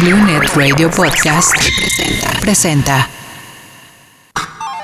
BlueNet 0.00 0.54
Radio 0.54 0.90
Podcast 0.90 1.54
presenta. 2.40 3.08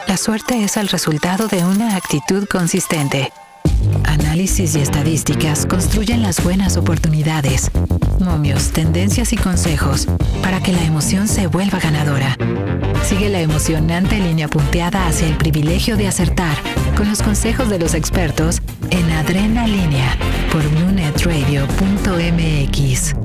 La 0.08 0.17
suerte 0.17 0.64
es 0.64 0.76
el 0.76 0.88
resultado 0.88 1.46
de 1.46 1.64
una 1.64 1.94
actitud 1.96 2.48
consistente. 2.48 3.32
Análisis 4.04 4.74
y 4.74 4.80
estadísticas 4.80 5.66
construyen 5.66 6.22
las 6.22 6.42
buenas 6.42 6.77
oportunidades, 6.77 7.71
momios, 8.19 8.72
tendencias 8.72 9.32
y 9.32 9.37
consejos 9.37 10.08
para 10.42 10.61
que 10.61 10.73
la 10.73 10.82
emoción 10.82 11.29
se 11.29 11.46
vuelva 11.46 11.79
ganadora. 11.79 12.37
Sigue 13.05 13.29
la 13.29 13.39
emocionante 13.41 14.19
línea 14.19 14.49
punteada 14.49 15.07
hacia 15.07 15.29
el 15.29 15.37
privilegio 15.37 15.96
de 15.96 16.09
acertar 16.09 16.57
con 16.96 17.09
los 17.09 17.23
consejos 17.23 17.69
de 17.69 17.79
los 17.79 17.95
expertos 17.95 18.61
en 18.91 19.12
Adrenalínea 19.12 20.19
por 20.51 20.69
BlueNetRadio.mx. 20.71 23.23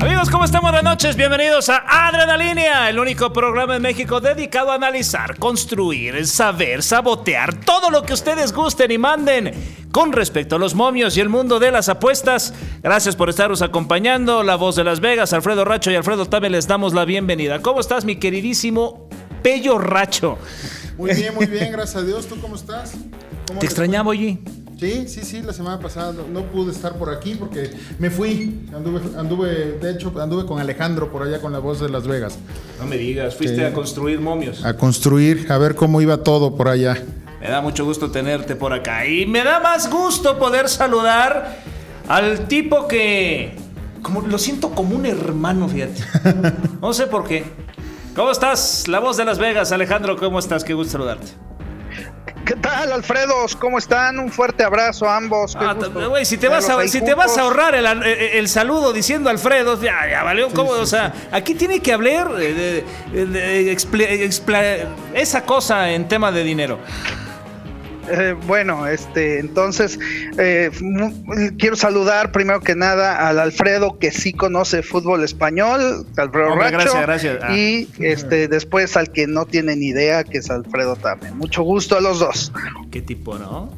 Amigos, 0.00 0.30
¿cómo 0.30 0.46
están? 0.46 0.62
Buenas 0.62 0.82
noches, 0.82 1.14
bienvenidos 1.14 1.68
a 1.68 2.08
Adrenalínea, 2.08 2.88
el 2.88 2.98
único 2.98 3.34
programa 3.34 3.76
en 3.76 3.82
México 3.82 4.18
dedicado 4.18 4.72
a 4.72 4.76
analizar, 4.76 5.36
construir, 5.36 6.26
saber, 6.26 6.82
sabotear 6.82 7.60
todo 7.60 7.90
lo 7.90 8.02
que 8.02 8.14
ustedes 8.14 8.54
gusten 8.54 8.90
y 8.92 8.96
manden 8.96 9.52
con 9.92 10.12
respecto 10.12 10.56
a 10.56 10.58
los 10.58 10.74
momios 10.74 11.18
y 11.18 11.20
el 11.20 11.28
mundo 11.28 11.58
de 11.58 11.70
las 11.70 11.90
apuestas. 11.90 12.54
Gracias 12.82 13.14
por 13.14 13.28
estaros 13.28 13.60
acompañando. 13.60 14.42
La 14.42 14.56
voz 14.56 14.76
de 14.76 14.84
Las 14.84 15.00
Vegas, 15.00 15.34
Alfredo 15.34 15.66
Racho 15.66 15.90
y 15.90 15.96
Alfredo 15.96 16.24
Tabe 16.24 16.48
les 16.48 16.66
damos 16.66 16.94
la 16.94 17.04
bienvenida. 17.04 17.60
¿Cómo 17.60 17.80
estás, 17.80 18.06
mi 18.06 18.16
queridísimo 18.16 19.06
Pello 19.42 19.76
Racho? 19.76 20.38
Muy 20.96 21.12
bien, 21.12 21.34
muy 21.34 21.44
bien, 21.44 21.72
gracias 21.72 22.02
a 22.02 22.06
Dios. 22.06 22.26
¿Tú 22.26 22.40
cómo 22.40 22.54
estás? 22.54 22.94
¿Cómo 23.46 23.60
Te 23.60 23.66
extrañaba, 23.66 24.08
oye. 24.08 24.38
Sí, 24.80 25.06
sí, 25.08 25.20
sí, 25.24 25.42
la 25.42 25.52
semana 25.52 25.78
pasada 25.78 26.14
no, 26.14 26.26
no 26.26 26.46
pude 26.46 26.72
estar 26.72 26.94
por 26.96 27.10
aquí 27.10 27.34
porque 27.34 27.70
me 27.98 28.08
fui. 28.08 28.66
Anduve, 28.74 29.00
anduve, 29.18 29.48
de 29.78 29.90
hecho, 29.90 30.10
anduve 30.18 30.46
con 30.46 30.58
Alejandro 30.58 31.12
por 31.12 31.22
allá 31.22 31.38
con 31.38 31.52
la 31.52 31.58
voz 31.58 31.80
de 31.80 31.90
Las 31.90 32.06
Vegas. 32.06 32.38
No 32.78 32.86
me 32.86 32.96
digas, 32.96 33.36
fuiste 33.36 33.56
Sí. 33.56 33.62
a 33.62 33.74
construir 33.74 34.20
momios. 34.20 34.64
A 34.64 34.74
construir, 34.78 35.52
a 35.52 35.58
ver 35.58 35.74
cómo 35.74 36.00
iba 36.00 36.16
todo 36.22 36.56
por 36.56 36.68
allá. 36.68 36.96
Me 37.42 37.50
da 37.50 37.60
mucho 37.60 37.84
gusto 37.84 38.10
tenerte 38.10 38.56
por 38.56 38.72
acá. 38.72 39.06
Y 39.06 39.26
me 39.26 39.44
da 39.44 39.60
más 39.60 39.90
gusto 39.90 40.38
poder 40.38 40.66
saludar 40.70 41.58
al 42.08 42.48
tipo 42.48 42.88
que. 42.88 43.56
Como, 44.00 44.22
lo 44.22 44.38
siento 44.38 44.70
como 44.70 44.96
un 44.96 45.04
hermano, 45.04 45.68
fíjate. 45.68 46.02
No 46.80 46.94
sé 46.94 47.06
por 47.06 47.28
qué. 47.28 47.44
¿Cómo 48.16 48.30
estás? 48.30 48.88
La 48.88 48.98
voz 48.98 49.18
de 49.18 49.26
Las 49.26 49.38
Vegas, 49.38 49.72
Alejandro, 49.72 50.16
¿cómo 50.16 50.38
estás? 50.38 50.64
Qué 50.64 50.72
gusto 50.72 50.92
saludarte. 50.92 51.26
¿Qué 52.62 52.68
tal, 52.68 52.92
Alfredos? 52.92 53.56
¿Cómo 53.56 53.78
están? 53.78 54.18
Un 54.18 54.30
fuerte 54.30 54.62
abrazo 54.62 55.08
a 55.08 55.16
ambos. 55.16 55.56
Qué 55.56 55.64
Ah, 55.64 55.74
si 56.24 56.36
te 56.36 56.48
vas 56.48 56.68
a, 56.68 56.86
si 56.88 57.00
te 57.00 57.14
vas 57.14 57.38
a 57.38 57.42
ahorrar 57.42 57.74
el, 57.74 57.86
el- 57.86 58.04
el 58.04 58.48
saludo 58.48 58.92
diciendo 58.92 59.30
Alfredo, 59.30 59.80
ya, 59.80 60.06
ya 60.10 60.22
valió. 60.22 60.50
¿cómo? 60.50 60.70
o 60.72 60.84
sea, 60.86 61.12
aquí 61.32 61.54
tiene 61.54 61.80
que 61.80 61.92
hablar 61.92 62.32
eh, 62.38 62.84
de, 63.14 63.72
esa 65.14 65.44
cosa 65.44 65.90
en 65.90 66.06
tema 66.06 66.30
de 66.32 66.44
dinero. 66.44 66.78
Eh, 68.10 68.36
bueno, 68.46 68.86
este, 68.86 69.38
entonces 69.38 69.98
eh, 70.38 70.70
quiero 71.58 71.76
saludar 71.76 72.32
primero 72.32 72.60
que 72.60 72.74
nada 72.74 73.28
al 73.28 73.38
Alfredo 73.38 73.98
que 73.98 74.10
sí 74.10 74.32
conoce 74.32 74.82
fútbol 74.82 75.22
español, 75.24 76.06
Alfredo 76.16 76.52
Hombre, 76.52 76.70
Racho, 76.70 76.92
gracias, 77.00 77.36
gracias. 77.36 77.38
Ah. 77.42 77.56
y 77.56 77.88
este 78.00 78.48
después 78.48 78.96
al 78.96 79.10
que 79.12 79.26
no 79.26 79.46
tiene 79.46 79.76
ni 79.76 79.86
idea 79.88 80.24
que 80.24 80.38
es 80.38 80.50
Alfredo 80.50 80.96
también. 80.96 81.36
Mucho 81.38 81.62
gusto 81.62 81.96
a 81.96 82.00
los 82.00 82.18
dos. 82.18 82.52
Qué 82.90 83.00
tipo, 83.02 83.38
¿no? 83.38 83.70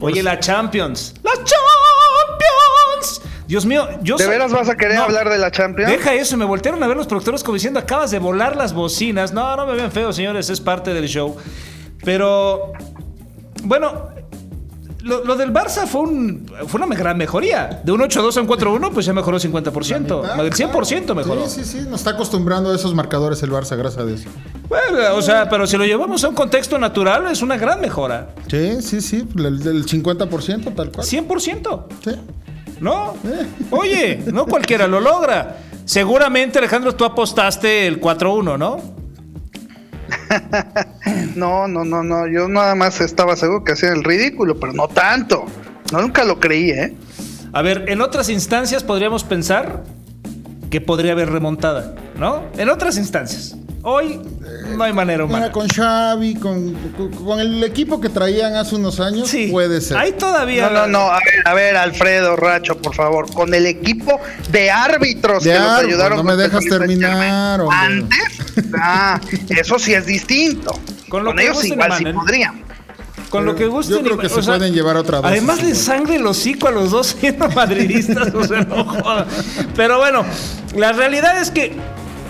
Oye, 0.00 0.22
la 0.22 0.38
Champions. 0.38 1.14
¡La 1.22 1.32
Champions! 1.32 3.22
Dios 3.46 3.66
mío, 3.66 3.86
yo 4.02 4.16
¿De 4.16 4.24
soy- 4.24 4.32
veras 4.32 4.52
vas 4.52 4.68
a 4.68 4.76
querer 4.76 4.96
No, 4.96 5.02
hablar 5.04 5.28
de 5.28 5.36
la 5.38 5.50
Champions? 5.50 5.90
Deja 5.90 6.14
eso, 6.14 6.36
me 6.36 6.44
voltearon 6.44 6.82
a 6.82 6.86
ver 6.86 6.96
los 6.96 7.06
productores 7.06 7.42
como 7.42 7.54
diciendo, 7.54 7.78
acabas 7.80 8.10
de 8.10 8.18
volar 8.18 8.56
las 8.56 8.72
bocinas. 8.72 9.32
No, 9.32 9.56
no 9.56 9.66
me 9.66 9.74
vean 9.74 9.92
feo, 9.92 10.12
señores, 10.12 10.48
es 10.48 10.60
parte 10.60 10.94
del 10.94 11.06
show. 11.08 11.36
Pero, 12.04 12.72
bueno, 13.64 14.08
lo, 15.02 15.24
lo 15.24 15.34
del 15.36 15.52
Barça 15.52 15.86
fue, 15.86 16.02
un, 16.02 16.46
fue 16.68 16.80
una 16.80 16.94
gran 16.94 17.16
mejoría. 17.18 17.80
De 17.84 17.90
un 17.92 18.00
8-2 18.00 18.36
a 18.36 18.40
un 18.40 18.48
4-1, 18.48 18.90
pues 18.92 19.04
ya 19.06 19.12
mejoró 19.12 19.38
50%. 19.38 20.22
Ah, 20.24 20.40
El 20.40 20.52
100% 20.52 20.70
claro. 21.04 21.14
mejoró. 21.16 21.48
Sí, 21.48 21.64
sí, 21.64 21.78
sí, 21.80 21.86
nos 21.88 22.00
está 22.00 22.10
acostumbrando 22.10 22.70
a 22.70 22.74
esos 22.76 22.94
marcadores 22.94 23.42
el 23.42 23.50
Barça, 23.50 23.76
gracias 23.76 24.02
a 24.02 24.06
Dios. 24.06 24.22
Bueno, 24.68 25.16
o 25.16 25.22
sea, 25.22 25.48
pero 25.48 25.66
si 25.66 25.76
lo 25.76 25.84
llevamos 25.84 26.22
a 26.24 26.28
un 26.28 26.34
contexto 26.34 26.78
natural, 26.78 27.26
es 27.30 27.42
una 27.42 27.56
gran 27.56 27.80
mejora. 27.80 28.28
Sí, 28.48 28.80
sí, 28.80 29.00
sí, 29.00 29.26
el, 29.36 29.46
el 29.66 29.86
50% 29.86 30.74
tal 30.74 30.92
cual. 30.92 31.06
100%. 31.06 31.84
Sí. 32.04 32.10
¿No? 32.80 33.14
Oye, 33.70 34.22
no 34.32 34.46
cualquiera 34.46 34.86
lo 34.86 35.00
logra. 35.00 35.58
Seguramente, 35.84 36.58
Alejandro, 36.58 36.94
tú 36.94 37.04
apostaste 37.04 37.86
el 37.88 38.00
4-1, 38.00 38.56
¿no? 38.56 39.01
No, 41.36 41.66
no, 41.68 41.84
no, 41.84 42.02
no. 42.02 42.26
Yo 42.28 42.48
nada 42.48 42.74
más 42.74 43.00
estaba 43.00 43.36
seguro 43.36 43.64
que 43.64 43.72
hacían 43.72 43.94
el 43.94 44.04
ridículo, 44.04 44.58
pero 44.58 44.72
no 44.72 44.88
tanto. 44.88 45.44
No, 45.90 46.00
nunca 46.00 46.24
lo 46.24 46.38
creí, 46.40 46.70
¿eh? 46.70 46.94
A 47.52 47.62
ver, 47.62 47.84
en 47.88 48.00
otras 48.00 48.28
instancias 48.28 48.82
podríamos 48.82 49.24
pensar 49.24 49.82
que 50.70 50.80
podría 50.80 51.12
haber 51.12 51.30
remontada, 51.30 51.94
¿no? 52.18 52.44
En 52.56 52.68
otras 52.70 52.96
instancias. 52.96 53.56
Hoy 53.84 54.20
no 54.76 54.84
hay 54.84 54.92
manera 54.92 55.24
Mira, 55.24 55.36
humana. 55.38 55.52
con 55.52 55.66
Xavi, 55.68 56.36
con, 56.36 56.72
con, 56.96 57.10
con 57.10 57.40
el 57.40 57.64
equipo 57.64 58.00
que 58.00 58.08
traían 58.08 58.54
hace 58.54 58.76
unos 58.76 59.00
años, 59.00 59.28
Sí, 59.28 59.48
puede 59.48 59.80
ser. 59.80 59.96
Ahí 59.96 60.12
todavía. 60.12 60.70
No, 60.70 60.82
no, 60.82 60.86
no. 60.86 60.98
A 61.10 61.18
ver, 61.18 61.48
a 61.48 61.54
ver, 61.54 61.76
Alfredo 61.76 62.36
Racho, 62.36 62.76
por 62.78 62.94
favor. 62.94 63.28
Con 63.34 63.52
el 63.54 63.66
equipo 63.66 64.20
de 64.52 64.70
árbitros 64.70 65.42
De 65.42 65.52
que 65.52 65.58
nos 65.58 65.78
ayudaron. 65.80 66.18
no 66.18 66.24
me 66.24 66.36
dejas 66.36 66.64
terminar. 66.64 67.60
Antes, 67.72 68.18
ah, 68.78 69.20
eso 69.48 69.78
sí 69.78 69.94
es 69.94 70.06
distinto. 70.06 70.72
Con 71.08 71.24
Con, 71.24 71.24
lo 71.24 71.34
que 71.34 71.42
ellos 71.44 71.64
igual 71.64 71.92
sí 71.98 72.04
podrían. 72.06 72.62
Con 73.28 73.44
lo 73.46 73.54
que 73.54 73.66
gusten. 73.66 73.96
Yo 73.98 74.02
creo 74.02 74.16
y- 74.16 74.18
que 74.20 74.26
o 74.26 74.30
se 74.30 74.42
sea, 74.42 74.56
pueden 74.56 74.74
llevar 74.74 74.96
otra 74.96 75.18
dosis. 75.20 75.30
Además, 75.38 75.62
les 75.62 75.78
sangre 75.78 76.16
el 76.16 76.26
hocico 76.26 76.68
a 76.68 76.70
los 76.70 76.90
dos 76.90 77.16
siendo 77.20 77.48
madridistas, 77.48 78.34
o 78.34 78.44
sea, 78.44 78.60
no 78.62 78.84
jodan. 78.84 79.26
Pero 79.74 79.98
bueno, 79.98 80.24
la 80.76 80.92
realidad 80.92 81.40
es 81.40 81.50
que 81.50 81.72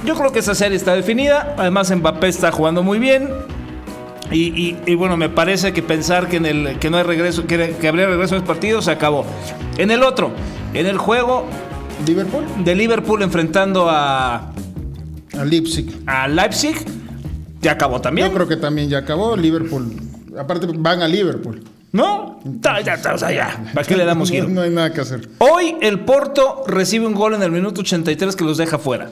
yo 0.05 0.15
creo 0.17 0.33
que 0.33 0.39
esa 0.41 0.55
serie 0.55 0.77
está 0.77 0.95
definida. 0.95 1.55
Además, 1.59 1.91
Mbappé 1.95 2.29
está 2.29 2.53
jugando 2.53 2.83
muy 2.83 2.99
bien. 2.99 3.29
Y, 4.31 4.45
y- 4.69 4.79
y 4.87 4.95
bueno, 4.95 5.17
me 5.17 5.29
parece 5.29 5.73
que 5.73 5.83
pensar 5.83 6.29
que, 6.29 6.37
en 6.39 6.47
el, 6.47 6.79
que 6.79 6.89
no 6.89 6.97
hay 6.97 7.03
regreso, 7.03 7.47
que, 7.47 7.77
que 7.81 7.89
habría 7.89 8.07
regreso 8.07 8.35
en 8.37 8.41
los 8.41 8.49
partidos, 8.49 8.85
se 8.87 8.91
acabó. 8.93 9.27
En 9.77 9.91
el 9.91 10.03
otro, 10.03 10.31
en 10.73 10.87
el 10.87 10.97
juego 10.99 11.47
Liverpool, 12.07 12.45
de 12.65 12.75
Liverpool 12.75 13.23
enfrentando 13.23 13.89
a, 13.91 14.53
a 15.43 15.45
Leipzig. 15.45 16.03
a 16.07 16.29
Leipzig, 16.29 16.77
ya 17.61 17.73
acabó 17.73 18.01
también. 18.01 18.29
Yo 18.29 18.35
creo 18.35 18.49
que 18.49 18.57
también 18.57 18.89
ya 18.89 18.99
acabó. 18.99 19.37
Liverpool. 19.37 19.93
Aparte, 20.39 20.67
van 20.75 21.03
a 21.03 21.09
Liverpool. 21.09 21.63
¿No? 21.93 22.41
Ya, 22.45 22.81
ya, 22.81 22.99
o 23.15 23.19
sea, 23.19 23.31
ya. 23.33 23.65
¿Para 23.75 23.87
qué 23.87 23.97
le 23.97 24.05
damos 24.07 24.31
No, 24.31 24.35
giro? 24.35 24.49
no 24.49 24.63
hay 24.63 24.71
nada 24.71 24.93
que 24.95 25.03
hacer. 25.03 25.29
Hoy 25.39 25.77
el 25.83 26.01
Porto 26.01 26.65
recibe 26.67 27.07
un 27.07 27.13
gol 27.15 27.35
en 27.35 27.43
el 27.43 27.51
minuto 27.53 27.83
83 27.83 28.35
que 28.35 28.45
los 28.45 28.57
deja 28.57 28.79
fuera. 28.79 29.11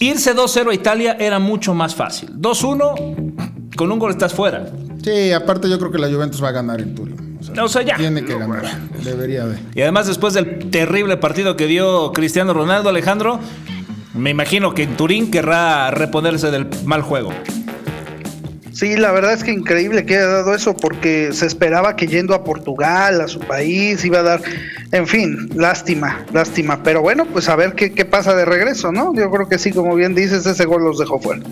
Irse 0.00 0.34
2-0 0.34 0.70
a 0.70 0.74
Italia 0.74 1.16
era 1.20 1.38
mucho 1.38 1.74
más 1.74 1.94
fácil. 1.94 2.30
2-1, 2.34 3.74
con 3.76 3.92
un 3.92 3.98
gol 3.98 4.10
estás 4.10 4.32
fuera. 4.34 4.66
Sí, 5.04 5.30
aparte 5.32 5.68
yo 5.68 5.78
creo 5.78 5.90
que 5.92 5.98
la 5.98 6.08
Juventus 6.08 6.42
va 6.42 6.48
a 6.48 6.52
ganar 6.52 6.80
en 6.80 6.94
Turín. 6.94 7.38
O 7.40 7.42
sea, 7.44 7.64
O 7.64 7.68
sea, 7.68 7.82
ya. 7.82 7.96
Tiene 7.96 8.24
que 8.24 8.34
ganar. 8.36 8.64
Debería 9.04 9.46
de. 9.46 9.58
Y 9.74 9.82
además 9.82 10.06
después 10.06 10.34
del 10.34 10.70
terrible 10.70 11.16
partido 11.18 11.56
que 11.56 11.66
dio 11.66 12.12
Cristiano 12.12 12.52
Ronaldo, 12.52 12.88
Alejandro, 12.88 13.40
me 14.14 14.30
imagino 14.30 14.74
que 14.74 14.82
en 14.84 14.96
Turín 14.96 15.30
querrá 15.30 15.90
reponerse 15.90 16.50
del 16.50 16.66
mal 16.84 17.02
juego. 17.02 17.32
Sí, 18.72 18.96
la 18.96 19.12
verdad 19.12 19.34
es 19.34 19.44
que 19.44 19.52
increíble 19.52 20.06
que 20.06 20.16
haya 20.16 20.26
dado 20.26 20.54
eso 20.54 20.74
porque 20.74 21.32
se 21.32 21.44
esperaba 21.44 21.96
que 21.96 22.06
yendo 22.06 22.34
a 22.34 22.44
Portugal, 22.44 23.20
a 23.20 23.28
su 23.28 23.40
país, 23.40 24.04
iba 24.04 24.20
a 24.20 24.22
dar, 24.22 24.42
en 24.92 25.06
fin, 25.06 25.50
lástima, 25.54 26.24
lástima. 26.32 26.82
Pero 26.82 27.02
bueno, 27.02 27.26
pues 27.26 27.48
a 27.48 27.56
ver 27.56 27.74
qué, 27.74 27.92
qué 27.92 28.04
pasa 28.04 28.34
de 28.34 28.46
regreso, 28.46 28.90
¿no? 28.90 29.14
Yo 29.14 29.30
creo 29.30 29.48
que 29.48 29.58
sí, 29.58 29.70
como 29.70 29.94
bien 29.94 30.14
dices, 30.14 30.46
ese 30.46 30.64
gol 30.64 30.84
los 30.84 30.98
dejó 30.98 31.20
fuera. 31.20 31.42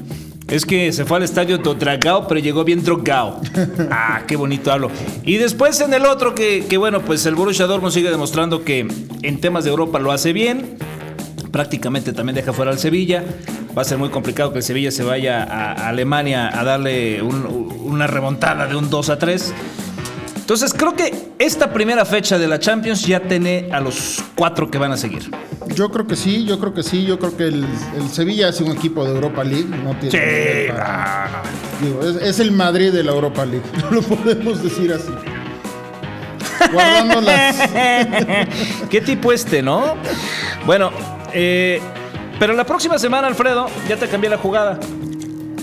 Es 0.49 0.65
que 0.65 0.91
se 0.93 1.05
fue 1.05 1.19
al 1.19 1.25
estadio 1.25 1.59
do 1.59 1.75
Dragao, 1.75 2.27
pero 2.27 2.41
llegó 2.41 2.65
bien 2.65 2.83
drogao. 2.83 3.41
Ah, 3.91 4.23
qué 4.27 4.37
bonito 4.37 4.73
hablo. 4.73 4.91
Y 5.23 5.37
después 5.37 5.81
en 5.83 5.93
el 5.93 6.07
otro, 6.07 6.35
que, 6.35 6.65
que 6.67 6.79
bueno, 6.79 7.03
pues 7.03 7.27
el 7.27 7.35
Borussia 7.35 7.67
Dortmund 7.67 7.93
sigue 7.93 8.11
demostrando 8.11 8.65
que 8.65 8.89
en 9.23 9.41
temas 9.41 9.65
de 9.65 9.71
Europa 9.71 9.99
lo 9.99 10.13
hace 10.13 10.33
bien. 10.33 10.79
Prácticamente 11.51 12.13
también 12.13 12.37
deja 12.37 12.53
fuera 12.53 12.71
al 12.71 12.79
Sevilla. 12.79 13.25
Va 13.77 13.83
a 13.83 13.85
ser 13.85 13.99
muy 13.99 14.11
complicado 14.11 14.53
que 14.53 14.59
el 14.59 14.65
Sevilla 14.65 14.91
se 14.91 15.03
vaya 15.03 15.43
a, 15.45 15.89
Alemania 15.89 16.51
a 16.59 16.65
darle 16.65 17.23
un- 17.23 17.47
una 17.85 18.07
remontada 18.07 18.67
de 18.67 18.77
un 18.77 18.91
2 18.91 19.09
a 19.11 19.19
3. 19.19 19.53
Entonces 20.37 20.73
creo 20.73 20.95
que 20.97 21.13
esta 21.39 21.73
primera 21.73 22.05
fecha 22.07 22.39
de 22.39 22.49
la 22.49 22.59
Champions 22.59 23.03
ya 23.07 23.21
tiene 23.21 23.69
a 23.71 23.81
los 23.81 24.23
cuatro 24.35 24.71
que 24.71 24.79
van 24.79 24.93
a 24.93 24.97
seguir. 24.97 25.31
Yo 25.75 25.91
creo 25.91 26.07
que 26.07 26.17
sí, 26.17 26.45
yo 26.47 26.59
creo 26.59 26.73
que 26.73 26.83
sí, 26.83 27.05
yo 27.05 27.19
creo 27.19 27.37
que 27.37 27.45
el, 27.45 27.67
el 27.97 28.09
Sevilla 28.11 28.49
es 28.49 28.61
un 28.63 28.73
equipo 28.73 29.05
de 29.05 29.11
Europa 29.15 29.45
League, 29.45 29.67
no 29.67 29.95
tiene 29.97 30.11
Sí, 30.11 30.17
nivel 30.17 30.69
para- 30.73 31.43
digo, 31.83 32.01
es, 32.03 32.17
es 32.23 32.41
el 32.41 32.53
Madrid 32.53 32.93
de 32.93 33.05
la 33.05 33.13
Europa 33.13 33.45
League, 33.45 33.63
no 33.83 33.91
lo 33.91 34.03
podemos 34.03 34.63
decir 34.63 34.91
así. 34.93 35.11
guardando 36.73 37.21
las. 37.21 37.57
Qué 38.91 39.01
tipo 39.05 39.33
este, 39.33 39.63
¿no? 39.63 39.97
Bueno, 40.67 40.91
eh, 41.35 41.81
pero 42.39 42.53
la 42.53 42.65
próxima 42.65 42.99
semana, 42.99 43.27
Alfredo, 43.27 43.67
ya 43.89 43.97
te 43.97 44.07
cambié 44.09 44.31
la 44.31 44.39
jugada. 44.39 44.79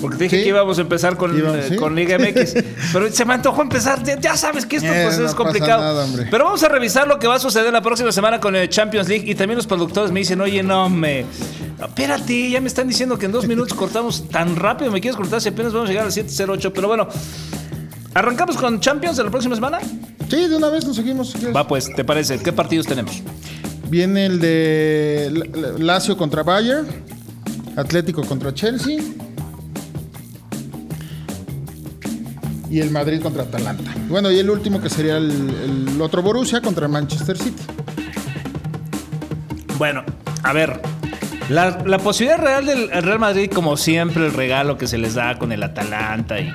Porque 0.01 0.17
te 0.17 0.23
dije 0.25 0.37
Sí. 0.37 0.43
que 0.43 0.49
íbamos 0.49 0.77
a 0.77 0.81
empezar 0.81 1.15
con, 1.15 1.35
Iba- 1.37 1.57
eh, 1.57 1.65
sí. 1.69 1.75
con 1.77 1.95
Liga 1.95 2.17
MX. 2.19 2.53
Pero 2.93 3.11
se 3.11 3.23
me 3.25 3.33
antojó 3.33 3.61
empezar. 3.61 4.03
Ya, 4.03 4.19
ya 4.19 4.35
sabes 4.35 4.65
que 4.65 4.75
esto 4.75 4.91
Eh, 4.93 5.03
pues, 5.05 5.17
no 5.17 5.25
es 5.25 5.33
complicado. 5.33 5.81
nada, 5.81 6.05
pero 6.29 6.43
vamos 6.45 6.61
a 6.63 6.67
revisar 6.67 7.07
lo 7.07 7.17
que 7.17 7.27
va 7.27 7.35
a 7.35 7.39
suceder 7.39 7.71
la 7.71 7.81
próxima 7.81 8.11
semana 8.11 8.39
con 8.41 8.55
el 8.55 8.67
Champions 8.69 9.07
League. 9.07 9.23
Y 9.29 9.35
también 9.35 9.55
los 9.55 9.65
productores 9.65 10.11
me 10.11 10.19
dicen, 10.19 10.41
oye, 10.41 10.61
no, 10.61 10.89
me. 10.89 11.25
Espérate, 11.81 12.49
ya 12.51 12.59
me 12.61 12.67
están 12.67 12.87
diciendo 12.89 13.17
que 13.17 13.25
en 13.25 13.31
dos 13.31 13.47
minutos 13.47 13.73
cortamos 13.73 14.27
tan 14.29 14.55
rápido. 14.57 14.91
Me 14.91 14.99
quieres 15.01 15.15
cortar 15.17 15.41
si 15.41 15.49
apenas 15.49 15.71
vamos 15.73 15.87
a 15.89 15.91
llegar 15.91 16.05
al 16.05 16.11
708. 16.11 16.73
Pero 16.73 16.87
bueno, 16.89 17.07
¿arrancamos 18.13 18.57
con 18.57 18.79
Champions 18.81 19.17
de 19.17 19.23
la 19.23 19.31
próxima 19.31 19.55
semana? 19.55 19.79
Sí, 20.29 20.47
de 20.47 20.55
una 20.55 20.67
vez 20.69 20.85
nos 20.85 20.97
seguimos. 20.97 21.31
si. 21.31 21.45
Va, 21.51 21.65
pues, 21.67 21.89
¿te 21.95 22.03
parece? 22.03 22.37
¿Qué 22.39 22.51
partidos 22.51 22.85
tenemos? 22.85 23.21
Viene 23.89 24.25
el 24.25 24.39
de 24.39 25.75
Lazio 25.77 26.17
contra 26.17 26.43
Bayern, 26.43 26.87
Atlético 27.75 28.23
contra 28.23 28.53
Chelsea 28.53 28.99
y 32.69 32.79
el 32.79 32.91
Madrid 32.91 33.21
contra 33.21 33.43
Atalanta. 33.43 33.93
Bueno, 34.09 34.31
y 34.31 34.39
el 34.39 34.49
último 34.49 34.81
que 34.81 34.89
sería 34.89 35.17
el, 35.17 35.31
el 35.93 36.01
otro 36.01 36.21
Borussia 36.21 36.61
contra 36.61 36.87
Manchester 36.87 37.37
City. 37.37 37.63
Bueno, 39.77 40.03
a 40.43 40.53
ver. 40.53 40.81
La, 41.49 41.83
la 41.85 41.99
posibilidad 41.99 42.39
real 42.39 42.65
del 42.65 42.89
Real 42.89 43.19
Madrid, 43.19 43.51
como 43.53 43.77
siempre, 43.77 44.25
el 44.25 44.33
regalo 44.33 44.79
que 44.79 44.87
se 44.87 44.97
les 44.97 45.13
da 45.13 45.37
con 45.37 45.51
el 45.51 45.61
Atalanta 45.61 46.39
y 46.39 46.51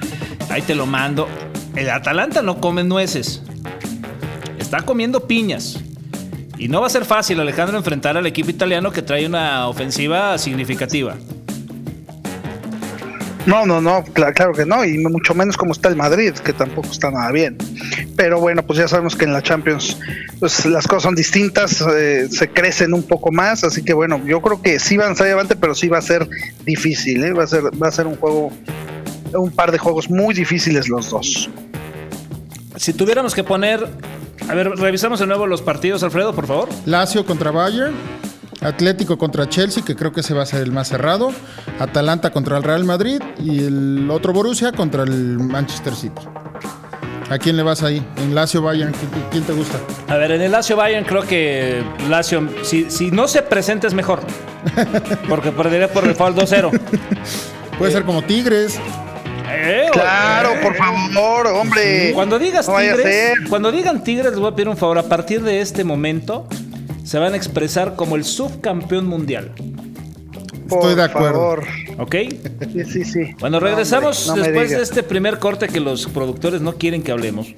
ahí 0.49 0.63
te 0.63 0.75
lo 0.75 0.85
mando. 0.85 1.29
El 1.77 1.89
Atalanta 1.91 2.43
no 2.43 2.61
come 2.61 2.83
nueces. 2.83 3.43
Está 4.59 4.83
comiendo 4.83 5.29
piñas. 5.29 5.79
Y 6.61 6.69
no 6.69 6.83
va 6.83 6.89
a 6.89 6.91
ser 6.91 7.07
fácil, 7.07 7.41
Alejandro, 7.41 7.79
enfrentar 7.79 8.19
al 8.19 8.27
equipo 8.27 8.51
italiano 8.51 8.93
que 8.93 9.01
trae 9.01 9.27
una 9.27 9.67
ofensiva 9.67 10.37
significativa. 10.37 11.17
No, 13.47 13.65
no, 13.65 13.81
no, 13.81 14.05
cla- 14.05 14.35
claro 14.35 14.53
que 14.53 14.67
no, 14.67 14.85
y 14.85 14.99
mucho 14.99 15.35
menos 15.35 15.57
como 15.57 15.73
está 15.73 15.89
el 15.89 15.97
Madrid, 15.97 16.35
que 16.35 16.53
tampoco 16.53 16.89
está 16.93 17.11
nada 17.11 17.33
bien. 17.33 17.57
Pero 18.15 18.39
bueno, 18.39 18.63
pues 18.63 18.79
ya 18.79 18.87
sabemos 18.87 19.17
que 19.17 19.25
en 19.25 19.33
la 19.33 19.41
Champions 19.43 19.97
pues 20.39 20.67
las 20.67 20.87
cosas 20.87 21.05
son 21.05 21.15
distintas, 21.15 21.83
eh, 21.97 22.29
se 22.31 22.49
crecen 22.51 22.93
un 22.93 23.03
poco 23.05 23.33
más, 23.33 23.65
así 23.65 23.83
que 23.83 23.95
bueno, 23.95 24.23
yo 24.27 24.43
creo 24.43 24.61
que 24.61 24.79
sí 24.79 24.99
van 24.99 25.13
a 25.13 25.15
salir 25.15 25.33
adelante, 25.33 25.57
pero 25.57 25.75
sí 25.75 25.89
va 25.89 25.97
a 25.99 26.03
ser 26.03 26.29
difícil, 26.67 27.25
¿eh? 27.25 27.33
va 27.33 27.45
a 27.45 27.47
ser 27.47 27.63
va 27.83 27.89
a 27.89 27.93
ser 27.93 28.07
un 28.07 28.17
juego 28.17 28.53
un 29.33 29.51
par 29.51 29.73
de 29.73 29.79
juegos 29.79 30.11
muy 30.11 30.35
difíciles 30.35 30.89
los 30.91 31.09
dos. 31.09 31.49
Si 32.77 32.93
tuviéramos 32.93 33.35
que 33.35 33.43
poner. 33.45 33.89
A 34.49 34.55
ver, 34.55 34.69
revisamos 34.71 35.21
de 35.21 35.27
nuevo 35.27 35.47
los 35.47 35.63
partidos, 35.63 36.03
Alfredo, 36.03 36.35
por 36.35 36.47
favor. 36.47 36.69
Lazio 36.87 37.25
contra 37.25 37.51
Bayern, 37.51 37.95
Atlético 38.61 39.17
contra 39.17 39.49
Chelsea, 39.49 39.85
que 39.85 39.95
creo 39.95 40.13
que 40.13 40.21
ese 40.21 40.35
va 40.35 40.43
a 40.43 40.47
ser 40.47 40.63
el 40.63 40.73
más 40.73 40.89
cerrado, 40.89 41.33
Atalanta 41.79 42.31
contra 42.31 42.57
el 42.57 42.63
Real 42.63 42.85
Madrid 42.85 43.21
y 43.39 43.65
el 43.65 44.09
otro 44.11 44.33
Borussia 44.33 44.73
contra 44.73 45.05
el 45.05 45.39
Manchester 45.39 45.95
City. 45.95 46.23
¿A 47.31 47.39
quién 47.39 47.57
le 47.57 47.63
vas 47.63 47.85
ahí? 47.85 48.05
En 48.17 48.35
Lazio 48.35 48.61
Bayern, 48.61 48.93
¿qui- 48.93 49.31
¿quién 49.31 49.45
te 49.45 49.53
gusta? 49.53 49.79
A 50.09 50.17
ver, 50.17 50.33
en 50.33 50.43
el 50.43 50.51
Lazio 50.51 50.75
Bayern 50.75 51.05
creo 51.07 51.23
que 51.23 51.81
Lazio, 52.09 52.43
si, 52.65 52.91
si 52.91 53.13
no 53.13 53.29
se 53.29 53.43
presenta 53.43 53.87
es 53.87 53.95
mejor. 53.95 54.19
Porque 55.29 55.53
perdería 55.53 55.87
por 55.93 56.07
default 56.09 56.37
2-0. 56.37 56.81
Puede 57.79 57.93
ser 57.93 58.03
como 58.05 58.23
Tigres. 58.23 58.81
Eh, 59.53 59.89
Claro, 59.93 60.51
eh. 60.55 60.59
por 60.63 60.75
favor, 60.77 61.47
hombre. 61.49 62.13
Cuando 62.15 62.39
digas 62.39 62.69
No 62.69 62.77
Tigres, 62.77 63.35
cuando 63.49 63.73
digan 63.73 64.05
Tigres, 64.05 64.31
les 64.31 64.39
voy 64.39 64.49
a 64.51 64.55
pedir 64.55 64.69
un 64.69 64.77
favor. 64.77 64.99
A 64.99 65.03
partir 65.05 65.43
de 65.43 65.61
este 65.61 65.83
momento, 65.85 66.47
se 67.05 67.19
van 67.19 67.35
a 67.35 67.37
expresar 67.37 67.97
como 67.97 68.17
el 68.17 68.25
subcampeón 68.25 69.07
mundial. 69.07 69.53
Por 70.69 70.79
Estoy 70.79 70.95
de 70.95 71.03
acuerdo. 71.03 71.33
favor. 71.33 71.65
¿Ok? 71.99 72.15
Sí, 72.73 72.85
sí, 72.85 73.05
sí. 73.05 73.21
Bueno, 73.41 73.59
No, 73.59 73.67
regresamos 73.67 74.29
hombre, 74.29 74.43
no 74.43 74.47
me 74.47 74.53
después 74.61 74.71
de 74.79 74.83
este 74.85 75.03
primer 75.03 75.39
corte 75.41 75.67
que 75.69 75.81
los 75.81 76.07
productores 76.07 76.61
no 76.61 76.75
quieren 76.75 77.03
que 77.03 77.11
hablemos. 77.11 77.49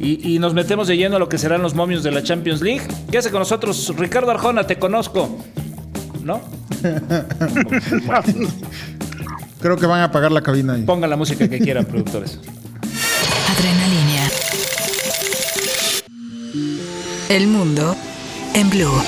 Y, 0.00 0.34
y 0.34 0.38
nos 0.38 0.54
metemos 0.54 0.88
de 0.88 0.96
lleno 0.96 1.16
a 1.16 1.18
lo 1.18 1.28
que 1.28 1.36
serán 1.38 1.60
los 1.62 1.74
momios 1.74 2.02
de 2.02 2.12
la 2.12 2.22
Champions 2.22 2.62
League. 2.62 2.82
¿Qué 3.10 3.18
hace 3.18 3.30
con 3.30 3.40
nosotros? 3.40 3.92
Ricardo 3.98 4.30
Arjona, 4.30 4.66
te 4.66 4.78
conozco. 4.78 5.36
¿No? 6.22 6.40
Creo 9.66 9.76
que 9.76 9.86
van 9.86 10.00
a 10.00 10.04
apagar 10.04 10.30
la 10.30 10.42
cabina 10.42 10.74
ahí. 10.74 10.82
Pongan 10.82 11.10
la 11.10 11.16
música 11.16 11.48
que 11.50 11.58
quieran, 11.58 11.84
productores. 11.86 12.38
Adrenalina. 13.50 14.30
El 17.28 17.48
mundo 17.48 17.96
en 18.54 18.70
blue. 18.70 19.02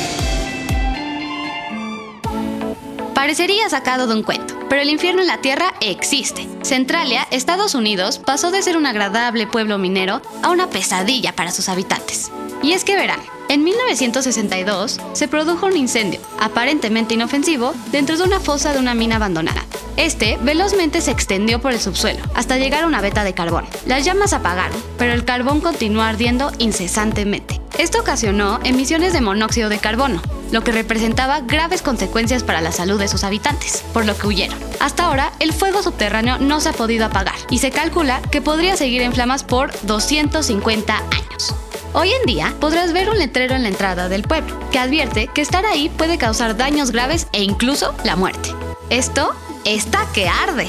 Parecería 3.15 3.69
sacado 3.69 4.09
de 4.09 4.15
un 4.15 4.25
cuento, 4.25 4.59
pero 4.69 4.83
el 4.83 4.89
infierno 4.89 5.21
en 5.21 5.29
la 5.29 5.41
Tierra 5.41 5.75
existe. 5.81 6.49
Centralia, 6.63 7.29
Estados 7.31 7.77
Unidos, 7.77 8.19
pasó 8.19 8.51
de 8.51 8.61
ser 8.61 8.77
un 8.77 8.87
agradable 8.87 9.47
pueblo 9.47 9.79
minero 9.79 10.23
a 10.43 10.51
una 10.51 10.69
pesadilla 10.71 11.37
para 11.37 11.53
sus 11.53 11.69
habitantes. 11.69 12.33
Y 12.63 12.73
es 12.73 12.85
que 12.85 12.97
verán, 12.97 13.21
en 13.49 13.65
1962 13.65 14.99
se 15.13 15.29
produjo 15.29 15.67
un 15.67 15.77
incendio, 15.77 16.21
aparentemente 16.39 17.15
inofensivo, 17.15 17.73
dentro 17.93 18.17
de 18.17 18.25
una 18.25 18.41
fosa 18.41 18.73
de 18.73 18.79
una 18.79 18.95
mina 18.95 19.17
abandonada. 19.17 19.65
Este 19.97 20.39
velozmente 20.43 21.01
se 21.01 21.11
extendió 21.11 21.61
por 21.61 21.73
el 21.73 21.81
subsuelo, 21.81 22.21
hasta 22.35 22.59
llegar 22.59 22.85
a 22.85 22.87
una 22.87 23.01
veta 23.01 23.25
de 23.25 23.35
carbón. 23.35 23.65
Las 23.87 24.05
llamas 24.05 24.33
apagaron, 24.33 24.79
pero 24.97 25.13
el 25.13 25.25
carbón 25.25 25.61
continuó 25.61 26.03
ardiendo 26.03 26.53
incesantemente. 26.59 27.61
Esto 27.79 28.01
ocasionó 28.01 28.61
emisiones 28.65 29.13
de 29.13 29.21
monóxido 29.21 29.69
de 29.69 29.79
carbono, 29.79 30.21
lo 30.51 30.63
que 30.63 30.73
representaba 30.73 31.41
graves 31.41 31.83
consecuencias 31.83 32.43
para 32.43 32.61
la 32.61 32.73
salud 32.73 32.99
de 32.99 33.09
sus 33.09 33.25
habitantes, 33.25 33.85
por 33.93 34.05
lo 34.05 34.17
que 34.17 34.27
huyeron. 34.27 34.59
Hasta 34.81 35.05
ahora, 35.05 35.33
el 35.39 35.53
fuego 35.53 35.83
subterráneo 35.83 36.39
no 36.39 36.61
se 36.61 36.71
ha 36.71 36.73
podido 36.73 37.07
apagar 37.07 37.37
y 37.51 37.59
se 37.59 37.71
calcula 37.71 38.21
que 38.31 38.43
podría 38.43 38.77
seguir 38.77 39.03
en 39.03 39.13
flamas 39.13 39.45
por 39.45 39.71
250 39.87 40.97
años. 40.97 41.55
Hoy 42.01 42.13
en 42.13 42.27
día 42.27 42.55
podrás 42.61 42.93
ver 42.93 43.11
un 43.11 43.19
letrero 43.19 43.57
en 43.57 43.65
la 43.65 43.71
entrada 43.71 44.09
del 44.09 44.23
pueblo 44.23 44.57
que 44.71 44.79
advierte 44.79 45.27
que 45.27 45.41
estar 45.41 45.67
ahí 45.67 45.89
puede 45.89 46.17
causar 46.17 46.57
daños 46.57 46.93
graves 46.93 47.27
e 47.33 47.43
incluso 47.43 47.93
la 48.05 48.15
muerte. 48.15 48.55
Esto 48.89 49.35
está 49.65 50.07
que 50.15 50.29
arde. 50.29 50.69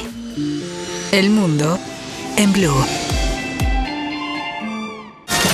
El 1.12 1.30
mundo 1.30 1.78
en 2.36 2.52
blue. 2.52 2.84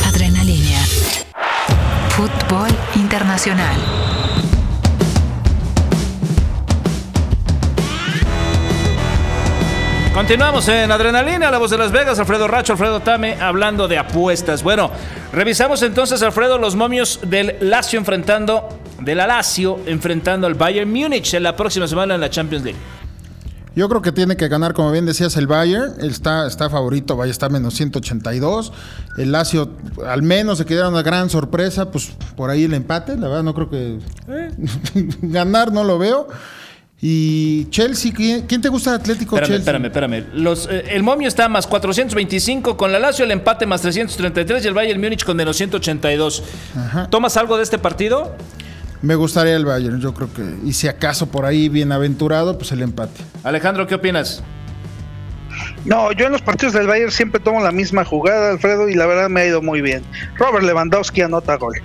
Adrenalina. 0.05 0.79
Fútbol 2.11 2.69
internacional. 2.95 3.75
Continuamos 10.15 10.65
en 10.69 10.89
Adrenalina, 10.93 11.51
la 11.51 11.57
voz 11.57 11.71
de 11.71 11.77
Las 11.77 11.91
Vegas, 11.91 12.17
Alfredo 12.19 12.47
Racho, 12.47 12.71
Alfredo 12.71 13.01
Tame, 13.01 13.35
hablando 13.35 13.89
de 13.89 13.97
apuestas. 13.97 14.63
Bueno, 14.63 14.89
revisamos 15.33 15.81
entonces, 15.81 16.21
Alfredo, 16.21 16.57
los 16.57 16.77
momios 16.77 17.19
del 17.23 17.57
Lazio 17.59 17.99
enfrentando, 17.99 18.69
de 19.01 19.13
la 19.13 19.27
Lazio 19.27 19.77
enfrentando 19.85 20.47
al 20.47 20.53
Bayern 20.53 20.89
Múnich 20.89 21.33
en 21.33 21.43
la 21.43 21.57
próxima 21.57 21.85
semana 21.85 22.15
en 22.15 22.21
la 22.21 22.29
Champions 22.29 22.63
League. 22.63 22.79
Yo 23.75 23.89
creo 23.89 24.01
que 24.01 24.13
tiene 24.13 24.37
que 24.37 24.47
ganar, 24.47 24.73
como 24.73 24.89
bien 24.89 25.05
decías, 25.05 25.35
el 25.35 25.47
Bayern. 25.47 25.95
Está, 25.99 26.47
está 26.47 26.69
favorito, 26.69 27.17
vaya, 27.17 27.31
está 27.31 27.49
menos 27.49 27.73
182. 27.73 28.71
El 29.17 29.33
Lazio, 29.33 29.71
al 30.07 30.21
menos 30.21 30.59
se 30.59 30.65
quedara 30.65 30.87
una 30.87 31.01
gran 31.01 31.29
sorpresa, 31.29 31.91
pues 31.91 32.13
por 32.37 32.49
ahí 32.49 32.63
el 32.63 32.73
empate. 32.73 33.17
La 33.17 33.27
verdad, 33.27 33.43
no 33.43 33.53
creo 33.53 33.69
que. 33.69 33.99
ganar 35.23 35.73
no 35.73 35.83
lo 35.83 35.99
veo. 35.99 36.29
Y 37.01 37.65
Chelsea, 37.69 38.11
¿quién, 38.15 38.47
quién 38.47 38.61
te 38.61 38.69
gusta 38.69 38.91
de 38.91 38.95
Atlético 38.97 39.35
Espérame, 39.35 39.63
Chelsea? 39.63 39.85
espérame, 39.87 40.15
espérame. 40.15 40.41
Los, 40.41 40.67
eh, 40.71 40.85
el 40.89 41.03
momio 41.03 41.27
está 41.27 41.49
más 41.49 41.67
425 41.67 42.77
con 42.77 42.91
la 42.91 42.99
Lazio, 42.99 43.25
el 43.25 43.31
empate 43.31 43.65
más 43.65 43.81
333 43.81 44.63
y 44.63 44.67
el 44.67 44.73
Bayern 44.73 44.99
Múnich 45.01 45.23
con 45.25 45.35
menos 45.37 45.57
182. 45.57 46.43
¿Tomas 47.09 47.37
algo 47.37 47.57
de 47.57 47.63
este 47.63 47.77
partido? 47.77 48.35
Me 49.01 49.15
gustaría 49.15 49.55
el 49.55 49.65
Bayern, 49.65 49.99
yo 49.99 50.13
creo 50.13 50.33
que. 50.33 50.41
Y 50.63 50.73
si 50.73 50.87
acaso 50.87 51.27
por 51.27 51.45
ahí 51.45 51.69
bienaventurado, 51.69 52.57
pues 52.57 52.71
el 52.71 52.81
empate. 52.81 53.21
Alejandro, 53.43 53.85
¿qué 53.85 53.95
opinas? 53.95 54.41
No, 55.83 56.11
yo 56.13 56.25
en 56.25 56.31
los 56.31 56.41
partidos 56.41 56.73
del 56.73 56.87
Bayern 56.87 57.11
siempre 57.11 57.39
tomo 57.39 57.61
la 57.61 57.71
misma 57.71 58.03
jugada, 58.03 58.51
Alfredo, 58.51 58.89
y 58.89 58.95
la 58.95 59.05
verdad 59.05 59.29
me 59.29 59.41
ha 59.41 59.45
ido 59.45 59.61
muy 59.61 59.81
bien. 59.81 60.03
Robert 60.37 60.63
Lewandowski 60.65 61.21
anota 61.21 61.55
gol. 61.55 61.75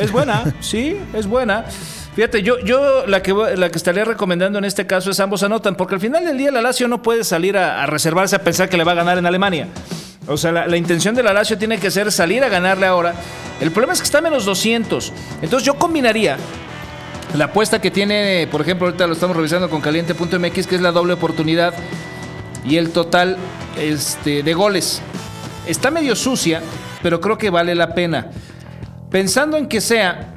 Es 0.00 0.12
buena, 0.12 0.52
sí, 0.60 0.96
es 1.14 1.26
buena. 1.26 1.64
Fíjate, 2.18 2.42
yo, 2.42 2.58
yo 2.58 3.06
la, 3.06 3.22
que, 3.22 3.32
la 3.32 3.70
que 3.70 3.78
estaría 3.78 4.04
recomendando 4.04 4.58
en 4.58 4.64
este 4.64 4.88
caso 4.88 5.12
es 5.12 5.20
ambos 5.20 5.44
anotan, 5.44 5.76
porque 5.76 5.94
al 5.94 6.00
final 6.00 6.24
del 6.24 6.36
día 6.36 6.50
la 6.50 6.60
Lazio 6.60 6.88
no 6.88 7.00
puede 7.00 7.22
salir 7.22 7.56
a, 7.56 7.80
a 7.80 7.86
reservarse 7.86 8.34
a 8.34 8.42
pensar 8.42 8.68
que 8.68 8.76
le 8.76 8.82
va 8.82 8.90
a 8.90 8.96
ganar 8.96 9.18
en 9.18 9.26
Alemania. 9.26 9.68
O 10.26 10.36
sea, 10.36 10.50
la, 10.50 10.66
la 10.66 10.76
intención 10.76 11.14
de 11.14 11.22
la 11.22 11.32
Lazio 11.32 11.56
tiene 11.56 11.78
que 11.78 11.92
ser 11.92 12.10
salir 12.10 12.42
a 12.42 12.48
ganarle 12.48 12.86
ahora. 12.86 13.14
El 13.60 13.70
problema 13.70 13.92
es 13.92 14.00
que 14.00 14.06
está 14.06 14.18
a 14.18 14.20
menos 14.20 14.44
200. 14.46 15.12
Entonces 15.42 15.64
yo 15.64 15.74
combinaría 15.74 16.38
la 17.36 17.44
apuesta 17.44 17.80
que 17.80 17.92
tiene, 17.92 18.48
por 18.50 18.62
ejemplo, 18.62 18.88
ahorita 18.88 19.06
lo 19.06 19.12
estamos 19.12 19.36
revisando 19.36 19.70
con 19.70 19.80
caliente.mx, 19.80 20.66
que 20.66 20.74
es 20.74 20.80
la 20.80 20.90
doble 20.90 21.12
oportunidad 21.12 21.72
y 22.64 22.78
el 22.78 22.90
total 22.90 23.36
este, 23.78 24.42
de 24.42 24.54
goles. 24.54 25.02
Está 25.68 25.92
medio 25.92 26.16
sucia, 26.16 26.62
pero 27.00 27.20
creo 27.20 27.38
que 27.38 27.50
vale 27.50 27.76
la 27.76 27.94
pena. 27.94 28.26
Pensando 29.08 29.56
en 29.56 29.68
que 29.68 29.80
sea 29.80 30.34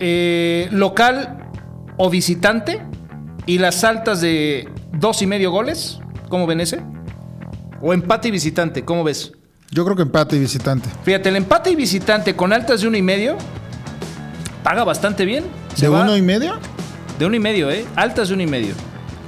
eh, 0.00 0.68
local 0.72 1.38
o 1.96 2.10
visitante 2.10 2.82
y 3.46 3.58
las 3.58 3.84
altas 3.84 4.20
de 4.20 4.68
dos 4.92 5.22
y 5.22 5.26
medio 5.26 5.50
goles, 5.50 6.00
¿cómo 6.28 6.46
ven 6.46 6.60
ese? 6.60 6.80
O 7.82 7.92
empate 7.94 8.28
y 8.28 8.30
visitante, 8.30 8.84
¿cómo 8.84 9.04
ves? 9.04 9.32
Yo 9.70 9.84
creo 9.84 9.96
que 9.96 10.02
empate 10.02 10.36
y 10.36 10.40
visitante. 10.40 10.88
Fíjate, 11.04 11.28
el 11.28 11.36
empate 11.36 11.70
y 11.70 11.76
visitante 11.76 12.34
con 12.34 12.52
altas 12.52 12.80
de 12.80 12.88
uno 12.88 12.96
y 12.96 13.02
medio 13.02 13.36
paga 14.62 14.84
bastante 14.84 15.24
bien. 15.24 15.44
¿De 15.80 15.88
va- 15.88 16.02
uno 16.02 16.16
y 16.16 16.22
medio? 16.22 16.54
De 17.18 17.26
uno 17.26 17.36
y 17.36 17.40
medio, 17.40 17.70
¿eh? 17.70 17.84
Altas 17.96 18.28
de 18.28 18.34
uno 18.34 18.42
y 18.42 18.46
medio. 18.46 18.74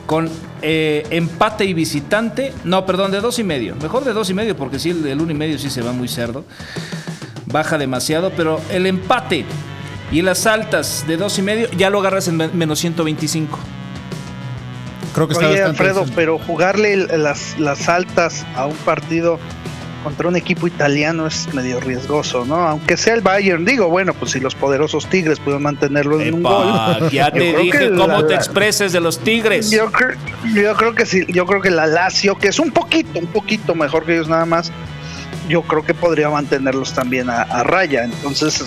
Con 0.07 0.29
eh, 0.63 1.07
empate 1.11 1.65
y 1.65 1.75
visitante. 1.75 2.53
No, 2.65 2.85
perdón, 2.87 3.13
de 3.13 3.21
dos 3.21 3.39
y 3.39 3.45
medio. 3.45 3.77
Mejor 3.77 4.05
de 4.05 4.13
dos 4.13 4.29
y 4.31 4.35
medio, 4.35 4.57
porque 4.57 4.79
sí, 4.79 4.91
el 4.91 5.03
del 5.03 5.21
uno 5.21 5.31
y 5.31 5.35
medio 5.35 5.59
sí 5.59 5.71
se 5.71 5.81
va 5.83 5.93
muy 5.93 6.09
cerdo. 6.09 6.45
Baja 7.47 7.79
demasiado, 7.79 8.33
pero 8.37 8.61
el 8.71 8.87
empate 8.87 9.45
y 10.13 10.23
las 10.23 10.47
altas 10.47 11.05
de 11.09 11.17
dos 11.17 11.39
y 11.39 11.43
medio 11.43 11.69
ya 11.73 11.91
lo 11.91 11.99
agarras 12.01 12.29
en 12.29 12.37
men- 12.37 12.51
menos 12.55 12.79
125. 12.79 13.59
Creo 15.15 15.27
que 15.29 15.35
está 15.35 15.49
Oye, 15.49 15.63
Alfredo, 15.63 16.05
pero 16.15 16.39
jugarle 16.39 16.97
las, 17.19 17.59
las 17.59 17.89
altas 17.89 18.47
a 18.57 18.67
un 18.67 18.77
partido 18.77 19.39
contra 20.03 20.27
un 20.27 20.35
equipo 20.37 20.67
italiano 20.67 21.27
es 21.29 21.53
medio 21.55 21.79
riesgoso, 21.79 22.45
¿no? 22.45 22.57
Aunque 22.57 22.97
sea 22.97 23.15
el 23.15 23.21
Bayern, 23.21 23.65
digo, 23.65 23.89
bueno, 23.89 24.15
pues 24.15 24.33
si 24.33 24.41
los 24.41 24.55
poderosos 24.55 25.07
Tigres 25.07 25.39
pueden 25.39 25.63
mantenerlo 25.63 26.21
en 26.21 26.35
un 26.35 26.43
gol. 26.43 27.11
ya 27.11 27.31
te 27.33 27.57
dije 27.59 27.91
cómo 27.91 28.21
la- 28.23 28.27
te 28.27 28.35
expreses 28.35 28.93
de 28.93 29.01
los 29.01 29.19
Tigres. 29.21 29.71
Yo 29.71 29.93
creo, 29.93 30.17
yo 30.55 30.75
creo 30.75 30.95
que 30.95 31.07
sí, 31.07 31.25
yo 31.29 31.47
creo 31.47 31.61
que 31.61 31.71
la 31.71 31.87
Lazio, 31.87 32.37
que 32.37 32.49
es 32.49 32.59
un 32.59 32.71
poquito, 32.73 33.19
un 33.21 33.27
poquito 33.29 33.75
mejor 33.75 34.05
que 34.05 34.15
ellos 34.15 34.29
nada 34.29 34.45
más, 34.47 34.73
yo 35.49 35.63
creo 35.63 35.85
que 35.85 35.95
podría 35.95 36.31
mantenerlos 36.31 36.95
también 36.95 37.31
a, 37.31 37.43
a 37.43 37.63
raya. 37.63 38.03
Entonces, 38.05 38.65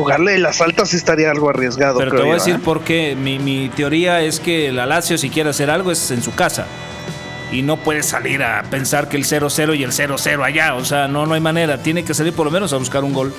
jugarle 0.00 0.38
las 0.38 0.62
altas 0.62 0.94
estaría 0.94 1.30
algo 1.30 1.50
arriesgado. 1.50 1.98
Pero 1.98 2.12
te 2.12 2.22
voy 2.22 2.30
a 2.30 2.34
decir 2.34 2.54
¿eh? 2.54 2.60
por 2.64 2.80
qué. 2.80 3.14
Mi, 3.14 3.38
mi 3.38 3.68
teoría 3.68 4.22
es 4.22 4.40
que 4.40 4.72
la 4.72 4.86
Lazio, 4.86 5.18
si 5.18 5.28
quiere 5.28 5.50
hacer 5.50 5.70
algo, 5.70 5.92
es 5.92 6.10
en 6.10 6.22
su 6.22 6.34
casa. 6.34 6.66
Y 7.52 7.62
no 7.62 7.76
puede 7.76 8.02
salir 8.02 8.42
a 8.42 8.62
pensar 8.70 9.08
que 9.08 9.18
el 9.18 9.24
0-0 9.24 9.76
y 9.76 9.82
el 9.82 9.92
0-0 9.92 10.42
allá. 10.42 10.74
O 10.74 10.84
sea, 10.84 11.06
no, 11.06 11.26
no 11.26 11.34
hay 11.34 11.40
manera. 11.40 11.82
Tiene 11.82 12.02
que 12.02 12.14
salir 12.14 12.32
por 12.32 12.46
lo 12.46 12.50
menos 12.50 12.72
a 12.72 12.78
buscar 12.78 13.04
un 13.04 13.12
gol. 13.12 13.34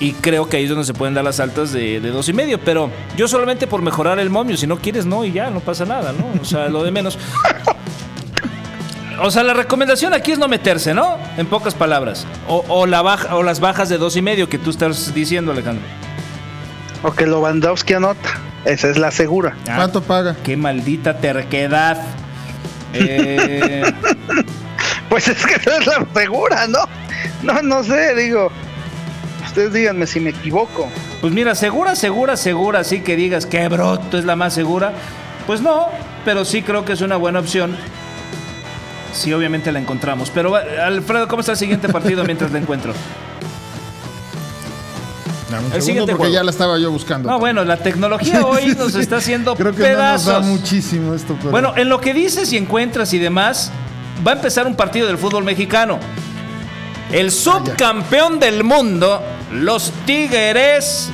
Y 0.00 0.14
creo 0.14 0.48
que 0.48 0.56
ahí 0.56 0.64
es 0.64 0.70
donde 0.70 0.84
se 0.84 0.94
pueden 0.94 1.14
dar 1.14 1.22
las 1.22 1.38
altas 1.38 1.70
de, 1.72 2.00
de 2.00 2.10
dos 2.10 2.28
y 2.28 2.32
medio. 2.32 2.58
Pero 2.58 2.90
yo 3.16 3.28
solamente 3.28 3.68
por 3.68 3.82
mejorar 3.82 4.18
el 4.18 4.30
momio. 4.30 4.56
Si 4.56 4.66
no 4.66 4.78
quieres, 4.78 5.06
no, 5.06 5.24
y 5.24 5.30
ya, 5.30 5.50
no 5.50 5.60
pasa 5.60 5.84
nada, 5.84 6.12
¿no? 6.12 6.40
O 6.40 6.44
sea, 6.44 6.68
lo 6.68 6.82
de 6.82 6.90
menos. 6.90 7.16
O 9.22 9.30
sea, 9.30 9.42
la 9.42 9.54
recomendación 9.54 10.14
aquí 10.14 10.32
es 10.32 10.38
no 10.38 10.48
meterse, 10.48 10.94
¿no? 10.94 11.18
En 11.36 11.46
pocas 11.46 11.74
palabras. 11.74 12.26
O, 12.48 12.64
o 12.68 12.86
la 12.86 13.02
baja, 13.02 13.36
o 13.36 13.42
las 13.42 13.60
bajas 13.60 13.88
de 13.88 13.98
dos 13.98 14.16
y 14.16 14.22
medio 14.22 14.48
que 14.48 14.58
tú 14.58 14.70
estás 14.70 15.12
diciendo, 15.14 15.52
Alejandro. 15.52 15.84
O 17.02 17.12
que 17.12 17.26
Lewandowski 17.26 17.94
anota. 17.94 18.28
Esa 18.64 18.88
es 18.88 18.98
la 18.98 19.10
segura. 19.10 19.56
Ah, 19.68 19.76
¿Cuánto 19.76 20.02
paga? 20.02 20.36
Qué 20.44 20.56
maldita 20.56 21.18
terquedad. 21.18 22.02
Eh, 22.92 23.82
Pues 25.08 25.26
es 25.26 25.44
que 25.44 25.54
esa 25.54 25.78
es 25.78 25.86
la 25.88 26.06
segura, 26.14 26.68
¿no? 26.68 26.78
No, 27.42 27.60
no 27.62 27.82
sé, 27.82 28.14
digo. 28.14 28.48
Ustedes 29.44 29.72
díganme 29.72 30.06
si 30.06 30.20
me 30.20 30.30
equivoco. 30.30 30.88
pues 31.20 31.32
mira, 31.32 31.56
segura, 31.56 31.96
segura, 31.96 32.36
segura, 32.36 32.78
así 32.80 33.00
que 33.00 33.16
digas 33.16 33.44
que 33.44 33.66
broto 33.68 34.18
es 34.18 34.24
la 34.24 34.36
más 34.36 34.54
segura. 34.54 34.92
Pues 35.48 35.62
no, 35.62 35.88
pero 36.24 36.44
sí 36.44 36.62
creo 36.62 36.84
que 36.84 36.92
es 36.92 37.00
una 37.00 37.16
buena 37.16 37.40
opción. 37.40 37.76
Sí, 39.12 39.32
obviamente 39.32 39.72
la 39.72 39.78
encontramos. 39.80 40.30
Pero 40.30 40.54
Alfredo, 40.54 41.28
¿cómo 41.28 41.40
está 41.40 41.52
el 41.52 41.58
siguiente 41.58 41.88
partido 41.88 42.24
mientras 42.24 42.50
la 42.52 42.58
encuentro? 42.58 42.92
Dame 45.50 45.66
un 45.66 45.72
El 45.72 45.82
siguiente 45.82 46.12
porque 46.12 46.28
juego. 46.28 46.34
ya 46.34 46.44
la 46.44 46.50
estaba 46.52 46.78
yo 46.78 46.90
buscando. 46.92 47.28
No, 47.28 47.38
bueno, 47.40 47.64
la 47.64 47.76
tecnología 47.76 48.42
hoy 48.46 48.74
nos 48.76 48.94
está 48.94 49.16
haciendo 49.16 49.56
Creo 49.56 49.74
que 49.74 49.82
no 49.82 49.88
nos 49.88 50.24
da 50.24 50.34
pedazos. 50.38 50.44
muchísimo 50.46 51.14
esto. 51.14 51.34
Pero... 51.38 51.50
Bueno, 51.50 51.72
en 51.76 51.88
lo 51.88 52.00
que 52.00 52.14
dices 52.14 52.52
y 52.52 52.56
encuentras 52.56 53.12
y 53.14 53.18
demás, 53.18 53.72
va 54.26 54.32
a 54.32 54.34
empezar 54.36 54.66
un 54.66 54.76
partido 54.76 55.08
del 55.08 55.18
fútbol 55.18 55.42
mexicano. 55.44 55.98
El 57.10 57.32
subcampeón 57.32 58.38
del 58.38 58.62
mundo, 58.62 59.20
los 59.52 59.90
Tigres, 60.06 61.10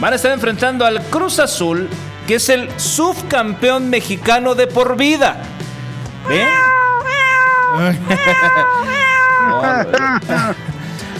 van 0.00 0.12
a 0.12 0.16
estar 0.16 0.32
enfrentando 0.32 0.84
al 0.84 1.00
Cruz 1.04 1.38
Azul, 1.38 1.88
que 2.26 2.34
es 2.36 2.48
el 2.48 2.68
subcampeón 2.80 3.88
mexicano 3.88 4.56
de 4.56 4.66
por 4.66 4.96
vida. 4.96 5.36
¿Ve? 6.28 6.44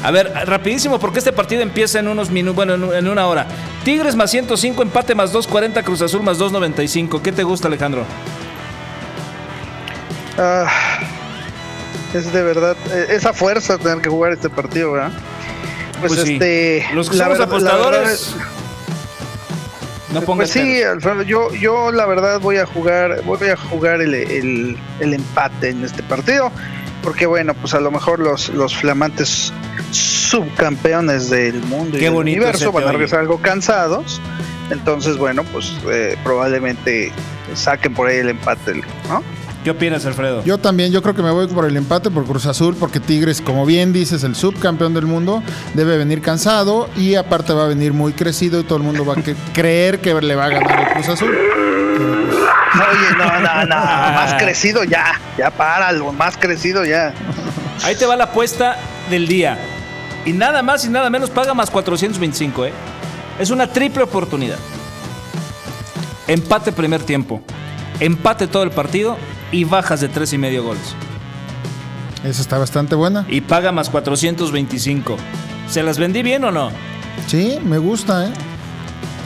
A 0.03 0.11
ver, 0.11 0.33
rapidísimo, 0.47 0.99
porque 1.01 1.19
este 1.19 1.33
partido 1.33 1.63
empieza 1.63 1.99
en 1.99 2.09
unos 2.09 2.31
minutos, 2.31 2.55
bueno, 2.57 2.93
en, 2.93 3.09
una 3.09 3.27
hora. 3.27 3.47
Tigres 3.85 4.15
más 4.15 4.31
105, 4.31 4.83
empate 4.83 5.15
más 5.15 5.33
240, 5.33 5.83
Cruz 5.83 6.03
Azul 6.03 6.23
más 6.23 6.39
295. 6.39 7.23
¿Qué 7.23 7.33
te 7.33 7.43
gusta, 7.43 7.69
Alejandro? 7.69 8.05
Ah, 10.39 10.67
es 12.15 12.33
de 12.33 12.43
verdad, 12.43 12.77
eh, 12.93 13.07
esa 13.11 13.33
fuerza 13.33 13.79
tener 13.79 14.01
que 14.01 14.09
jugar 14.11 14.33
este 14.33 14.51
partido, 14.51 14.93
¿verdad? 14.93 15.13
Pues, 16.01 16.13
Pues 16.15 16.27
sí. 16.27 16.35
este. 16.35 16.87
Los 16.95 17.09
que 17.11 17.17
somos 17.17 17.39
verdad- 17.39 17.49
la 17.49 17.57
verdad 17.57 17.73
apostadores, 17.81 18.11
es- 18.13 18.37
no 20.21 20.27
pongas 20.27 20.51
Pues 20.53 20.65
sí. 20.65 20.83
Alfredo, 20.83 21.23
yo, 21.23 21.55
yo 21.55 21.93
la 21.93 22.07
verdad 22.07 22.41
voy 22.41 22.57
a 22.57 22.67
jugar, 22.67 23.23
voy 23.25 23.49
a 23.49 23.57
jugar 23.57 24.01
el, 24.01 24.15
el- 24.15 24.77
el 25.01 25.15
empate 25.15 25.71
en 25.71 25.85
este 25.85 26.03
partido, 26.03 26.51
porque 27.03 27.27
bueno, 27.27 27.55
pues 27.55 27.75
a 27.75 27.81
lo 27.81 27.91
mejor 27.91 28.19
los, 28.21 28.49
los 28.51 28.77
flamantes 28.77 29.53
subcampeones 29.91 31.31
del 31.31 31.61
mundo 31.63 31.97
y 31.97 32.01
Qué 32.01 32.07
del 32.07 32.15
universo 32.15 32.73
van 32.73 32.85
a 32.85 32.87
regresar 32.93 33.21
algo 33.21 33.39
cansados, 33.39 34.21
entonces 34.71 35.17
bueno, 35.17 35.45
pues 35.45 35.73
eh, 35.91 36.17
probablemente 36.25 37.13
saquen 37.55 37.95
por 37.95 38.09
ahí 38.09 38.17
el 38.19 38.31
empate, 38.31 38.75
¿no? 39.09 39.23
¿Qué 39.67 39.73
opinas, 39.73 40.07
Alfredo? 40.07 40.45
Yo 40.45 40.59
también, 40.59 40.93
yo 40.93 41.03
creo 41.03 41.17
que 41.17 41.23
me 41.25 41.33
voy 41.33 41.49
por 41.49 41.65
el 41.65 41.77
empate 41.77 42.09
por 42.09 42.25
Cruz 42.25 42.47
Azul, 42.47 42.77
porque 42.79 43.01
Tigres, 43.01 43.41
como 43.41 43.67
bien 43.67 43.93
dices, 43.93 44.23
el 44.23 44.37
subcampeón 44.37 44.95
del 44.95 45.07
mundo, 45.07 45.43
debe 45.75 45.99
venir 45.99 46.23
cansado 46.23 46.89
y 46.97 47.17
aparte 47.17 47.53
va 47.53 47.65
a 47.65 47.67
venir 47.67 47.93
muy 47.93 48.13
crecido 48.13 48.61
y 48.61 48.63
todo 48.63 48.79
el 48.79 48.85
mundo 48.85 49.05
va 49.05 49.15
a 49.15 49.17
que- 49.17 49.35
creer 49.53 49.99
que 49.99 50.15
le 50.15 50.37
va 50.37 50.45
a 50.45 50.49
ganar 50.51 50.81
el 50.83 50.95
Cruz 50.95 51.09
Azul. 51.09 51.37
Oye, 51.37 53.17
no, 53.19 53.41
no, 53.41 53.65
no, 53.65 53.75
más 53.75 54.35
crecido 54.39 54.85
ya, 54.85 55.21
ya 55.37 55.51
páralo, 55.51 56.13
más 56.13 56.37
crecido 56.37 56.85
ya. 56.85 57.13
Ahí 57.83 57.97
te 57.97 58.07
va 58.07 58.15
la 58.15 58.23
apuesta 58.23 58.77
del 59.11 59.27
día. 59.27 59.59
Y 60.25 60.33
nada 60.33 60.63
más 60.63 60.85
y 60.85 60.91
nada 60.91 61.11
menos 61.11 61.29
paga 61.31 61.55
más 61.55 61.71
425, 61.73 62.67
¿eh? 62.67 62.73
Es 63.41 63.51
una 63.51 63.67
triple 63.67 64.05
oportunidad. 64.05 64.59
Empate 66.29 66.71
primer 66.71 67.03
tiempo. 67.03 67.43
Empate 67.99 68.47
todo 68.47 68.63
el 68.63 68.71
partido 68.71 69.17
y 69.53 69.65
bajas 69.65 70.01
de 70.01 70.09
tres 70.09 70.33
y 70.33 70.39
medio 70.39 70.63
goles. 70.65 70.95
Esa 72.25 72.43
está 72.43 72.59
bastante 72.59 72.95
buena. 72.95 73.25
Y 73.29 73.41
paga 73.41 73.73
más 73.73 73.89
425. 73.91 75.17
¿Se 75.69 75.83
las 75.83 75.99
vendí 75.99 76.23
bien 76.23 76.45
o 76.45 76.51
no? 76.51 76.71
Sí, 77.27 77.59
me 77.65 77.79
gusta, 77.79 78.27
¿eh? 78.27 78.31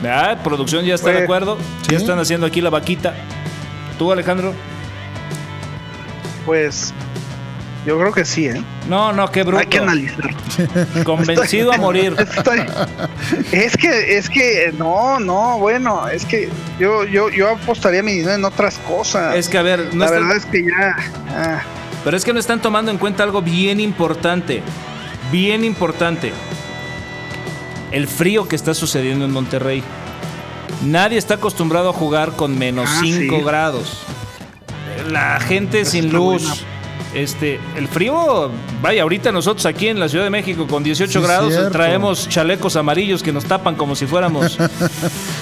Ah, 0.07 0.37
producción 0.43 0.85
ya 0.85 0.95
está 0.95 1.11
de 1.11 1.25
acuerdo. 1.25 1.59
sí. 1.83 1.93
Ya 1.93 1.99
están 1.99 2.19
haciendo 2.19 2.47
aquí 2.47 2.61
la 2.61 2.71
vaquita. 2.71 3.15
¿Tú, 3.99 4.11
Alejandro? 4.13 4.55
Pues 6.47 6.95
yo 7.87 7.99
creo 7.99 8.13
que 8.13 8.25
sí, 8.25 8.47
¿eh? 8.47 8.63
No, 8.89 9.13
no, 9.13 9.31
qué 9.31 9.43
bruto. 9.43 9.59
Hay 9.61 9.67
que 9.67 9.79
analizar. 9.79 10.31
Convencido 11.05 11.73
a 11.73 11.79
morir. 11.79 12.15
Estoy- 12.19 12.67
es 13.53 13.77
que, 13.77 14.19
es 14.19 14.29
que, 14.29 14.73
no, 14.77 15.19
no, 15.21 15.59
bueno, 15.59 16.09
es 16.09 16.25
que 16.25 16.49
yo, 16.79 17.05
yo, 17.05 17.31
yo 17.31 17.49
apostaría 17.51 18.03
mi 18.03 18.13
dinero 18.13 18.35
en 18.35 18.45
otras 18.45 18.79
cosas. 18.87 19.35
Es 19.37 19.49
que, 19.49 19.59
a 19.59 19.63
ver, 19.63 19.95
no 19.95 20.05
la 20.05 20.11
verdad 20.11 20.37
es 20.37 20.45
que 20.47 20.63
ya. 20.65 20.97
ah, 21.31 21.63
Pero 22.05 22.17
es 22.17 22.25
que 22.25 22.33
no 22.33 22.41
están 22.41 22.61
tomando 22.61 22.91
en 22.91 22.99
cuenta 22.99 23.23
algo 23.23 23.41
bien 23.43 23.81
importante. 23.81 24.63
Bien 25.33 25.65
importante. 25.65 26.33
El 27.93 28.07
frío 28.09 28.47
que 28.47 28.57
está 28.57 28.75
sucediendo 28.75 29.25
en 29.25 29.33
Monterrey. 29.33 29.83
Nadie 30.85 31.19
está 31.19 31.35
acostumbrado 31.35 31.91
a 31.91 31.93
jugar 31.93 32.33
con 32.33 32.59
menos 32.59 32.89
Ah, 32.91 33.01
5 33.03 33.37
sí. 33.39 33.43
grados. 33.45 33.99
La 35.09 35.41
gente 35.41 35.85
sin 35.85 36.13
luz. 36.13 36.65
Este, 37.13 37.59
el 37.77 37.89
frío, 37.89 38.53
vaya, 38.81 39.03
ahorita 39.03 39.33
nosotros 39.33 39.67
aquí 39.67 39.89
en 39.89 39.99
la 39.99 40.09
Ciudad 40.09 40.23
de 40.25 40.31
México 40.31 40.69
con 40.69 40.85
18 40.85 41.11
Sí, 41.21 41.27
grados 41.27 41.53
cierto. 41.53 41.71
traemos 41.73 42.29
chalecos 42.29 42.77
amarillos 42.77 43.21
que 43.23 43.33
nos 43.33 43.45
tapan 43.47 43.75
como 43.75 43.97
si 43.97 44.07
fuéramos. 44.07 44.57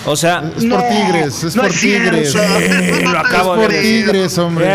O 0.07 0.17
sea, 0.17 0.43
Es 0.57 0.65
por 0.65 0.83
Tigres, 0.89 1.45
es 1.45 1.55
no 1.57 1.63
por 1.63 1.71
es. 1.71 1.81
Tigres. 1.81 2.35
Lo 3.05 3.19
acabo 3.19 3.55
es 3.57 3.61
por 3.63 3.71
de 3.73 3.83
Tigres, 3.83 4.39
hombre. 4.39 4.67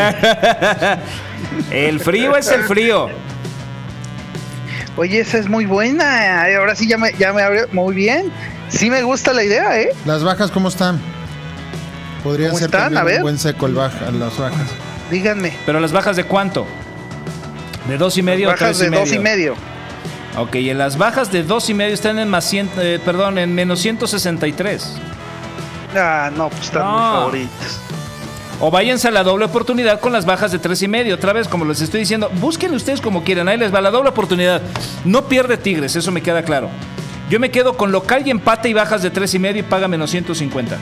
el 1.72 2.00
frío 2.00 2.38
es 2.38 2.48
el 2.50 2.64
frío. 2.64 3.10
Oye, 4.96 5.20
esa 5.22 5.40
es 5.40 5.50
muy 5.50 5.66
buena. 5.66 6.44
Ahora 6.58 6.76
sí 6.76 6.88
ya 6.88 7.00
me, 7.00 7.12
ya 7.18 7.34
me 7.34 7.42
abrió 7.42 7.68
muy 7.72 7.96
bien. 7.96 8.32
Sí 8.70 8.92
me 8.92 9.02
gusta 9.02 9.34
la 9.34 9.44
idea, 9.44 9.80
¿eh? 9.82 9.90
Las 10.06 10.24
bajas, 10.24 10.52
¿cómo 10.52 10.68
están? 10.68 11.00
Podría 12.24 12.50
¿Cómo 12.50 12.60
ser 12.60 12.68
están? 12.68 12.96
A 12.98 13.04
ver. 13.04 13.18
un 13.18 13.24
buen 13.24 13.40
seco 13.40 13.66
el 13.66 13.74
baja, 13.74 14.12
las 14.12 14.38
bajas. 14.38 14.70
Díganme. 15.10 15.54
Pero 15.66 15.80
las 15.80 15.92
bajas 15.92 16.16
de 16.16 16.24
cuánto? 16.24 16.66
¿De 17.88 17.98
dos 17.98 18.18
y 18.18 18.22
medio 18.22 18.48
Bajas 18.48 18.80
de 18.80 18.88
y 18.88 18.90
medio? 18.90 19.00
dos 19.06 19.14
y 19.14 19.20
medio. 19.20 19.56
Ok, 20.38 20.56
y 20.56 20.70
en 20.70 20.78
las 20.78 20.98
bajas 20.98 21.32
de 21.32 21.44
dos 21.44 21.70
y 21.70 21.74
medio 21.74 21.94
están 21.94 22.18
en 22.18 22.30
más 22.30 22.46
100, 22.46 22.70
eh, 22.78 23.00
perdón, 23.04 23.38
en 23.38 23.54
menos 23.54 23.80
163. 23.82 24.96
Ah, 25.96 26.32
no, 26.36 26.50
pues 26.50 26.64
están 26.64 26.84
muy 26.88 27.02
No. 27.02 27.12
favoritos. 27.12 27.80
O 28.60 28.72
váyanse 28.72 29.10
a 29.10 29.12
la 29.12 29.24
doble 29.24 29.46
oportunidad 29.46 30.00
con 30.00 30.14
las 30.14 30.26
bajas 30.26 30.52
de 30.52 30.60
tres 30.60 30.82
y 30.82 30.88
medio. 30.88 31.16
Otra 31.16 31.34
vez, 31.34 31.48
como 31.48 31.66
les 31.66 31.82
estoy 31.82 32.00
diciendo, 32.00 32.30
busquen 32.40 32.74
ustedes 32.74 33.02
como 33.02 33.24
quieran. 33.24 33.48
Ahí 33.50 33.58
les 33.58 33.74
va 33.74 33.82
la 33.82 33.92
doble 33.92 34.10
oportunidad. 34.10 34.62
No 35.06 35.26
pierde 35.26 35.58
Tigres, 35.58 35.96
eso 35.96 36.12
me 36.12 36.22
queda 36.22 36.44
claro. 36.44 36.70
Yo 37.30 37.40
me 37.40 37.52
quedo 37.52 37.76
con 37.76 37.92
local 37.92 38.24
y 38.26 38.30
empate 38.32 38.70
y 38.70 38.74
bajas 38.74 39.02
de 39.04 39.10
tres 39.10 39.34
y 39.34 39.40
medio 39.40 39.60
y 39.60 39.64
paga 39.64 39.88
menos 39.88 40.10
150. 40.12 40.78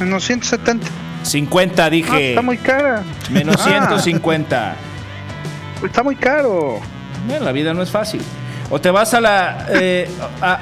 Menos 0.00 0.24
170. 0.24 0.86
50 1.22 1.84
Ah, 1.84 1.90
dije. 1.90 2.30
está 2.30 2.42
muy 2.42 2.58
cara. 2.58 3.02
Menos 3.30 3.56
Ah, 3.60 3.64
150. 3.68 4.74
Está 5.84 6.02
muy 6.02 6.16
caro. 6.16 6.80
Bueno, 7.26 7.44
la 7.44 7.52
vida 7.52 7.72
no 7.74 7.82
es 7.82 7.90
fácil. 7.90 8.20
O 8.70 8.80
te 8.80 8.90
vas 8.90 9.12
a 9.14 9.20
la 9.20 9.66
eh, 9.70 10.08
a- 10.40 10.54
a 10.54 10.60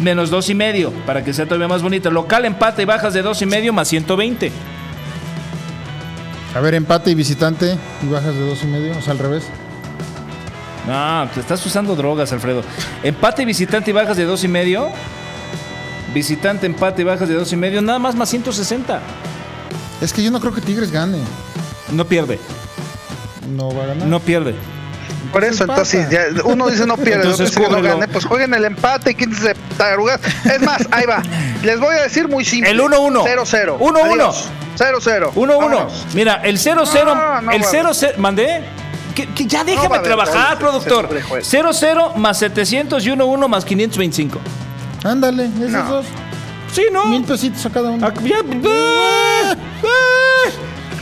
menos 0.00 0.30
dos 0.30 0.48
y 0.48 0.54
medio 0.54 0.92
para 1.06 1.22
que 1.24 1.32
sea 1.32 1.44
todavía 1.44 1.68
más 1.68 1.82
bonito. 1.82 2.10
Local, 2.10 2.44
empate 2.44 2.82
y 2.82 2.84
bajas 2.84 3.12
de 3.14 3.22
dos 3.22 3.40
y 3.42 3.46
medio 3.46 3.72
más 3.72 3.88
120. 3.88 4.50
A 6.54 6.60
ver, 6.60 6.74
empate 6.74 7.10
y 7.10 7.14
visitante 7.14 7.76
y 8.02 8.08
bajas 8.10 8.34
de 8.34 8.40
dos 8.40 8.62
y 8.64 8.66
medio, 8.66 8.96
o 8.96 9.00
sea, 9.02 9.12
al 9.12 9.18
revés. 9.18 9.44
No, 10.86 11.28
te 11.32 11.40
estás 11.40 11.64
usando 11.66 11.94
drogas, 11.94 12.32
Alfredo. 12.32 12.62
Empate, 13.02 13.44
visitante 13.44 13.90
y 13.90 13.92
bajas 13.94 14.16
de 14.16 14.24
dos 14.24 14.42
y 14.42 14.48
medio. 14.48 14.88
Visitante, 16.14 16.66
empate 16.66 17.02
y 17.02 17.04
bajas 17.04 17.28
de 17.28 17.34
dos 17.34 17.52
y 17.52 17.56
medio. 17.56 17.82
Nada 17.82 17.98
más 17.98 18.14
más 18.16 18.28
160. 18.30 19.00
Es 20.00 20.12
que 20.12 20.22
yo 20.24 20.30
no 20.30 20.40
creo 20.40 20.52
que 20.54 20.60
Tigres 20.60 20.90
gane. 20.90 21.18
No 21.92 22.04
pierde. 22.06 22.40
No 23.50 23.74
va 23.74 23.84
a 23.84 23.86
ganar. 23.88 24.06
No 24.06 24.20
pierde. 24.20 24.54
Por 25.32 25.44
eso, 25.44 25.64
entonces, 25.64 26.08
ya, 26.10 26.22
uno 26.44 26.68
dice 26.68 26.86
no 26.86 26.96
pierde, 26.96 27.18
otro 27.20 27.30
Entonces, 27.30 27.50
dice 27.56 27.60
que 27.68 27.70
no 27.76 27.82
gane, 27.82 28.08
pues 28.08 28.24
jueguen 28.24 28.52
el 28.54 28.64
empate 28.64 29.12
y 29.12 29.14
quítense 29.14 29.54
tarugas. 29.76 30.20
Es 30.44 30.60
más, 30.62 30.86
ahí 30.90 31.06
va. 31.06 31.22
Les 31.62 31.78
voy 31.78 31.94
a 31.94 32.02
decir 32.02 32.26
muy 32.28 32.44
simple. 32.44 32.70
El 32.70 32.80
1-1. 32.80 33.22
0-0. 33.24 33.78
1-1. 33.78 34.12
Adiós. 34.12 34.48
0-0. 34.76 35.32
1-1. 35.34 35.46
Vámonos. 35.58 36.06
Mira, 36.14 36.40
el 36.42 36.58
0-0. 36.58 37.04
No, 37.04 37.42
no 37.42 37.52
el 37.52 37.62
va 37.62 37.66
a 37.68 37.72
0-0. 37.72 38.16
¿Mandé? 38.16 38.62
Que, 39.14 39.26
que 39.32 39.46
ya 39.46 39.62
déjame 39.62 39.86
haber 39.86 40.02
trabajar, 40.02 40.58
productor. 40.58 41.08
se 41.08 41.20
sobrejuega. 41.22 41.44
0-0 41.46 42.14
más 42.16 42.38
700 42.38 43.04
y 43.06 43.10
1-1 43.10 43.48
más 43.48 43.64
525. 43.64 44.40
Ándale, 45.04 45.44
esos 45.58 45.70
No. 45.70 45.84
dos. 45.84 46.06
Sí, 46.72 46.84
¿no? 46.92 47.06
Mil 47.06 47.24
pesitos 47.24 47.64
a 47.66 47.70
cada 47.70 47.90
uno. 47.90 48.06
Ah, 48.06 48.12
ya- 48.22 48.36
¡Ah! 48.66 49.54
¡Ah! 49.84 50.50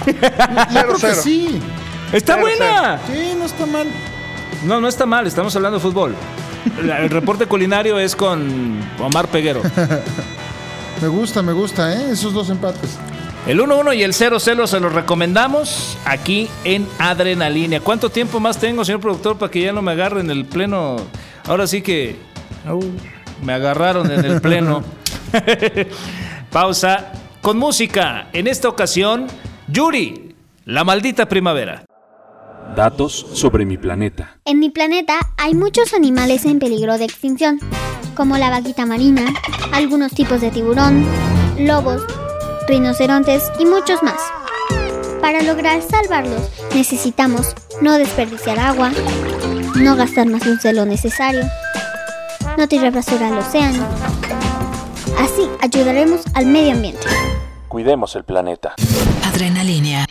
Yo 0.06 0.12
creo 0.82 0.96
que 0.96 1.06
0-0. 1.06 1.14
sí. 1.22 1.60
Está 2.12 2.36
buena. 2.36 2.98
Sí, 3.06 3.34
no 3.38 3.44
está 3.44 3.66
mal. 3.66 3.88
No, 4.64 4.80
no 4.80 4.88
está 4.88 5.06
mal, 5.06 5.26
estamos 5.26 5.54
hablando 5.56 5.78
de 5.78 5.82
fútbol. 5.82 6.14
El 6.80 7.10
reporte 7.10 7.46
culinario 7.46 7.98
es 7.98 8.16
con 8.16 8.80
Omar 8.98 9.28
Peguero. 9.28 9.62
Me 11.00 11.06
gusta, 11.06 11.42
me 11.42 11.52
gusta, 11.52 11.94
¿eh? 11.94 12.10
Esos 12.10 12.32
dos 12.32 12.50
empates. 12.50 12.98
El 13.46 13.60
1-1 13.60 13.96
y 13.96 14.02
el 14.02 14.12
0-0 14.14 14.66
se 14.66 14.80
los 14.80 14.92
recomendamos 14.92 15.96
aquí 16.04 16.48
en 16.64 16.88
Adrenalínea. 16.98 17.78
¿Cuánto 17.78 18.10
tiempo 18.10 18.40
más 18.40 18.58
tengo, 18.58 18.84
señor 18.84 19.00
productor, 19.00 19.38
para 19.38 19.48
que 19.48 19.60
ya 19.60 19.72
no 19.72 19.80
me 19.80 19.92
agarren 19.92 20.28
el 20.28 20.44
pleno? 20.44 20.96
Ahora 21.46 21.68
sí 21.68 21.82
que 21.82 22.16
me 23.44 23.52
agarraron 23.52 24.10
en 24.10 24.24
el 24.24 24.40
pleno. 24.40 24.82
Pausa 26.50 27.12
con 27.40 27.58
música. 27.58 28.26
En 28.32 28.48
esta 28.48 28.68
ocasión, 28.68 29.28
Yuri, 29.68 30.34
la 30.64 30.82
maldita 30.82 31.26
primavera. 31.26 31.84
Datos 32.78 33.26
sobre 33.32 33.66
mi 33.66 33.76
planeta. 33.76 34.38
En 34.44 34.60
mi 34.60 34.70
planeta 34.70 35.18
hay 35.36 35.52
muchos 35.52 35.94
animales 35.94 36.44
en 36.44 36.60
peligro 36.60 36.96
de 36.96 37.06
extinción, 37.06 37.58
como 38.14 38.38
la 38.38 38.50
vaquita 38.50 38.86
marina, 38.86 39.24
algunos 39.72 40.12
tipos 40.12 40.40
de 40.40 40.52
tiburón, 40.52 41.04
lobos, 41.58 42.06
rinocerontes 42.68 43.50
y 43.58 43.66
muchos 43.66 44.00
más. 44.04 44.20
Para 45.20 45.42
lograr 45.42 45.82
salvarlos 45.82 46.52
necesitamos 46.72 47.52
no 47.82 47.98
desperdiciar 47.98 48.60
agua, 48.60 48.92
no 49.74 49.96
gastar 49.96 50.28
más 50.28 50.46
luz 50.46 50.62
de 50.62 50.72
lo 50.72 50.84
necesario, 50.84 51.42
no 52.56 52.68
tirar 52.68 52.92
basura 52.92 53.26
al 53.26 53.38
océano. 53.38 53.84
Así 55.18 55.48
ayudaremos 55.60 56.20
al 56.32 56.46
medio 56.46 56.74
ambiente. 56.74 57.08
Cuidemos 57.66 58.14
el 58.14 58.22
planeta. 58.22 58.76
Adrenalínea. 59.24 60.06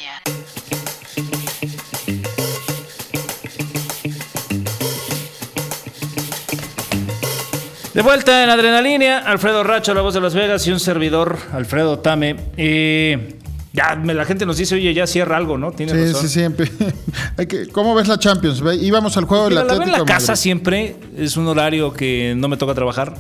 De 7.97 8.03
vuelta 8.03 8.43
en 8.43 8.51
Adrenalínea, 8.51 9.17
Alfredo 9.17 9.63
Racho, 9.63 9.91
la 9.95 10.01
voz 10.01 10.13
de 10.13 10.21
Las 10.21 10.35
Vegas 10.35 10.67
y 10.67 10.71
un 10.71 10.79
servidor, 10.79 11.35
Alfredo 11.51 11.97
Tame. 11.97 12.35
Eh, 12.55 13.37
ya 13.73 13.95
me- 13.95 14.13
la 14.13 14.23
gente 14.23 14.45
nos 14.45 14.57
dice, 14.57 14.75
oye, 14.75 14.93
ya 14.93 15.07
cierra 15.07 15.35
algo, 15.35 15.57
¿no? 15.57 15.71
Tiene 15.71 15.93
Sí, 15.93 15.97
razón. 16.13 16.21
sí, 16.21 16.27
siempre. 16.27 16.71
¿Cómo 17.71 17.95
ves 17.95 18.07
la 18.07 18.19
Champions? 18.19 18.61
Íbamos 18.79 19.17
al 19.17 19.25
juego 19.25 19.45
del 19.45 19.53
Mira, 19.53 19.63
la 19.63 19.73
en 19.73 19.81
Atlético. 19.81 20.05
la 20.05 20.13
casa 20.13 20.35
siempre, 20.35 20.95
es 21.17 21.37
un 21.37 21.47
horario 21.47 21.91
que 21.91 22.35
no 22.37 22.47
me 22.47 22.57
toca 22.57 22.75
trabajar. 22.75 23.15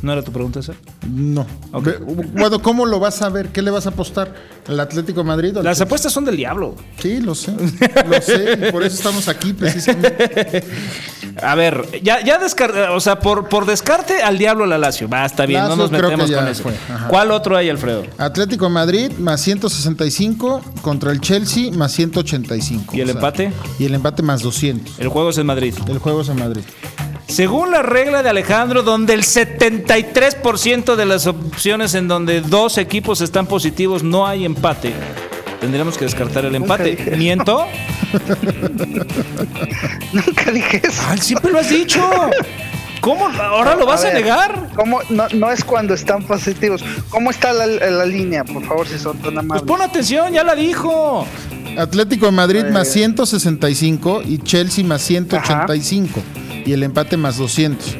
¿No 0.00 0.12
era 0.12 0.22
tu 0.22 0.30
pregunta 0.32 0.60
esa? 0.60 0.74
No. 1.10 1.44
Ok. 1.72 1.84
Ve, 1.84 1.98
Bueno, 1.98 2.60
¿cómo 2.62 2.86
lo 2.86 3.00
vas 3.00 3.20
a 3.22 3.28
ver? 3.30 3.48
¿Qué 3.48 3.62
le 3.62 3.70
vas 3.70 3.86
a 3.86 3.88
apostar? 3.90 4.32
¿El 4.68 4.78
Atlético 4.78 5.20
de 5.20 5.26
Madrid? 5.26 5.56
o 5.56 5.58
al 5.58 5.64
Las 5.64 5.72
Chelsea? 5.78 5.84
apuestas 5.86 6.12
son 6.12 6.24
del 6.24 6.36
diablo. 6.36 6.76
Sí, 6.98 7.20
lo 7.20 7.34
sé. 7.34 7.52
Lo 8.08 8.20
sé. 8.22 8.58
y 8.68 8.72
por 8.72 8.82
eso 8.84 8.94
estamos 8.96 9.26
aquí, 9.28 9.52
precisamente. 9.52 10.64
A 11.42 11.54
ver, 11.54 11.86
ya, 12.02 12.20
ya 12.24 12.40
descar- 12.40 12.88
o 12.90 12.98
sea, 12.98 13.20
por, 13.20 13.48
por 13.48 13.64
descarte 13.64 14.22
al 14.22 14.38
diablo 14.38 14.66
la 14.66 14.76
Lazio. 14.76 15.08
Va, 15.08 15.24
está 15.24 15.46
bien, 15.46 15.60
Lazio 15.60 15.76
no 15.76 15.82
nos 15.82 15.90
metemos 15.92 16.30
con 16.32 16.48
eso. 16.48 16.64
¿Cuál 17.08 17.30
otro 17.30 17.56
hay, 17.56 17.68
Alfredo? 17.70 18.02
Atlético 18.18 18.64
de 18.64 18.72
Madrid 18.72 19.12
más 19.18 19.40
165 19.42 20.60
contra 20.82 21.12
el 21.12 21.20
Chelsea 21.20 21.70
más 21.72 21.92
185. 21.92 22.96
¿Y 22.96 23.00
el 23.02 23.10
empate? 23.10 23.52
Y 23.78 23.84
el 23.84 23.94
empate 23.94 24.22
más 24.24 24.42
200. 24.42 24.98
El 24.98 25.08
juego 25.08 25.30
es 25.30 25.38
en 25.38 25.46
Madrid. 25.46 25.74
El 25.86 25.98
juego 25.98 26.22
es 26.22 26.28
en 26.28 26.38
Madrid. 26.38 26.62
Según 27.28 27.70
la 27.70 27.82
regla 27.82 28.22
de 28.22 28.30
Alejandro, 28.30 28.82
donde 28.82 29.12
el 29.14 29.22
73% 29.22 30.96
de 30.96 31.06
las 31.06 31.26
opciones 31.26 31.94
en 31.94 32.08
donde 32.08 32.40
dos 32.40 32.78
equipos 32.78 33.20
están 33.20 33.46
positivos 33.46 34.02
no 34.02 34.26
hay 34.26 34.46
empate, 34.46 34.94
tendríamos 35.60 35.98
que 35.98 36.06
descartar 36.06 36.46
el 36.46 36.54
empate. 36.54 36.96
¿Miento? 37.18 37.66
Nunca 40.12 40.50
dije 40.52 40.80
eso. 40.82 41.02
Ay, 41.06 41.18
siempre 41.18 41.52
lo 41.52 41.58
has 41.58 41.68
dicho. 41.68 42.00
¿Cómo? 43.02 43.26
¿Ahora 43.26 43.76
lo 43.76 43.86
vas 43.86 44.00
a, 44.04 44.08
ver, 44.08 44.14
negar? 44.14 44.70
¿cómo? 44.74 45.00
No, 45.10 45.28
no 45.34 45.50
es 45.50 45.62
cuando 45.64 45.94
están 45.94 46.22
positivos. 46.24 46.82
¿Cómo 47.10 47.30
está 47.30 47.52
la, 47.52 47.66
la 47.66 48.06
línea? 48.06 48.42
Por 48.44 48.64
favor, 48.64 48.88
si 48.88 48.98
son 48.98 49.18
tan 49.18 49.34
Pues 49.34 49.38
amables. 49.44 49.66
pon 49.66 49.82
atención, 49.82 50.32
ya 50.32 50.42
la 50.42 50.54
dijo. 50.54 51.26
Atlético 51.76 52.26
de 52.26 52.32
Madrid 52.32 52.64
más 52.72 52.88
165 52.88 54.22
y 54.24 54.38
Chelsea 54.38 54.84
más 54.84 55.02
185. 55.02 56.20
Y 56.68 56.72
el 56.74 56.82
empate 56.82 57.16
más 57.16 57.38
200. 57.38 57.96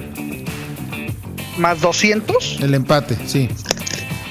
¿Más 1.56 1.80
200? 1.80 2.58
El 2.60 2.74
empate, 2.74 3.16
sí. 3.26 3.48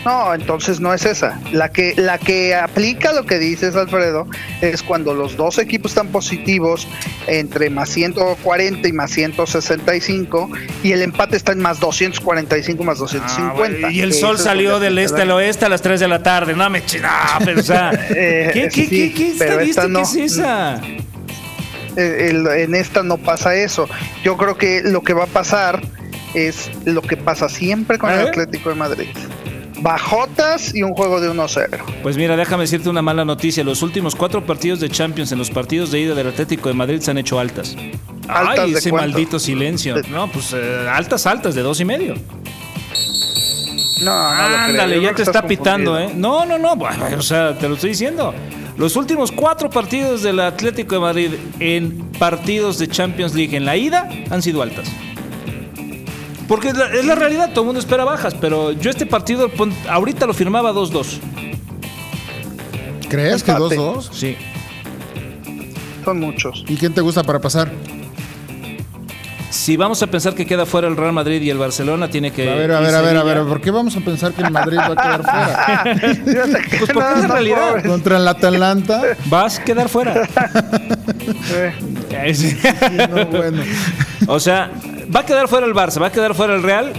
No, 0.06 0.32
entonces 0.36 0.80
no 0.80 0.94
es 0.94 1.06
esa. 1.06 1.42
La 1.52 1.70
que, 1.72 1.94
la 1.98 2.20
que 2.20 2.54
aplica 2.56 3.12
lo 3.14 3.26
que 3.26 3.40
dices, 3.40 3.76
Alfredo, 3.76 4.28
es 4.62 4.84
cuando 4.84 5.16
los 5.16 5.36
dos 5.38 5.58
equipos 5.58 5.92
están 5.92 6.10
positivos 6.10 6.88
entre 7.26 7.72
más 7.72 7.90
140 7.90 8.88
y 8.88 8.94
más 8.94 9.10
165 9.12 10.50
y 10.84 10.92
el 10.92 11.02
empate 11.02 11.36
está 11.36 11.52
en 11.54 11.60
más 11.60 11.80
245 11.80 12.84
más 12.84 13.00
250. 13.00 13.88
Ah, 13.88 13.92
y 13.92 14.02
el 14.02 14.14
sol 14.14 14.38
salió 14.38 14.80
del 14.80 14.96
te 14.98 15.04
este 15.04 15.24
al 15.24 15.32
oeste 15.32 15.66
a 15.66 15.70
las 15.70 15.82
3 15.82 16.00
de 16.00 16.08
la 16.08 16.22
tarde. 16.22 16.54
No 16.56 16.70
me 16.70 16.86
ch- 16.86 17.02
no, 17.02 17.10
pero 17.44 17.60
o 17.60 17.64
sea, 17.64 17.90
Eh, 18.12 18.52
¿qué, 18.54 18.70
qué, 18.70 18.86
sí, 18.86 18.88
qué, 18.90 19.14
qué 19.14 19.36
pero 19.40 19.60
esta 19.60 19.82
estadística 19.88 19.88
no. 19.88 20.02
es 20.02 20.16
esa? 20.16 20.82
Eh, 21.98 22.30
el- 22.30 22.48
en 22.48 22.76
esta 22.76 23.04
no 23.04 23.18
pasa 23.18 23.56
eso. 23.56 23.90
Yo 24.24 24.38
creo 24.38 24.58
que 24.58 24.82
lo 24.84 25.02
que 25.02 25.14
va 25.14 25.24
a 25.26 25.28
pasar 25.28 25.82
es 26.34 26.70
lo 26.86 27.02
que 27.02 27.18
pasa 27.18 27.50
siempre 27.50 27.98
con 27.98 28.12
el. 28.12 28.28
Atlético 28.28 28.70
de 28.70 28.76
Madrid. 28.76 29.08
Bajotas 29.80 30.74
y 30.74 30.82
un 30.84 30.94
juego 30.94 31.22
de 31.22 31.30
1-0. 31.30 31.78
Pues 32.02 32.18
mira, 32.18 32.36
déjame 32.36 32.64
decirte 32.64 32.90
una 32.90 33.02
mala 33.04 33.26
noticia. 33.26 33.64
Los 33.64 33.84
últimos 33.84 34.16
cuatro 34.16 34.44
partidos 34.46 34.80
de 34.80 34.90
Champions 34.90 35.32
en 35.32 35.38
los 35.38 35.52
partidos 35.52 35.92
de 35.92 36.00
ida 36.00 36.16
del 36.16 36.28
Atlético 36.28 36.70
de 36.70 36.76
Madrid 36.76 37.00
se 37.00 37.12
han 37.12 37.18
hecho 37.20 37.40
altas. 37.40 37.76
¿Altas 38.28 38.60
Ay, 38.66 38.72
de 38.74 38.80
ese 38.80 38.90
cuánto? 38.90 39.10
maldito 39.12 39.40
silencio. 39.40 39.94
De- 39.96 40.10
No, 40.10 40.28
pues 40.32 40.52
eh, 40.56 40.88
altas, 40.92 41.28
altas, 41.28 41.54
de 41.54 41.62
dos 41.62 41.80
y 41.80 41.86
medio. 41.86 42.16
No, 44.04 44.12
no. 44.36 44.58
Ándale, 44.58 45.02
ya 45.02 45.14
te 45.14 45.24
está 45.24 45.42
pitando, 45.46 45.98
¿eh? 46.00 46.12
No, 46.16 46.46
no, 46.46 46.58
no. 46.58 46.76
bueno, 46.76 47.06
o 47.18 47.22
sea, 47.22 47.58
te 47.58 47.68
lo 47.68 47.76
estoy 47.76 47.92
diciendo. 47.92 48.34
Los 48.78 48.96
últimos 48.96 49.32
cuatro 49.32 49.70
partidos 49.72 50.22
del 50.22 50.40
Atlético 50.40 50.96
de 50.96 51.02
Madrid 51.02 51.32
en 51.60 52.12
partidos 52.20 52.78
de 52.78 52.88
Champions 52.88 53.34
League 53.34 53.58
en 53.58 53.66
la 53.66 53.76
ida 53.76 54.08
han 54.30 54.42
sido 54.44 54.62
altas. 54.62 54.88
Porque 56.48 56.70
es 56.70 56.78
la, 56.78 56.86
es 56.94 57.06
la 57.06 57.16
realidad, 57.16 57.50
todo 57.50 57.62
el 57.62 57.66
mundo 57.66 57.80
espera 57.80 58.06
bajas, 58.06 58.36
pero 58.40 58.72
yo 58.72 58.90
este 58.90 59.06
partido 59.06 59.50
ahorita 59.90 60.28
lo 60.28 60.34
firmaba 60.34 60.72
2-2. 60.74 61.20
¿Crees 63.10 63.44
que 63.44 63.52
Empate. 63.52 63.78
2-2? 63.78 64.10
Sí. 64.12 64.36
Son 66.06 66.20
muchos. 66.20 66.64
¿Y 66.68 66.76
quién 66.76 66.94
te 66.94 67.02
gusta 67.02 67.24
para 67.24 67.42
pasar? 67.42 67.72
Si 69.50 69.78
vamos 69.78 70.04
a 70.04 70.08
pensar 70.08 70.36
que 70.36 70.46
queda 70.46 70.66
fuera 70.66 70.88
el 70.90 70.98
Real 70.98 71.14
Madrid 71.14 71.42
y 71.42 71.50
el 71.50 71.58
Barcelona, 71.58 72.10
tiene 72.10 72.32
que. 72.32 72.50
A 72.52 72.56
ver, 72.56 72.72
a 72.72 72.80
ver, 72.82 72.96
a 72.96 73.02
ver, 73.02 73.18
a 73.18 73.24
ver, 73.24 73.44
¿por 73.44 73.62
qué 73.62 73.72
vamos 73.72 73.96
a 73.96 74.02
pensar 74.02 74.34
que 74.34 74.42
el 74.42 74.52
Madrid 74.52 74.78
va 74.78 74.88
a 74.88 74.96
quedar 74.96 75.24
fuera? 75.24 75.84
Pues 76.80 76.92
porque 76.94 77.14
es 77.16 77.22
la 77.22 77.28
realidad. 77.28 77.70
pobres. 77.70 77.88
Contra 77.88 78.18
el 78.18 78.28
Atalanta. 78.28 79.02
Vas 79.26 79.60
a 79.60 79.64
quedar 79.64 79.88
fuera. 79.90 80.28
No, 83.10 83.26
bueno. 83.28 83.64
o 84.28 84.40
sea, 84.40 84.72
va 85.14 85.22
a 85.22 85.26
quedar 85.26 85.48
fuera 85.48 85.66
el 85.66 85.74
Barça, 85.74 86.02
va 86.02 86.08
a 86.08 86.12
quedar 86.12 86.34
fuera 86.36 86.56
el 86.56 86.64
Real, 86.64 86.92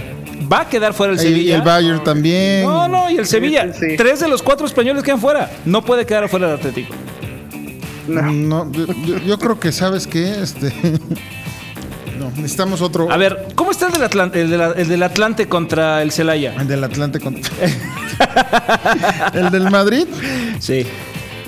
va 0.50 0.60
a 0.62 0.68
quedar 0.68 0.94
fuera 0.94 1.12
el 1.12 1.18
Sevilla. 1.18 1.50
y 1.50 1.52
el 1.52 1.62
Bayern 1.62 2.02
también. 2.04 2.62
No, 2.64 2.88
no, 2.88 3.10
y 3.10 3.18
el 3.18 3.26
Sevilla. 3.26 3.72
sí, 3.72 3.90
sí. 3.90 3.96
Tres 3.96 4.20
de 4.20 4.28
los 4.28 4.42
cuatro 4.42 4.66
españoles 4.66 5.02
quedan 5.02 5.20
fuera. 5.20 5.50
No 5.64 5.82
puede 5.84 6.06
quedar 6.06 6.28
fuera 6.28 6.48
el 6.48 6.54
Atlético. 6.54 6.94
No, 8.06 8.70
yo, 8.72 8.86
yo- 9.06 9.18
yo 9.18 9.38
creo 9.38 9.60
que, 9.60 9.70
¿sabes 9.70 10.06
qué? 10.06 10.40
Este. 10.42 10.72
No, 12.18 12.30
necesitamos 12.36 12.80
otro. 12.82 13.10
A 13.10 13.16
ver, 13.16 13.48
¿cómo 13.54 13.70
está 13.70 13.86
el 13.86 13.92
del, 13.92 14.02
Atlante, 14.04 14.40
el 14.40 14.50
de 14.50 14.58
la- 14.58 14.72
el 14.72 14.88
del 14.88 15.02
Atlante 15.02 15.46
contra 15.48 16.02
el 16.02 16.10
Celaya? 16.12 16.54
El 16.58 16.66
del 16.68 16.82
Atlante 16.84 17.20
contra. 17.20 17.50
el 19.34 19.50
del 19.50 19.70
Madrid. 19.70 20.06
Sí. 20.58 20.86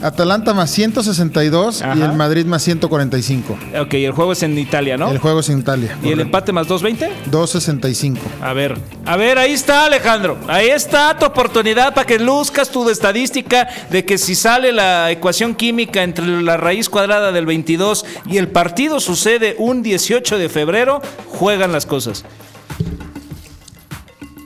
Atalanta 0.02 0.54
más 0.54 0.70
162 0.70 1.82
y 1.96 2.00
el 2.00 2.12
Madrid 2.14 2.46
más 2.46 2.62
145. 2.62 3.58
Ok, 3.80 3.94
el 3.94 4.12
juego 4.12 4.32
es 4.32 4.42
en 4.42 4.58
Italia, 4.58 4.96
¿no? 4.96 5.10
El 5.10 5.18
juego 5.18 5.40
es 5.40 5.48
en 5.50 5.58
Italia. 5.58 5.96
¿Y 6.02 6.10
el 6.10 6.20
empate 6.20 6.52
más 6.52 6.66
2.20? 6.68 7.08
265. 7.30 8.20
A 8.40 8.52
ver, 8.52 8.78
a 9.04 9.16
ver, 9.16 9.38
ahí 9.38 9.52
está 9.52 9.84
Alejandro. 9.84 10.38
Ahí 10.48 10.68
está 10.68 11.16
tu 11.18 11.26
oportunidad 11.26 11.92
para 11.94 12.06
que 12.06 12.18
luzcas 12.18 12.70
tu 12.70 12.88
estadística 12.88 13.68
de 13.90 14.04
que 14.04 14.16
si 14.16 14.34
sale 14.34 14.72
la 14.72 15.10
ecuación 15.10 15.54
química 15.54 16.02
entre 16.02 16.26
la 16.42 16.56
raíz 16.56 16.88
cuadrada 16.88 17.30
del 17.32 17.46
22 17.46 18.04
y 18.26 18.38
el 18.38 18.48
partido 18.48 19.00
sucede 19.00 19.54
un 19.58 19.82
18 19.82 20.38
de 20.38 20.48
febrero, 20.48 21.02
juegan 21.26 21.72
las 21.72 21.84
cosas. 21.86 22.24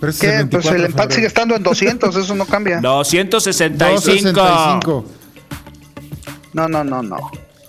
Pero 0.01 0.11
ese 0.11 0.27
es 0.27 0.33
¿Qué? 0.33 0.38
el 0.40 0.49
Pues 0.49 0.64
24 0.64 0.77
el 0.79 0.85
empate 0.87 1.14
sigue 1.14 1.27
estando 1.29 1.55
en 1.55 1.62
200, 1.62 2.17
eso 2.17 2.35
no 2.35 2.45
cambia. 2.45 2.81
265. 2.81 3.85
265. 3.95 5.05
No, 6.55 6.69
no, 6.69 6.83
no, 6.85 7.03
no. 7.03 7.17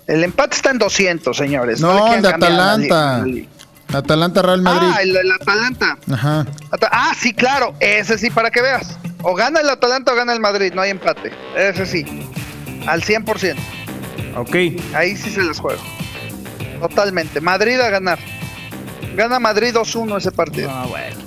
El 0.06 0.24
empate 0.24 0.56
está 0.56 0.70
en 0.70 0.78
200, 0.78 1.36
señores. 1.36 1.80
No, 1.80 2.14
el 2.14 2.22
de 2.22 2.28
a 2.28 2.30
la 2.30 2.36
Atalanta. 2.36 3.24
Atalanta 3.92 4.42
Real 4.42 4.62
Madrid. 4.62 4.88
Ah, 4.92 5.02
el, 5.02 5.16
el 5.16 5.32
Atalanta. 5.32 5.98
Ajá. 6.12 6.46
Ah, 6.90 7.12
sí, 7.20 7.34
claro. 7.34 7.74
Ese 7.80 8.16
sí, 8.16 8.30
para 8.30 8.50
que 8.50 8.62
veas. 8.62 8.98
O 9.22 9.34
gana 9.34 9.60
el 9.60 9.68
Atalanta 9.68 10.12
o 10.12 10.16
gana 10.16 10.32
el 10.32 10.40
Madrid. 10.40 10.72
No 10.74 10.82
hay 10.82 10.90
empate. 10.90 11.32
Ese 11.56 11.86
sí. 11.86 12.04
Al 12.86 13.02
100%. 13.02 13.56
Ok. 14.36 14.54
Ahí 14.94 15.16
sí 15.16 15.30
se 15.30 15.42
les 15.42 15.58
juego. 15.58 15.82
Totalmente. 16.80 17.40
Madrid 17.40 17.80
a 17.80 17.90
ganar. 17.90 18.18
Gana 19.14 19.40
Madrid 19.40 19.74
2-1 19.74 20.18
ese 20.18 20.30
partido. 20.30 20.70
Ah, 20.70 20.86
bueno. 20.88 21.25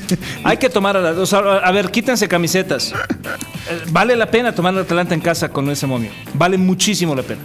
Hay 0.44 0.56
que 0.56 0.68
tomar 0.68 0.96
a 0.96 1.00
la- 1.00 1.10
o 1.12 1.26
sea, 1.26 1.38
a 1.38 1.72
ver, 1.72 1.90
quítense 1.90 2.28
camisetas. 2.28 2.92
Eh, 2.92 3.82
Vale 3.90 4.16
la 4.16 4.26
pena 4.30 4.54
tomar 4.54 4.74
al 4.74 4.80
Atalanta 4.80 5.14
en 5.14 5.20
casa 5.20 5.48
con 5.48 5.68
ese 5.70 5.86
momio. 5.86 6.10
Vale 6.34 6.56
muchísimo 6.58 7.14
la 7.14 7.22
pena. 7.22 7.40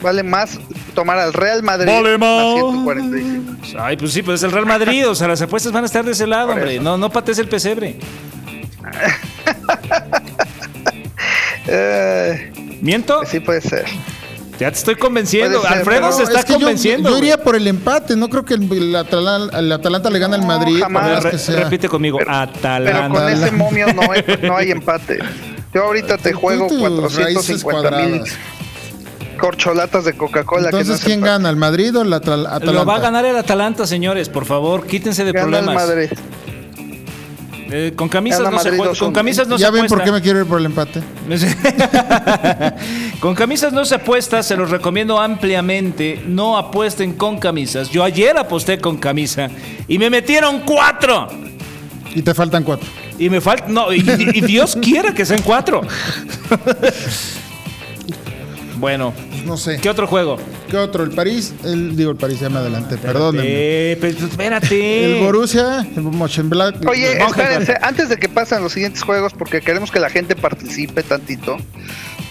Vale 0.00 0.22
más 0.22 0.58
tomar 0.94 1.18
al 1.18 1.32
Real 1.34 1.62
Madrid. 1.62 1.90
Vale 1.92 2.16
más 2.16 2.42
más. 2.42 2.54
145. 2.54 3.78
Ay, 3.78 3.96
pues 3.98 4.12
sí, 4.12 4.22
pues 4.22 4.40
es 4.40 4.44
el 4.44 4.52
Real 4.52 4.64
Madrid. 4.66 5.06
O 5.08 5.14
sea, 5.14 5.28
las 5.28 5.42
apuestas 5.42 5.72
van 5.72 5.82
a 5.82 5.86
estar 5.86 6.04
de 6.04 6.12
ese 6.12 6.26
lado, 6.26 6.48
Por 6.48 6.56
hombre. 6.56 6.74
eso. 6.76 6.82
No, 6.82 6.96
no 6.96 7.10
patees 7.10 7.38
el 7.38 7.48
pesebre. 7.48 7.98
Eh, 11.66 12.52
¿Miento? 12.80 13.20
sí 13.26 13.40
puede 13.40 13.60
ser. 13.60 13.84
Ya 14.58 14.70
te 14.72 14.76
estoy 14.78 14.96
convenciendo. 14.96 15.62
Ser, 15.62 15.72
Alfredo 15.72 16.00
pero 16.00 16.12
se 16.12 16.22
está 16.24 16.40
es 16.40 16.44
que 16.44 16.54
convenciendo. 16.54 17.10
Yo, 17.10 17.18
iría 17.18 17.42
por 17.42 17.54
el 17.54 17.66
empate. 17.68 18.16
No 18.16 18.28
creo 18.28 18.44
que 18.44 18.54
el, 18.54 18.62
el 18.72 18.96
Atala- 18.96 19.50
el 19.58 19.70
Atalanta 19.72 20.10
le 20.10 20.18
gane 20.18 20.34
al 20.34 20.40
No, 20.40 20.46
Madrid. 20.48 20.80
jamás. 20.80 21.22
Re- 21.22 21.30
que 21.30 21.38
sea. 21.38 21.60
repite 21.64 21.88
conmigo. 21.88 22.18
Pero 22.18 22.32
Atalanta. 22.32 23.08
con 23.20 23.28
ese 23.28 23.50
momio 23.52 23.86
no 23.94 24.02
hay, 24.10 24.24
no 24.42 24.56
hay 24.56 24.70
empate. 24.72 25.18
Yo 25.72 25.84
ahorita 25.84 26.18
te 26.18 26.32
juego 26.32 26.66
tú 26.66 26.78
tus 26.78 27.14
raíces 27.14 27.62
450 27.62 27.90
mil 28.06 28.22
corcholatas 29.38 30.04
de 30.04 30.14
Coca-Cola. 30.14 30.70
que 30.70 30.72
no 30.72 30.78
Entonces, 30.80 31.00
es 31.00 31.04
¿quién 31.06 31.20
gana? 31.20 31.48
¿El 31.50 31.56
Madrid 31.56 31.96
o 31.96 32.02
el 32.02 32.12
Atal- 32.12 32.46
Atalanta? 32.46 32.72
Lo 32.72 32.84
va 32.84 32.96
a 32.96 33.00
ganar 33.00 33.24
el 33.24 33.36
Atalanta, 33.36 33.86
señores. 33.86 34.28
Por 34.28 34.44
favor, 34.46 34.86
quítense 34.86 35.24
de 35.24 35.32
Gana 35.32 35.58
el 35.58 35.64
problemas. 35.64 35.86
Madrid. 35.88 36.08
Eh, 37.70 37.92
con 37.94 38.08
camisas 38.08 38.50
no 38.50 38.58
se 38.58 38.70
juega. 38.70 38.92
2-1. 38.92 38.98
Con 38.98 39.12
camisas 39.12 39.48
no 39.48 39.58
ya 39.58 39.66
se 39.66 39.72
ven 39.72 39.86
por 39.86 40.02
qué 40.02 40.12
me 40.12 40.22
quiero 40.22 40.40
ir 40.40 40.46
por 40.46 40.58
el 40.58 40.66
empate. 40.66 41.02
con 43.20 43.34
camisas 43.34 43.72
no 43.72 43.84
se 43.84 43.96
apuesta, 43.96 44.42
se 44.42 44.56
los 44.56 44.70
recomiendo 44.70 45.20
ampliamente. 45.20 46.22
No 46.26 46.56
apuesten 46.56 47.14
con 47.14 47.38
camisas. 47.38 47.90
Yo 47.90 48.04
ayer 48.04 48.36
aposté 48.38 48.78
con 48.78 48.96
camisa 48.96 49.48
y 49.86 49.98
me 49.98 50.08
metieron 50.08 50.60
cuatro. 50.60 51.28
Y 52.14 52.22
te 52.22 52.32
faltan 52.32 52.64
cuatro. 52.64 52.88
Y 53.18 53.28
me 53.28 53.40
falta. 53.40 53.66
No, 53.68 53.92
y, 53.92 53.98
y 53.98 54.40
Dios 54.40 54.76
quiera 54.80 55.12
que 55.12 55.26
sean 55.26 55.42
cuatro. 55.42 55.82
bueno, 58.76 59.12
Pues 59.38 59.46
no 59.46 59.56
sé. 59.56 59.78
¿qué 59.80 59.88
otro 59.90 60.06
juego? 60.06 60.36
¿Qué 60.70 60.76
otro? 60.76 61.04
El 61.04 61.10
París. 61.10 61.54
El, 61.64 61.96
digo, 61.96 62.10
el 62.10 62.16
París, 62.16 62.40
ya 62.40 62.48
me 62.48 62.58
adelanté. 62.58 62.96
Perdónenme. 62.96 63.46
Eh, 63.48 63.98
pero 64.00 64.26
espérate. 64.26 65.16
El 65.18 65.24
Borussia, 65.24 65.86
el 65.96 66.02
Mönchengladbach. 66.02 66.86
Oye, 66.88 67.18
espérense, 67.22 67.76
antes 67.80 68.08
de 68.08 68.16
que 68.16 68.28
pasen 68.28 68.62
los 68.62 68.72
siguientes 68.72 69.02
juegos, 69.02 69.32
porque 69.34 69.60
queremos 69.60 69.90
que 69.90 70.00
la 70.00 70.10
gente 70.10 70.36
participe 70.36 71.02
tantito, 71.02 71.56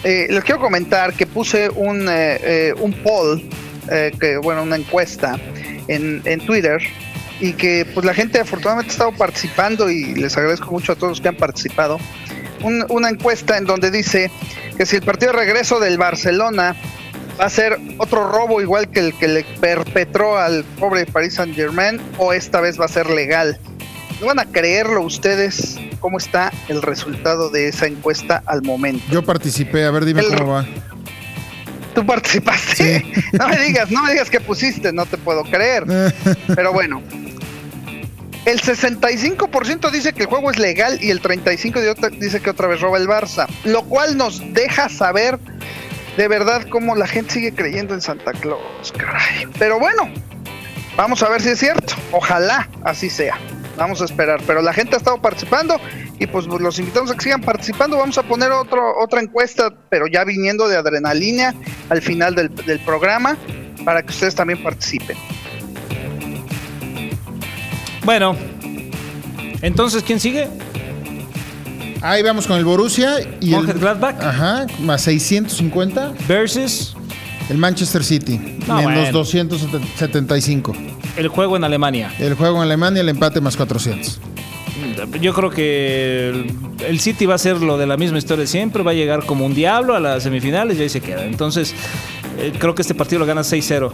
eh, 0.04 0.26
les 0.30 0.44
quiero 0.44 0.60
comentar 0.60 1.14
que 1.14 1.26
puse 1.26 1.68
un, 1.70 2.08
eh, 2.08 2.38
eh, 2.42 2.74
un 2.78 2.92
poll, 2.92 3.42
eh, 3.90 4.12
que 4.20 4.36
bueno, 4.38 4.62
una 4.62 4.76
encuesta 4.76 5.38
en, 5.88 6.22
en 6.24 6.40
Twitter, 6.40 6.78
y 7.40 7.52
que 7.52 7.86
pues 7.94 8.04
la 8.04 8.14
gente 8.14 8.40
afortunadamente 8.40 8.90
ha 8.90 8.92
estado 8.92 9.12
participando 9.12 9.88
y 9.90 10.14
les 10.14 10.36
agradezco 10.36 10.70
mucho 10.72 10.92
a 10.92 10.94
todos 10.96 11.10
los 11.12 11.20
que 11.20 11.28
han 11.28 11.36
participado. 11.36 11.98
Un- 12.62 12.84
una 12.88 13.08
encuesta 13.08 13.56
en 13.56 13.64
donde 13.64 13.90
dice 13.92 14.30
que 14.76 14.84
si 14.84 14.96
el 14.96 15.02
partido 15.02 15.30
de 15.32 15.38
regreso 15.38 15.78
del 15.78 15.96
Barcelona 15.98 16.74
va 17.40 17.44
a 17.46 17.50
ser 17.50 17.78
otro 17.98 18.28
robo 18.30 18.60
igual 18.60 18.88
que 18.90 19.00
el 19.00 19.14
que 19.14 19.28
le 19.28 19.44
perpetró 19.60 20.38
al 20.38 20.64
pobre 20.78 21.06
Paris 21.06 21.34
Saint 21.34 21.54
Germain 21.54 22.00
o 22.18 22.32
esta 22.32 22.60
vez 22.60 22.78
va 22.80 22.86
a 22.86 22.88
ser 22.88 23.08
legal. 23.10 23.58
No 24.20 24.26
van 24.26 24.40
a 24.40 24.46
creerlo 24.46 25.02
ustedes 25.02 25.78
cómo 26.00 26.18
está 26.18 26.52
el 26.68 26.82
resultado 26.82 27.50
de 27.50 27.68
esa 27.68 27.86
encuesta 27.86 28.42
al 28.46 28.62
momento. 28.62 29.04
Yo 29.10 29.24
participé. 29.24 29.84
A 29.84 29.90
ver, 29.92 30.04
dime 30.04 30.22
El- 30.22 30.36
cómo 30.36 30.52
va. 30.54 30.66
Tú 31.94 32.04
participaste. 32.06 33.04
No 33.32 33.48
me 33.48 33.58
digas, 33.58 33.90
no 33.90 34.02
me 34.04 34.12
digas 34.12 34.30
que 34.30 34.40
pusiste, 34.40 34.92
no 34.92 35.06
te 35.06 35.16
puedo 35.18 35.42
creer. 35.44 35.84
Pero 36.54 36.72
bueno. 36.72 37.02
El 38.44 38.60
65% 38.62 39.90
dice 39.90 40.12
que 40.14 40.22
el 40.22 40.26
juego 40.28 40.50
es 40.50 40.58
legal 40.58 40.98
y 41.02 41.10
el 41.10 41.20
35% 41.20 41.80
de 41.80 41.90
otra- 41.90 42.08
dice 42.08 42.40
que 42.40 42.50
otra 42.50 42.66
vez 42.66 42.80
roba 42.80 42.96
el 42.98 43.06
Barça. 43.06 43.46
Lo 43.64 43.82
cual 43.82 44.16
nos 44.16 44.40
deja 44.54 44.88
saber 44.88 45.38
de 46.18 46.26
verdad 46.26 46.66
cómo 46.68 46.96
la 46.96 47.06
gente 47.06 47.34
sigue 47.34 47.54
creyendo 47.54 47.94
en 47.94 48.00
Santa 48.00 48.32
Claus, 48.32 48.92
caray. 48.98 49.46
Pero 49.56 49.78
bueno, 49.78 50.10
vamos 50.96 51.22
a 51.22 51.28
ver 51.28 51.40
si 51.40 51.50
es 51.50 51.60
cierto. 51.60 51.94
Ojalá 52.10 52.68
así 52.82 53.08
sea. 53.08 53.38
Vamos 53.76 54.02
a 54.02 54.04
esperar. 54.04 54.40
Pero 54.44 54.60
la 54.60 54.72
gente 54.72 54.96
ha 54.96 54.98
estado 54.98 55.22
participando 55.22 55.80
y 56.18 56.26
pues 56.26 56.46
los 56.46 56.76
invitamos 56.80 57.12
a 57.12 57.14
que 57.14 57.22
sigan 57.22 57.40
participando. 57.40 57.96
Vamos 57.96 58.18
a 58.18 58.24
poner 58.24 58.50
otra 58.50 59.20
encuesta, 59.20 59.72
pero 59.90 60.08
ya 60.08 60.24
viniendo 60.24 60.66
de 60.66 60.76
adrenalina 60.76 61.54
al 61.88 62.02
final 62.02 62.34
del, 62.34 62.52
del 62.52 62.80
programa 62.80 63.36
para 63.84 64.02
que 64.02 64.08
ustedes 64.08 64.34
también 64.34 64.60
participen. 64.60 65.16
Bueno, 68.04 68.36
entonces, 69.62 70.02
¿quién 70.02 70.18
sigue? 70.18 70.48
Ahí 72.00 72.22
vamos 72.22 72.46
con 72.46 72.56
el 72.58 72.64
Borussia 72.64 73.16
y 73.40 73.52
el, 73.52 73.60
Mönchengladbach. 73.60 74.22
Ajá, 74.22 74.66
más 74.80 75.02
650. 75.02 76.12
Versus 76.28 76.94
El 77.50 77.58
Manchester 77.58 78.04
City, 78.04 78.38
No, 78.66 78.76
menos 78.76 78.92
bueno. 78.94 79.12
275. 79.12 80.72
el 81.16 81.28
juego 81.28 81.56
en 81.56 81.64
Alemania. 81.64 82.12
El 82.18 82.34
juego 82.34 82.56
en 82.58 82.62
Alemania, 82.62 83.00
el 83.00 83.08
empate 83.08 83.40
más 83.40 83.56
400. 83.56 84.20
Yo 85.20 85.34
creo 85.34 85.50
que 85.50 86.28
el, 86.28 86.52
el 86.86 87.00
City 87.00 87.26
va 87.26 87.34
a 87.34 87.38
ser 87.38 87.60
lo 87.60 87.76
de 87.78 87.86
la 87.86 87.96
misma 87.96 88.18
historia 88.18 88.42
de 88.42 88.46
siempre, 88.46 88.84
va 88.84 88.92
a 88.92 88.94
llegar 88.94 89.26
como 89.26 89.44
un 89.44 89.54
diablo 89.54 89.96
a 89.96 90.00
las 90.00 90.22
semifinales 90.22 90.78
y 90.78 90.82
ahí 90.82 90.88
se 90.88 91.00
queda. 91.00 91.24
Entonces, 91.24 91.74
eh, 92.38 92.52
creo 92.58 92.76
que 92.76 92.82
este 92.82 92.94
partido 92.94 93.18
lo 93.18 93.26
gana 93.26 93.40
6-0. 93.40 93.92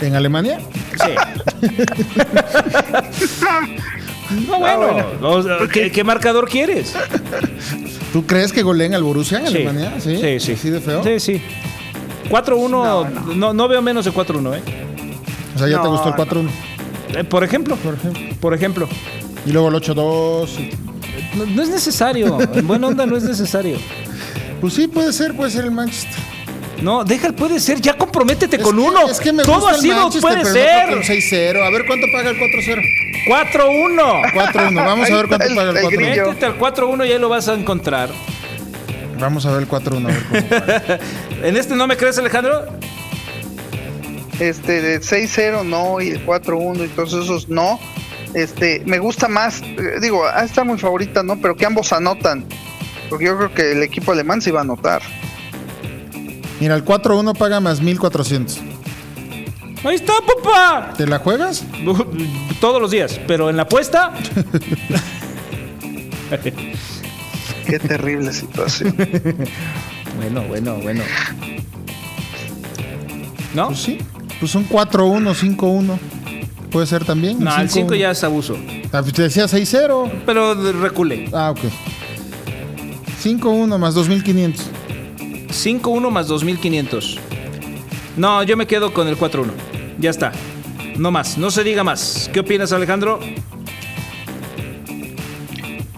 ¿En 0.00 0.14
Alemania? 0.14 0.58
Sí. 1.02 1.66
no, 4.30 4.58
bueno. 4.58 5.04
o 5.22 5.42
sea, 5.42 5.58
¿qué, 5.72 5.90
qué 5.90 6.04
marcador 6.04 6.48
quieres? 6.48 6.94
¿Tú 8.12 8.24
crees 8.26 8.52
que 8.52 8.62
goleen 8.62 8.94
al 8.94 9.02
Borussia 9.02 9.38
en 9.38 9.46
Sí. 9.48 9.54
Alemania? 9.56 9.92
Sí, 9.98 10.16
sí, 10.16 10.40
sí. 10.40 10.52
¿Así 10.52 10.70
de 10.70 10.80
feo? 10.80 11.02
Sí, 11.04 11.20
sí. 11.20 11.42
4-1, 12.30 13.34
no, 13.36 13.52
no. 13.54 13.68
veo 13.68 13.82
menos 13.82 14.04
de 14.04 14.12
4-1, 14.12 14.56
¿eh? 14.56 14.62
O 15.54 15.58
sea, 15.58 15.68
ya 15.68 15.78
te 15.78 15.84
No, 15.84 15.90
gustó 15.92 16.08
el 16.08 16.14
no. 16.16 16.24
4-1. 16.26 16.48
Eh, 17.14 17.24
Por 17.24 17.44
ejemplo, 17.44 17.76
Por 17.76 17.94
ejemplo. 17.94 18.22
por 18.40 18.54
ejemplo. 18.54 18.88
Y 19.46 19.52
luego 19.52 19.68
el 19.68 19.74
8-2. 19.74 20.48
y- 20.58 20.70
No, 21.36 21.46
no 21.46 21.62
es 21.62 21.68
necesario. 21.68 22.38
En 22.54 22.66
buena 22.66 22.88
onda 22.88 23.06
no 23.06 23.16
es 23.16 23.22
necesario. 23.22 23.76
Pues 24.60 24.74
sí, 24.74 24.88
puede 24.88 25.12
ser, 25.12 25.34
puede 25.36 25.50
ser 25.50 25.64
el 25.64 25.70
Manchester. 25.70 26.14
No, 26.82 27.04
deja 27.04 27.28
el 27.28 27.34
puede 27.34 27.58
ser, 27.58 27.80
ya 27.80 27.94
comprométete 27.96 28.56
Es 28.56 28.62
con 28.62 28.76
que- 28.76 28.82
uno. 28.82 29.08
Es 29.08 29.18
que 29.20 29.32
me 29.32 29.42
Todo 29.44 29.60
gusta 29.60 29.70
ha 29.76 29.78
sido 29.78 29.96
Manchester, 29.96 30.20
puede 30.20 30.36
pero 30.42 30.52
ser. 30.52 30.64
no 30.64 30.86
creo 30.86 30.88
que 30.88 30.94
un 30.96 31.02
6-0. 31.02 31.64
A 31.64 31.70
ver 31.70 31.86
cuánto 31.86 32.06
paga 32.12 32.30
el 32.30 32.36
4-0. 32.38 32.82
4-1. 33.26 34.22
4-1. 34.34 34.84
Vamos 34.84 35.10
a 35.10 35.14
ver 35.16 35.26
cuánto 35.28 35.46
El- 35.48 35.54
paga 35.56 35.70
el 35.70 35.76
el 35.78 35.82
4-1. 35.84 35.90
grillo. 35.90 36.26
Métete 36.28 36.46
al 36.46 36.58
4-1 36.58 37.04
y 37.06 37.12
ahí 37.12 37.18
lo 37.18 37.28
vas 37.28 37.48
a 37.48 37.54
encontrar. 37.54 38.10
Vamos 39.18 39.46
a 39.46 39.52
ver 39.52 39.62
el 39.62 39.68
4-1. 39.68 40.04
A 40.08 40.12
ver 40.12 40.24
cómo 40.24 40.48
paga. 40.66 40.98
¿En 41.42 41.56
este 41.56 41.74
no 41.74 41.86
me 41.86 41.96
crees, 41.96 42.18
Alejandro? 42.18 42.66
Este, 44.38 44.82
de 44.82 45.00
6-0 45.00 45.64
no, 45.64 46.00
y 46.00 46.10
el 46.10 46.26
4-1 46.26 46.84
y 46.84 46.88
todos 46.88 47.14
esos 47.14 47.48
no. 47.48 47.80
Este, 48.34 48.82
me 48.84 48.98
gusta 48.98 49.28
más, 49.28 49.62
eh, 49.62 49.98
digo, 50.02 50.24
ah, 50.26 50.44
está 50.44 50.62
muy 50.62 50.76
favorita, 50.78 51.22
¿no? 51.22 51.40
Pero 51.40 51.56
que 51.56 51.64
ambos 51.64 51.90
anotan. 51.94 52.44
Porque 53.08 53.24
yo 53.26 53.36
creo 53.38 53.54
que 53.54 53.72
el 53.72 53.82
equipo 53.82 54.12
alemán 54.12 54.42
se 54.42 54.50
iba 54.50 54.58
a 54.60 54.62
anotar. 54.62 55.00
Mira, 56.60 56.74
el 56.74 56.84
4-1 56.84 57.36
paga 57.36 57.60
más 57.60 57.80
1400. 57.80 58.58
Ahí 59.84 59.94
está, 59.94 60.14
papá. 60.26 60.92
¿Te 60.96 61.06
la 61.06 61.18
juegas? 61.18 61.64
Todos 62.60 62.80
los 62.80 62.90
días, 62.90 63.20
pero 63.26 63.50
en 63.50 63.56
la 63.56 63.62
apuesta. 63.62 64.12
Qué 67.66 67.78
terrible 67.78 68.32
situación. 68.32 68.94
Bueno, 70.16 70.42
bueno, 70.48 70.76
bueno. 70.76 71.02
¿No? 73.54 73.66
Pues 73.68 73.78
sí. 73.80 73.98
Pues 74.40 74.54
un 74.54 74.68
4-1, 74.68 75.34
5-1. 75.56 75.98
Puede 76.70 76.86
ser 76.86 77.04
también. 77.04 77.38
No, 77.42 77.56
el 77.56 77.68
5 77.70 77.94
5-1. 77.94 77.98
ya 77.98 78.10
es 78.10 78.24
abuso. 78.24 78.56
Ah, 78.92 79.02
Te 79.02 79.22
decía 79.22 79.44
6-0. 79.44 80.10
Pero 80.26 80.54
reculé. 80.80 81.28
Ah, 81.32 81.50
ok. 81.52 81.60
5-1 83.22 83.78
más 83.78 83.94
2500. 83.94 84.66
5-1 85.56 86.10
más 86.10 86.28
2500. 86.28 87.18
No, 88.16 88.42
yo 88.42 88.56
me 88.56 88.66
quedo 88.66 88.92
con 88.92 89.08
el 89.08 89.18
4-1. 89.18 89.50
Ya 89.98 90.10
está. 90.10 90.32
No 90.96 91.10
más, 91.10 91.38
no 91.38 91.50
se 91.50 91.64
diga 91.64 91.84
más. 91.84 92.30
¿Qué 92.32 92.40
opinas, 92.40 92.72
Alejandro? 92.72 93.20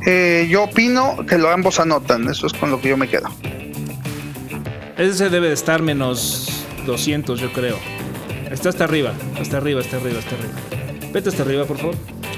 Eh, 0.07 0.47
yo 0.51 0.65
opino 0.65 1.25
que 1.27 1.39
lo 1.39 1.51
ambos 1.51 1.81
anotan, 1.81 2.29
eso 2.29 2.47
es 2.47 2.53
con 2.53 2.71
lo 2.71 2.81
que 2.81 2.89
yo 2.89 2.97
me 2.97 3.09
quedo. 3.09 3.29
Ese 4.97 5.29
debe 5.29 5.49
de 5.49 5.55
estar 5.55 5.83
menos 5.83 6.49
200, 6.87 7.39
yo 7.41 7.53
creo. 7.53 7.77
Está 8.51 8.71
hasta 8.71 8.85
arriba, 8.85 9.13
hasta 9.41 9.59
arriba, 9.59 9.81
hasta 9.81 9.97
arriba, 9.99 10.19
hasta 10.19 10.35
arriba. 10.35 11.13
Vete 11.13 11.29
hasta 11.29 11.43
arriba, 11.43 11.65
por 11.65 11.79
favor. 11.79 11.95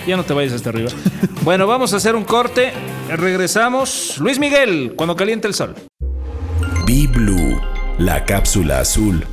Ya 0.06 0.16
no 0.16 0.24
te 0.24 0.32
vayas 0.34 0.52
hasta 0.54 0.70
arriba. 0.70 0.90
Bueno, 1.42 1.66
vamos 1.66 1.94
a 1.94 1.96
hacer 1.96 2.16
un 2.16 2.24
corte. 2.24 2.70
Regresamos. 3.08 4.18
Luis 4.18 4.38
Miguel, 4.38 4.92
cuando 4.94 5.16
caliente 5.16 5.48
el 5.48 5.54
sol. 5.54 5.74
Be 6.92 7.06
Blue, 7.06 7.60
la 8.00 8.24
cápsula 8.24 8.80
azul 8.80 9.24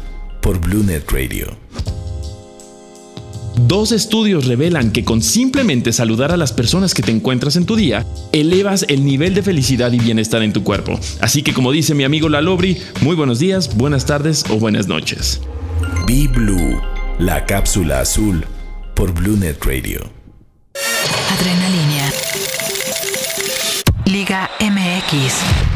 por 0.43 0.59
BlueNet 0.59 1.11
Radio. 1.11 1.57
Dos 3.61 3.91
estudios 3.91 4.45
revelan 4.45 4.91
que 4.91 5.03
con 5.03 5.23
simplemente 5.23 5.91
saludar 5.91 6.31
a 6.31 6.37
las 6.37 6.53
personas 6.53 6.93
que 6.93 7.01
te 7.01 7.11
encuentras 7.11 7.55
en 7.55 7.65
tu 7.65 7.75
día, 7.75 8.05
elevas 8.31 8.85
el 8.89 9.03
nivel 9.03 9.33
de 9.33 9.41
felicidad 9.41 9.91
y 9.91 9.97
bienestar 9.97 10.43
en 10.43 10.53
tu 10.53 10.63
cuerpo. 10.63 10.99
Así 11.19 11.41
que 11.41 11.55
como 11.55 11.71
dice 11.71 11.95
mi 11.95 12.03
amigo 12.03 12.29
Lalobri, 12.29 12.77
muy 13.01 13.15
buenos 13.15 13.39
días, 13.39 13.75
buenas 13.75 14.05
tardes 14.05 14.45
o 14.51 14.59
buenas 14.59 14.87
noches. 14.87 15.41
Be 16.05 16.27
Blue, 16.27 16.79
la 17.17 17.47
cápsula 17.47 18.01
azul 18.01 18.45
por 18.93 19.13
BlueNet 19.13 19.65
Radio. 19.65 20.07
Adrenalina. 21.31 22.11
Liga 24.05 24.47
MX. 24.59 25.66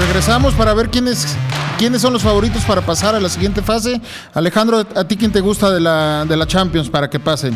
Regresamos 0.00 0.54
para 0.54 0.74
ver 0.74 0.88
quiénes, 0.90 1.36
quiénes 1.78 2.02
son 2.02 2.12
los 2.12 2.22
favoritos 2.22 2.62
para 2.64 2.80
pasar 2.80 3.14
a 3.14 3.20
la 3.20 3.28
siguiente 3.28 3.62
fase. 3.62 4.00
Alejandro, 4.34 4.84
¿a 4.94 5.04
ti 5.04 5.16
quién 5.16 5.32
te 5.32 5.40
gusta 5.40 5.70
de 5.70 5.80
la, 5.80 6.24
de 6.24 6.36
la 6.36 6.46
Champions 6.46 6.88
para 6.88 7.08
que 7.10 7.20
pasen? 7.20 7.54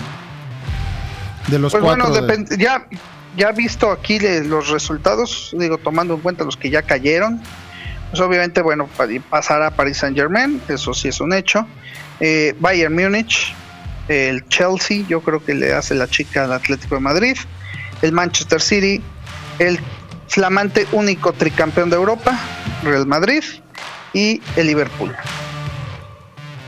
De 1.49 1.59
los 1.59 1.73
Pues 1.73 1.83
cuatro. 1.83 2.11
bueno, 2.11 2.27
de- 2.27 2.57
ya, 2.59 2.87
ya 3.37 3.53
visto 3.53 3.91
aquí 3.91 4.19
de 4.19 4.45
los 4.45 4.69
resultados, 4.69 5.51
digo, 5.59 5.79
tomando 5.79 6.15
en 6.15 6.21
cuenta 6.21 6.45
los 6.45 6.57
que 6.57 6.71
ya 6.71 6.83
cayeron, 6.83 7.41
pues 8.11 8.21
obviamente, 8.23 8.63
bueno, 8.63 8.89
pa- 8.97 9.07
pasará 9.29 9.69
a 9.69 9.71
Paris 9.71 9.99
Saint 9.99 10.17
Germain, 10.17 10.61
eso 10.69 10.95
sí 10.95 11.09
es 11.09 11.21
un 11.21 11.33
hecho. 11.33 11.67
Eh, 12.21 12.55
Bayern 12.61 12.95
Múnich, 12.95 13.55
el 14.09 14.47
Chelsea, 14.49 15.05
yo 15.09 15.21
creo 15.21 15.45
que 15.45 15.55
le 15.55 15.73
hace 15.75 15.95
la 15.95 16.07
chica 16.09 16.45
al 16.45 16.53
Atlético 16.53 16.95
de 16.95 17.01
Madrid, 17.01 17.37
el 18.03 18.13
Manchester 18.13 18.61
City, 18.61 19.03
el 19.59 19.79
flamante 20.29 20.87
único 20.93 21.33
tricampeón 21.33 21.91
de 21.91 21.97
Europa, 21.97 22.39
Real 22.83 23.07
Madrid, 23.07 23.43
y 24.13 24.41
el 24.57 24.67
Liverpool. 24.67 25.15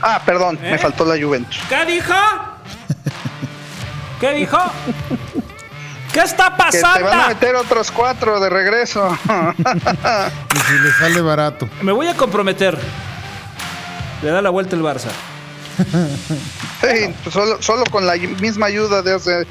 Ah, 0.01 0.21
perdón, 0.25 0.59
¿Eh? 0.61 0.71
me 0.71 0.77
faltó 0.77 1.05
la 1.05 1.21
Juventus. 1.21 1.59
¿Qué 1.69 1.85
dijo? 1.85 2.13
¿Qué 4.19 4.33
dijo? 4.33 4.57
¿Qué 6.11 6.19
está 6.21 6.55
Que 6.71 6.77
te 6.77 6.81
van 6.81 6.95
a 6.97 7.01
pasando? 7.03 7.27
meter 7.27 7.55
otros 7.55 7.91
cuatro 7.91 8.39
de 8.39 8.49
regreso. 8.49 9.15
Y 10.55 10.59
si 10.59 10.73
le 10.79 10.91
sale 10.93 11.21
barato. 11.21 11.69
Me 11.81 11.91
voy 11.91 12.07
a 12.07 12.15
comprometer. 12.15 12.77
Le 14.23 14.29
da 14.31 14.41
la 14.41 14.49
vuelta 14.49 14.75
el 14.75 14.81
Barça. 14.81 15.09
Sí, 16.81 17.13
pues 17.23 17.33
solo, 17.33 17.61
solo 17.61 17.83
con 17.91 18.07
la 18.07 18.15
misma 18.15 18.65
ayuda 18.65 19.01
de 19.03 19.13
hace 19.13 19.45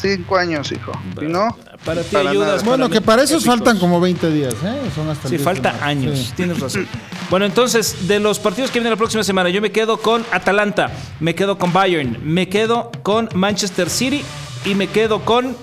cinco 0.00 0.36
años, 0.36 0.70
hijo. 0.70 0.92
¿Y 1.20 1.26
no? 1.26 1.56
Para 1.84 2.02
ti 2.02 2.08
Para 2.12 2.30
ayudas. 2.30 2.48
nada. 2.48 2.62
Bueno, 2.64 2.88
que 2.88 3.00
para 3.00 3.22
esos 3.22 3.38
épicos. 3.42 3.56
faltan 3.56 3.78
como 3.78 4.00
20 4.00 4.30
días, 4.30 4.54
¿eh? 4.64 4.80
Son 4.94 5.08
hasta 5.10 5.28
Sí, 5.28 5.36
10 5.36 5.40
de 5.40 5.44
falta 5.44 5.78
años, 5.84 6.18
Sí. 6.18 6.32
tienes 6.36 6.60
razón. 6.60 6.86
Bueno, 7.28 7.44
entonces, 7.46 8.06
de 8.06 8.20
los 8.20 8.38
partidos 8.38 8.70
que 8.70 8.78
vienen 8.78 8.90
la 8.92 8.96
próxima 8.96 9.24
semana, 9.24 9.48
yo 9.48 9.60
me 9.60 9.72
quedo 9.72 9.96
con 9.98 10.24
Atalanta, 10.30 10.90
me 11.18 11.34
quedo 11.34 11.58
con 11.58 11.72
Bayern, 11.72 12.18
me 12.22 12.48
quedo 12.48 12.90
con 13.02 13.28
Manchester 13.34 13.90
City 13.90 14.22
y 14.64 14.74
me 14.74 14.86
quedo 14.88 15.24
con... 15.24 15.56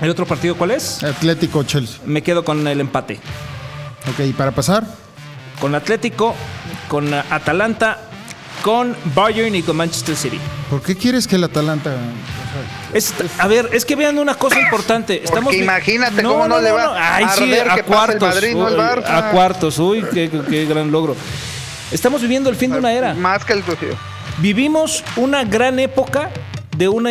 ¿El 0.00 0.10
otro 0.10 0.26
partido 0.26 0.56
cuál 0.56 0.72
es? 0.72 1.02
Atlético 1.02 1.62
Chelsea. 1.62 2.00
Me 2.04 2.22
quedo 2.22 2.44
con 2.44 2.66
el 2.66 2.80
empate. 2.80 3.20
Ok, 4.10 4.20
¿y 4.26 4.32
para 4.32 4.50
pasar? 4.50 4.84
Con 5.60 5.74
Atlético, 5.74 6.34
con 6.88 7.14
Atalanta, 7.14 7.98
con 8.62 8.94
Bayern 9.14 9.54
y 9.54 9.62
con 9.62 9.76
Manchester 9.76 10.16
City. 10.16 10.38
¿Por 10.68 10.82
qué 10.82 10.96
quieres 10.96 11.26
que 11.26 11.36
el 11.36 11.44
Atalanta... 11.44 11.92
Es- 12.92 13.12
a 13.38 13.46
ver, 13.48 13.70
es 13.72 13.84
que 13.84 13.96
vean 13.96 14.18
una 14.18 14.34
cosa 14.34 14.60
importante. 14.60 15.22
Estamos 15.22 15.44
Porque 15.44 15.58
imagínate 15.58 16.22
cómo 16.22 16.46
no 16.48 16.60
le 16.60 16.70
va 16.72 16.84
a 16.96 17.16
Ay, 17.16 17.26
sí, 17.36 17.42
arder 17.44 17.70
a 17.70 17.74
que 17.74 17.84
pase 17.84 18.12
el 18.12 18.18
cuartos. 18.18 18.34
Madrid, 18.34 18.54
no 18.54 18.68
el 18.68 18.74
Uy, 18.74 18.80
Barça. 18.80 19.04
A 19.08 19.30
cuartos, 19.30 19.78
uy, 19.78 20.04
qué, 20.12 20.30
qué 20.48 20.64
gran 20.66 20.90
logro. 20.90 21.16
Estamos 21.92 22.22
viviendo 22.22 22.50
el 22.50 22.56
fin 22.56 22.72
de 22.72 22.78
una 22.78 22.92
era. 22.92 23.14
Más 23.14 23.44
que 23.44 23.52
el 23.52 23.62
Vivimos 24.38 25.04
una 25.16 25.44
gran 25.44 25.78
época 25.78 26.30
de 26.76 26.88
una, 26.88 27.10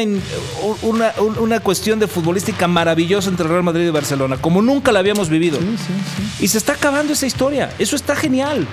una, 0.82 1.14
una 1.40 1.60
cuestión 1.62 2.00
de 2.00 2.08
futbolística 2.08 2.68
maravillosa 2.68 3.30
entre 3.30 3.48
Real 3.48 3.64
Madrid 3.64 3.88
y 3.88 3.92
Barcelona, 3.92 4.38
como 4.38 4.62
nunca 4.62 4.92
la 4.92 5.00
habíamos 5.00 5.30
vivido. 5.30 5.58
Y 6.40 6.48
se 6.50 6.58
está 6.58 6.74
acabando 6.74 7.14
esa 7.14 7.26
historia. 7.26 7.70
Eso 7.80 7.96
está 7.96 8.16
genial. 8.16 8.68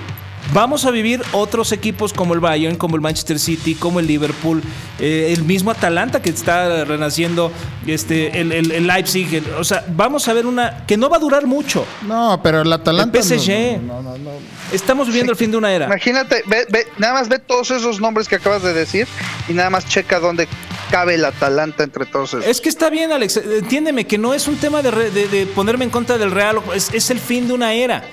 Vamos 0.53 0.85
a 0.85 0.91
vivir 0.91 1.21
otros 1.31 1.71
equipos 1.71 2.11
como 2.11 2.33
el 2.33 2.41
Bayern, 2.41 2.75
como 2.75 2.95
el 2.97 3.01
Manchester 3.01 3.39
City, 3.39 3.73
como 3.75 4.01
el 4.01 4.07
Liverpool, 4.07 4.61
eh, 4.99 5.31
el 5.35 5.43
mismo 5.45 5.71
Atalanta 5.71 6.21
que 6.21 6.29
está 6.29 6.83
renaciendo, 6.83 7.51
este, 7.87 8.41
el, 8.41 8.51
el- 8.51 8.71
el 8.71 8.85
Leipzig. 8.87 9.33
el- 9.33 9.53
o 9.53 9.63
sea, 9.63 9.85
vamos 9.95 10.27
a 10.27 10.33
ver 10.33 10.45
una 10.45 10.85
que 10.85 10.97
no 10.97 11.09
va 11.09 11.17
a 11.17 11.19
durar 11.19 11.45
mucho. 11.47 11.85
No, 12.05 12.39
pero 12.43 12.61
el 12.63 12.73
Atalanta... 12.73 13.17
El 13.17 13.23
PSG. 13.23 13.81
No, 13.81 14.01
no, 14.01 14.11
no, 14.11 14.17
no. 14.17 14.31
Estamos 14.73 15.07
viviendo 15.07 15.31
el 15.31 15.37
fin 15.37 15.51
de 15.51 15.57
una 15.57 15.71
era. 15.71 15.85
Imagínate, 15.85 16.43
ve, 16.47 16.65
ve- 16.69 16.87
nada 16.97 17.13
más 17.13 17.29
ve 17.29 17.39
todos 17.39 17.71
esos 17.71 18.01
nombres 18.01 18.27
que 18.27 18.35
acabas 18.35 18.61
de 18.61 18.73
decir 18.73 19.07
y 19.47 19.53
nada 19.53 19.69
más 19.69 19.87
checa 19.87 20.19
dónde 20.19 20.49
cabe 20.89 21.15
el 21.15 21.23
Atalanta 21.23 21.83
entre 21.83 22.05
todos 22.05 22.33
esos. 22.33 22.45
Es 22.45 22.59
que 22.59 22.67
está 22.67 22.89
bien, 22.89 23.13
Alex. 23.13 23.37
Entiéndeme 23.37 24.05
que 24.05 24.17
no 24.17 24.33
es 24.33 24.47
un 24.49 24.57
tema 24.57 24.81
de, 24.81 24.91
re- 24.91 25.11
de- 25.11 25.27
de 25.29 25.45
ponerme 25.45 25.85
en 25.85 25.91
contra 25.91 26.17
del 26.17 26.31
Real. 26.31 26.57
Es, 26.75 26.93
es 26.93 27.09
el 27.09 27.19
fin 27.19 27.47
de 27.47 27.53
una 27.53 27.73
era. 27.73 28.03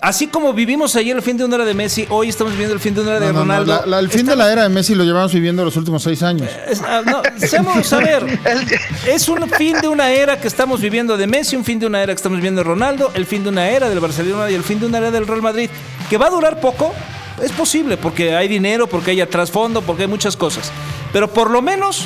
Así 0.00 0.28
como 0.28 0.52
vivimos 0.52 0.94
ayer 0.94 1.16
el 1.16 1.22
fin 1.22 1.36
de 1.36 1.44
una 1.44 1.56
era 1.56 1.64
de 1.64 1.74
Messi, 1.74 2.06
hoy 2.08 2.28
estamos 2.28 2.52
viviendo 2.52 2.72
el 2.72 2.78
fin 2.80 2.94
de 2.94 3.00
una 3.00 3.16
era 3.16 3.20
de 3.26 3.26
No, 3.32 3.32
no, 3.32 3.38
no, 3.44 3.52
Ronaldo. 3.58 3.80
la- 3.80 3.86
la- 3.86 3.98
el 3.98 4.08
fin 4.08 4.26
de 4.26 4.36
la 4.36 4.52
era 4.52 4.62
de 4.62 4.68
Messi 4.68 4.94
lo 4.94 5.02
llevamos 5.02 5.32
viviendo 5.32 5.64
los 5.64 5.76
últimos 5.76 6.04
seis 6.04 6.22
años. 6.22 6.48
Es- 6.68 6.80
ah, 6.82 7.02
no, 7.04 7.20
seamos 7.44 7.92
a 7.92 7.98
ver. 7.98 8.24
Es 9.08 9.28
un 9.28 9.48
fin 9.50 9.76
de 9.80 9.88
una 9.88 10.10
era 10.10 10.40
que 10.40 10.46
estamos 10.46 10.80
viviendo 10.80 11.16
de 11.16 11.26
Messi, 11.26 11.56
un 11.56 11.64
fin 11.64 11.80
de 11.80 11.86
una 11.86 12.00
era 12.00 12.12
que 12.12 12.16
estamos 12.16 12.36
viviendo 12.38 12.60
de 12.60 12.64
Ronaldo, 12.68 13.10
el 13.14 13.26
fin 13.26 13.42
de 13.42 13.48
una 13.48 13.68
era 13.70 13.88
del 13.88 13.98
Barcelona 13.98 14.48
y 14.50 14.54
el 14.54 14.62
fin 14.62 14.78
de 14.78 14.86
una 14.86 14.98
era 14.98 15.10
del 15.10 15.26
Real 15.26 15.42
Madrid. 15.42 15.68
Que 16.08 16.16
va 16.16 16.26
a 16.26 16.30
durar 16.30 16.60
poco, 16.60 16.94
es 17.42 17.50
posible, 17.52 17.96
porque 17.96 18.36
hay 18.36 18.46
dinero, 18.46 18.86
porque 18.86 19.10
hay 19.10 19.26
trasfondo, 19.26 19.82
porque 19.82 20.02
hay 20.02 20.08
muchas 20.08 20.36
cosas. 20.36 20.70
Pero 21.12 21.28
por 21.32 21.50
lo 21.50 21.60
menos, 21.60 22.04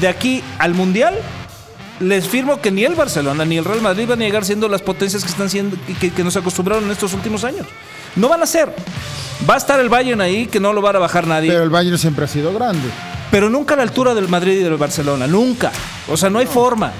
de 0.00 0.08
aquí 0.08 0.42
al 0.58 0.74
Mundial, 0.74 1.14
les 2.02 2.26
firmo 2.28 2.60
que 2.60 2.70
ni 2.70 2.84
el 2.84 2.94
Barcelona 2.94 3.44
ni 3.44 3.56
el 3.58 3.64
Real 3.64 3.80
Madrid 3.80 4.06
van 4.08 4.20
a 4.20 4.24
llegar 4.24 4.44
siendo 4.44 4.68
las 4.68 4.82
potencias 4.82 5.22
que 5.22 5.30
están 5.30 5.48
siendo 5.48 5.76
que, 6.00 6.10
que 6.12 6.24
nos 6.24 6.36
acostumbraron 6.36 6.84
en 6.84 6.90
estos 6.90 7.12
últimos 7.14 7.44
años. 7.44 7.66
No 8.16 8.28
van 8.28 8.42
a 8.42 8.46
ser. 8.46 8.74
Va 9.48 9.54
a 9.54 9.58
estar 9.58 9.80
el 9.80 9.88
Bayern 9.88 10.20
ahí, 10.20 10.46
que 10.46 10.60
no 10.60 10.72
lo 10.72 10.82
va 10.82 10.90
a 10.90 10.98
bajar 10.98 11.26
nadie. 11.26 11.50
Pero 11.50 11.62
el 11.64 11.70
Bayern 11.70 11.98
siempre 11.98 12.24
ha 12.24 12.28
sido 12.28 12.52
grande. 12.52 12.88
Pero 13.30 13.48
nunca 13.48 13.74
a 13.74 13.76
la 13.78 13.82
altura 13.84 14.14
del 14.14 14.28
Madrid 14.28 14.52
y 14.60 14.62
del 14.62 14.76
Barcelona, 14.76 15.26
nunca. 15.26 15.72
O 16.08 16.16
sea, 16.16 16.28
no 16.30 16.38
hay 16.38 16.46
forma. 16.46 16.92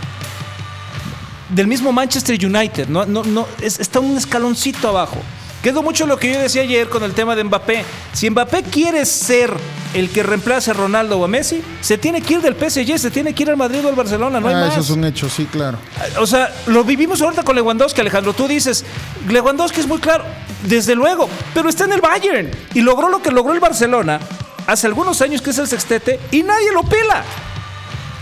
del 1.51 1.67
mismo 1.67 1.93
Manchester 1.93 2.39
United. 2.45 2.89
No, 2.89 3.05
no, 3.05 3.23
no, 3.25 3.47
es- 3.61 3.79
está 3.79 4.01
un 4.01 4.17
escaloncito 4.17 4.89
abajo. 4.89 5.19
Quedó 5.63 5.83
mucho 5.83 6.07
lo 6.07 6.17
que 6.19 6.33
yo 6.33 6.41
decía 6.41 6.63
ayer 6.63 6.89
con 6.89 7.05
el 7.05 7.13
tema 7.13 7.37
de 7.37 7.45
Mbappé. 7.45 7.85
Si 8.13 8.29
Mbappé 8.29 8.65
quiere 8.65 9.05
ser 9.07 9.53
el 9.95 10.11
que 10.11 10.23
reemplace 10.23 10.71
a 10.71 10.75
Ronaldo 10.75 11.19
o 11.19 11.25
a 11.25 11.29
Messi, 11.29 11.63
se 11.81 11.99
tiene 11.99 12.21
que 12.21 12.35
ir 12.35 12.41
del 12.41 12.55
PSG, 12.57 12.99
se 12.99 13.11
tiene 13.11 13.33
que 13.35 13.45
ir 13.45 13.51
al 13.51 13.57
Madrid 13.57 13.85
o 13.85 13.89
al 13.89 13.95
Barcelona, 13.95 14.41
no 14.41 14.49
hay 14.49 14.55
Ah, 14.55 14.61
más. 14.61 14.73
eso 14.73 14.81
es 14.81 14.91
un 14.91 15.05
hecho, 15.05 15.29
sí, 15.29 15.47
claro. 15.47 15.79
O 16.19 16.27
sea, 16.27 16.53
lo 16.67 16.83
vivimos 16.83 17.21
ahorita 17.23 17.45
con 17.45 17.55
Lewandowski, 17.55 18.01
Alejandro. 18.01 18.33
Tú 18.33 18.49
dices, 18.49 18.85
Lewandowski 19.29 19.81
es 19.81 19.87
muy 19.87 19.99
claro, 19.99 20.25
desde 20.67 20.95
luego, 20.97 21.29
pero 21.55 21.69
está 21.69 21.85
en 21.85 21.93
el 21.93 22.01
Bayern 22.01 22.51
y 22.75 22.81
logró 22.81 23.09
lo 23.09 23.23
que 23.23 23.31
logró 23.31 23.53
el 23.53 23.61
Barcelona 23.61 24.19
hace 24.67 24.87
algunos 24.89 25.21
años, 25.23 25.43
que 25.43 25.51
es 25.51 25.59
el 25.59 25.69
sextete, 25.69 26.19
y 26.33 26.43
nadie 26.43 26.73
lo 26.73 26.83
pela. 26.83 27.23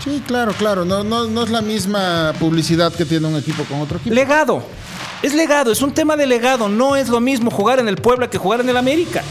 Sí, 0.03 0.21
claro, 0.27 0.51
claro. 0.53 0.83
No, 0.83 1.03
no, 1.03 1.25
no 1.25 1.43
es 1.43 1.49
la 1.51 1.61
misma 1.61 2.33
publicidad 2.39 2.91
que 2.93 3.05
tiene 3.05 3.27
un 3.27 3.35
equipo 3.37 3.63
con 3.65 3.79
otro 3.81 3.97
equipo. 3.97 4.13
Legado. 4.13 4.63
Es 5.21 5.33
legado, 5.33 5.71
es 5.71 5.81
un 5.81 5.93
tema 5.93 6.15
de 6.15 6.25
legado. 6.25 6.67
No 6.67 6.95
es 6.95 7.09
lo 7.09 7.19
mismo 7.19 7.51
jugar 7.51 7.79
en 7.79 7.87
el 7.87 7.97
Puebla 7.97 8.29
que 8.29 8.37
jugar 8.37 8.61
en 8.61 8.69
el 8.69 8.77
América. 8.77 9.21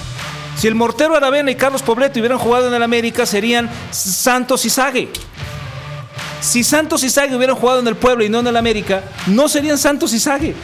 Si 0.57 0.69
el 0.69 0.75
Mortero 0.75 1.17
Aravena 1.17 1.51
y 1.51 1.55
Carlos 1.55 1.83
Pobleto 1.83 2.21
hubieran 2.21 2.39
jugado 2.39 2.69
en 2.69 2.75
el 2.75 2.83
América, 2.83 3.25
serían 3.27 3.69
Santos 3.91 4.65
y 4.65 4.71
Sague. 4.71 5.09
Si 6.41 6.63
Santos 6.65 7.03
y 7.03 7.11
Sague 7.11 7.35
hubieran 7.35 7.57
jugado 7.57 7.81
en 7.81 7.89
el 7.89 7.97
Puebla 7.97 8.25
y 8.25 8.29
no 8.29 8.41
en 8.41 8.47
el 8.47 8.57
América, 8.57 9.03
no 9.27 9.49
serían 9.49 9.79
Santos 9.79 10.13
y 10.13 10.21
Sague. 10.21 10.55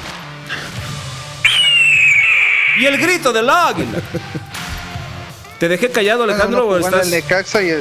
Y 2.79 2.85
el 2.85 2.99
grito 2.99 3.33
del 3.33 3.49
águila. 3.49 4.01
¿Te 5.59 5.69
dejé 5.69 5.91
callado, 5.91 6.25
Alejandro? 6.25 6.67
uno 6.67 6.77
jugó 6.77 6.89
en 6.95 7.03
el. 7.03 7.11
Necaxa 7.11 7.63
y 7.63 7.73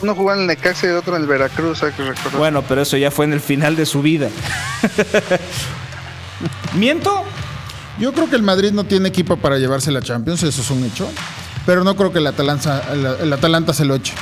uno 0.00 0.14
jugó 0.14 0.32
en 0.32 0.40
el 0.40 0.46
Necaxa 0.46 0.86
y 0.86 0.90
el 0.90 0.96
otro 0.96 1.16
en 1.16 1.22
el 1.22 1.28
Veracruz, 1.28 1.82
hay 1.82 1.92
que 1.92 2.04
recordar. 2.04 2.38
Bueno, 2.38 2.62
pero 2.62 2.82
eso 2.82 2.96
ya 2.96 3.10
fue 3.10 3.24
en 3.24 3.32
el 3.32 3.40
final 3.40 3.74
de 3.74 3.84
su 3.84 4.00
vida. 4.00 4.28
¿Miento? 6.74 7.24
Yo 7.98 8.12
creo 8.12 8.30
que 8.30 8.36
el 8.36 8.42
Madrid 8.42 8.72
no 8.72 8.84
tiene 8.84 9.08
equipo 9.08 9.36
para 9.36 9.58
llevarse 9.58 9.90
la 9.90 10.02
Champions, 10.02 10.42
eso 10.42 10.62
es 10.62 10.70
un 10.70 10.84
hecho. 10.84 11.08
Pero 11.66 11.84
no 11.84 11.96
creo 11.96 12.12
que 12.12 12.18
el 12.18 12.26
Atalanta, 12.26 12.82
el, 12.92 13.04
el 13.04 13.32
Atalanta 13.32 13.72
se 13.74 13.84
lo 13.84 13.94
eche. 13.94 14.14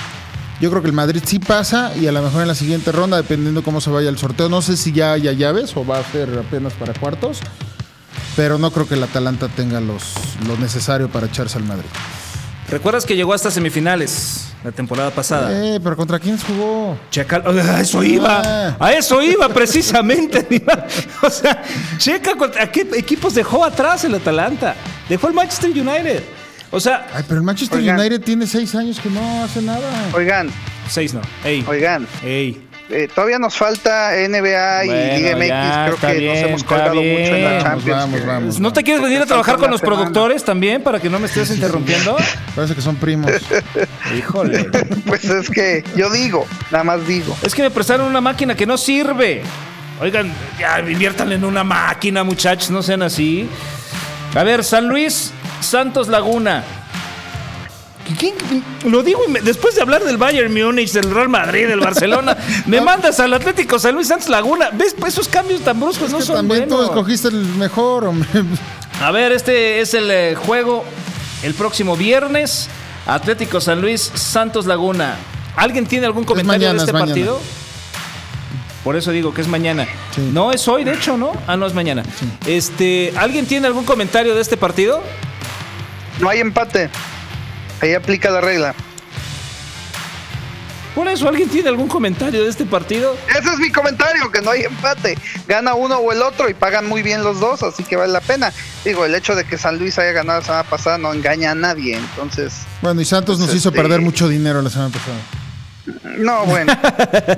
Yo 0.60 0.70
creo 0.70 0.80
que 0.80 0.88
el 0.88 0.94
Madrid 0.94 1.22
sí 1.24 1.38
pasa 1.38 1.92
y 1.96 2.06
a 2.06 2.12
lo 2.12 2.22
mejor 2.22 2.42
en 2.42 2.48
la 2.48 2.54
siguiente 2.54 2.90
ronda, 2.90 3.18
dependiendo 3.18 3.62
cómo 3.62 3.80
se 3.80 3.90
vaya 3.90 4.08
el 4.08 4.16
sorteo, 4.16 4.48
no 4.48 4.62
sé 4.62 4.76
si 4.78 4.92
ya 4.92 5.12
haya 5.12 5.32
llaves 5.32 5.76
o 5.76 5.84
va 5.84 5.98
a 5.98 6.04
ser 6.04 6.30
apenas 6.38 6.72
para 6.72 6.94
cuartos. 6.94 7.40
Pero 8.36 8.58
no 8.58 8.70
creo 8.70 8.88
que 8.88 8.94
el 8.94 9.02
Atalanta 9.02 9.48
tenga 9.48 9.80
los, 9.80 10.14
lo 10.46 10.56
necesario 10.56 11.08
para 11.08 11.26
echarse 11.26 11.58
al 11.58 11.64
Madrid. 11.64 11.88
¿Recuerdas 12.70 13.04
que 13.04 13.16
llegó 13.16 13.34
hasta 13.34 13.50
semifinales 13.50 14.48
la 14.64 14.72
temporada 14.72 15.10
pasada? 15.10 15.50
Eh, 15.52 15.80
pero 15.82 15.96
¿contra 15.96 16.18
quién 16.18 16.38
jugó? 16.38 16.98
Checa, 17.10 17.36
a 17.46 17.80
eso 17.80 18.02
iba, 18.02 18.42
Ah. 18.44 18.76
a 18.80 18.92
eso 18.92 19.22
iba 19.22 19.48
precisamente. 19.48 20.46
o 21.22 21.30
sea, 21.30 21.62
checa 21.98 22.34
contra 22.36 22.64
a 22.64 22.70
qué 22.72 22.86
equipos 22.96 23.34
dejó 23.34 23.64
atrás 23.64 24.04
el 24.04 24.14
Atalanta. 24.14 24.74
Dejó 25.08 25.28
el 25.28 25.34
Manchester 25.34 25.70
United. 25.70 26.22
O 26.72 26.80
sea, 26.80 27.06
Ay, 27.14 27.24
pero 27.28 27.38
el 27.40 27.44
Manchester 27.46 27.78
Oigan. 27.78 27.98
United 28.00 28.20
tiene 28.22 28.46
seis 28.46 28.74
años 28.74 28.98
que 28.98 29.08
no 29.08 29.44
hace 29.44 29.62
nada. 29.62 29.88
Oigan, 30.12 30.50
seis 30.88 31.14
no. 31.14 31.20
Ey, 31.44 31.64
oigan, 31.68 32.06
ey. 32.24 32.66
Eh, 32.90 33.08
todavía 33.12 33.38
nos 33.38 33.54
falta 33.56 34.12
NBA 34.12 34.84
y 34.84 35.16
Liga 35.18 35.36
MX, 35.36 35.48
ya, 35.48 35.84
creo 35.86 35.96
que 36.12 36.18
bien, 36.18 36.34
nos 36.34 36.48
hemos 36.48 36.64
colgado 36.64 36.94
mucho 36.94 37.34
en 37.34 37.44
la. 37.44 37.62
Champions. 37.62 37.86
Vamos, 38.00 38.20
que- 38.20 38.26
vamos. 38.26 38.60
¿No 38.60 38.72
te 38.72 38.82
quieres 38.82 39.02
venir 39.02 39.20
a 39.22 39.26
trabajar 39.26 39.56
con 39.56 39.70
los 39.70 39.80
semana. 39.80 39.96
productores 39.96 40.44
también 40.44 40.82
para 40.82 41.00
que 41.00 41.10
no 41.10 41.18
me 41.18 41.26
estés 41.26 41.50
interrumpiendo? 41.54 42.16
Parece 42.54 42.74
que 42.74 42.80
son 42.82 42.96
primos. 42.96 43.30
Híjole. 44.16 44.68
Pues 45.06 45.24
es 45.24 45.48
que 45.50 45.84
yo 45.96 46.10
digo, 46.10 46.46
nada 46.70 46.82
más 46.84 47.06
digo. 47.06 47.36
Es 47.42 47.54
que 47.54 47.62
me 47.62 47.70
prestaron 47.70 48.06
una 48.06 48.20
máquina 48.20 48.54
que 48.54 48.66
no 48.66 48.76
sirve. 48.76 49.42
Oigan, 50.00 50.32
ya 50.58 50.78
inviertan 50.80 51.32
en 51.32 51.44
una 51.44 51.64
máquina, 51.64 52.22
muchachos, 52.24 52.70
no 52.70 52.82
sean 52.82 53.02
así. 53.02 53.48
A 54.34 54.42
ver, 54.42 54.62
San 54.64 54.88
Luis, 54.88 55.32
Santos 55.60 56.08
Laguna. 56.08 56.64
¿Quién- 58.18 58.34
Lo 58.84 59.02
digo 59.02 59.20
y 59.26 59.30
me- 59.30 59.40
después 59.40 59.74
de 59.74 59.82
hablar 59.82 60.04
del 60.04 60.16
Bayern 60.16 60.52
Múnich, 60.52 60.92
del 60.92 61.10
Real 61.10 61.28
Madrid, 61.28 61.66
del 61.66 61.80
Barcelona, 61.80 62.36
me 62.66 62.80
mandas 62.80 63.18
al 63.20 63.32
Atlético 63.34 63.78
San 63.78 63.94
Luis 63.94 64.08
Santos 64.08 64.28
Laguna. 64.28 64.70
¿Ves? 64.72 64.94
Pues 64.98 65.14
esos 65.14 65.28
cambios 65.28 65.60
tan 65.62 65.80
bruscos 65.80 66.10
no 66.10 66.18
Que 66.18 66.24
son 66.24 66.36
también 66.36 66.68
tú 66.68 66.80
escogiste 66.82 67.28
el 67.28 67.44
mejor, 67.44 68.04
hombre. 68.04 68.28
A 69.02 69.10
ver, 69.10 69.32
este 69.32 69.80
es 69.80 69.92
el 69.94 70.10
eh, 70.10 70.34
juego 70.36 70.84
el 71.42 71.54
próximo 71.54 71.96
viernes. 71.96 72.68
Atlético 73.06 73.60
San 73.60 73.80
Luis, 73.80 74.10
Santos 74.14 74.66
Laguna. 74.66 75.16
¿Alguien 75.56 75.86
tiene 75.86 76.06
algún 76.06 76.24
comentario 76.24 76.68
mañana, 76.68 76.72
de 76.84 76.90
este 76.90 76.96
es 76.96 77.04
partido? 77.06 77.40
Por 78.84 78.94
eso 78.96 79.10
digo 79.10 79.34
que 79.34 79.40
es 79.40 79.48
mañana. 79.48 79.86
Sí. 80.14 80.30
No 80.32 80.52
es 80.52 80.66
hoy, 80.68 80.84
de 80.84 80.92
hecho, 80.94 81.16
¿no? 81.16 81.32
Ah, 81.46 81.56
no 81.56 81.66
es 81.66 81.74
mañana. 81.74 82.04
Este, 82.46 83.12
¿alguien 83.16 83.46
tiene 83.46 83.66
algún 83.66 83.84
comentario 83.84 84.34
de 84.34 84.40
este 84.40 84.56
partido? 84.56 85.02
No 86.20 86.28
hay 86.28 86.38
empate. 86.40 86.88
Ahí 87.80 87.94
aplica 87.94 88.30
la 88.30 88.40
regla. 88.40 88.74
Por 90.94 91.06
eso, 91.08 91.28
¿alguien 91.28 91.50
tiene 91.50 91.68
algún 91.68 91.88
comentario 91.88 92.42
de 92.42 92.48
este 92.48 92.64
partido? 92.64 93.14
Ese 93.28 93.50
es 93.50 93.58
mi 93.58 93.70
comentario, 93.70 94.30
que 94.32 94.40
no 94.40 94.50
hay 94.52 94.62
empate. 94.62 95.18
Gana 95.46 95.74
uno 95.74 95.96
o 95.98 96.10
el 96.10 96.22
otro 96.22 96.48
y 96.48 96.54
pagan 96.54 96.88
muy 96.88 97.02
bien 97.02 97.22
los 97.22 97.38
dos, 97.38 97.62
así 97.62 97.84
que 97.84 97.96
vale 97.96 98.14
la 98.14 98.22
pena. 98.22 98.50
Digo, 98.82 99.04
el 99.04 99.14
hecho 99.14 99.34
de 99.34 99.44
que 99.44 99.58
San 99.58 99.78
Luis 99.78 99.98
haya 99.98 100.12
ganado 100.12 100.40
la 100.40 100.44
semana 100.46 100.62
pasada 100.64 100.96
no 100.96 101.12
engaña 101.12 101.50
a 101.50 101.54
nadie, 101.54 101.96
entonces... 101.96 102.54
Bueno, 102.80 103.02
y 103.02 103.04
Santos 103.04 103.38
nos 103.38 103.48
Pues, 103.48 103.58
hizo 103.58 103.68
este- 103.68 103.78
perder 103.82 104.00
mucho 104.00 104.26
dinero 104.26 104.62
la 104.62 104.70
semana 104.70 104.90
pasada. 104.90 105.18
No, 106.16 106.46
bueno. 106.46 106.72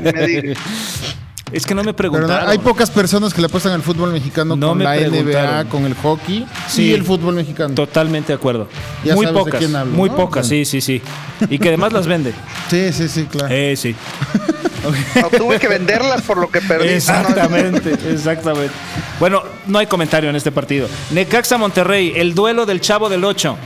me 0.00 0.26
digas. 0.26 0.58
Es 1.52 1.64
que 1.64 1.74
no 1.74 1.82
me 1.82 1.94
Pero 1.94 2.10
preguntaron. 2.12 2.44
no, 2.46 2.50
hay 2.50 2.58
pocas 2.58 2.90
personas 2.90 3.32
que 3.32 3.40
le 3.40 3.46
apuestan 3.46 3.72
al 3.72 3.82
fútbol 3.82 4.12
mexicano 4.12 4.54
No 4.56 4.68
con 4.68 4.78
me 4.78 4.84
la. 4.84 4.96
NBA, 4.96 5.64
con 5.68 5.84
el 5.84 5.94
hockey 5.94 6.46
Sí. 6.68 6.84
y 6.84 6.92
el 6.92 7.04
fútbol 7.04 7.34
mexicano. 7.34 7.74
Totalmente 7.74 8.28
de 8.28 8.34
acuerdo. 8.34 8.68
Ya 9.04 9.14
muy 9.14 9.26
sabes 9.26 9.38
de 9.38 9.44
pocas. 9.44 9.58
quién 9.60 9.76
hablo, 9.76 9.92
muy 9.94 10.10
¿no? 10.10 10.16
pocas, 10.16 10.46
sí, 10.46 10.64
sí, 10.64 10.80
sí. 10.80 11.00
Y 11.48 11.58
que 11.58 11.68
además 11.68 11.92
las 11.92 12.06
vende. 12.06 12.32
Sí, 12.70 12.92
sí, 12.92 13.08
sí, 13.08 13.24
claro. 13.24 13.48
Eh, 13.50 13.74
sí. 13.76 13.94
No, 15.20 15.28
tuve 15.36 15.58
que 15.58 15.66
venderlas 15.68 16.22
por 16.22 16.38
lo 16.38 16.48
que 16.50 16.60
perdí. 16.60 16.88
Exactamente, 16.94 17.94
exactamente. 18.10 18.70
Bueno, 19.18 19.42
no 19.66 19.78
hay 19.80 19.86
comentario 19.86 20.30
en 20.30 20.36
este 20.36 20.52
partido. 20.52 20.88
Necaxa 21.10 21.58
Monterrey, 21.58 22.12
el 22.16 22.32
duelo 22.34 22.64
del 22.64 22.80
Chavo 22.80 23.08
del 23.08 23.24
8. 23.24 23.56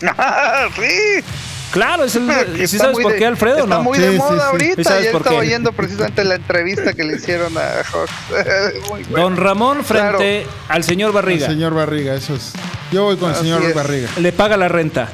sí. 0.00 1.24
Claro, 1.72 2.04
es 2.04 2.16
el. 2.16 2.28
¿Sí 2.68 2.78
sabes 2.78 2.98
por 3.00 3.14
qué, 3.16 3.26
Alfredo? 3.26 3.58
Está 3.64 3.76
no? 3.76 3.82
muy 3.84 3.96
Sí, 3.98 4.04
de 4.04 4.12
sí, 4.12 4.18
moda 4.18 4.36
sí. 4.40 4.46
ahorita. 4.50 4.80
¿Y 4.80 4.84
sabes 4.84 5.06
por 5.08 5.20
estaba 5.20 5.36
qué? 5.40 5.46
oyendo 5.46 5.72
precisamente 5.72 6.24
la 6.24 6.34
entrevista 6.36 6.92
que 6.94 7.04
le 7.04 7.16
hicieron 7.16 7.56
a 7.56 7.82
Hawks. 7.84 8.12
Muy 8.90 9.02
bueno. 9.04 9.22
Don 9.24 9.36
Ramón 9.36 9.84
frente 9.84 10.46
al 10.68 10.84
señor 10.84 11.08
El 11.10 11.14
Barriga. 11.14 11.46
señor 11.46 11.74
Barriga, 11.74 12.14
eso 12.14 12.34
es. 12.34 12.52
Yo 12.92 13.04
voy 13.04 13.16
con 13.16 13.30
el 13.30 13.36
señor 13.36 13.62
es. 13.62 13.74
Barriga. 13.74 14.08
Le 14.18 14.32
paga 14.32 14.56
la 14.56 14.68
renta. 14.68 15.08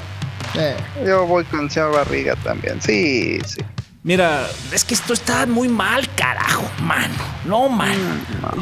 Eh, 0.55 0.75
Yo 1.07 1.27
voy 1.27 1.45
con 1.45 1.61
el 1.61 1.71
señor 1.71 1.92
Barriga 1.95 2.35
también. 2.37 2.81
Sí, 2.81 3.38
sí. 3.47 3.61
Mira, 4.03 4.47
es 4.73 4.85
que 4.85 4.95
esto 4.95 5.12
está 5.12 5.45
muy 5.47 5.69
mal, 5.69 6.09
carajo, 6.16 6.62
mano. 6.81 7.12
No, 7.45 7.69
mano. 7.69 7.99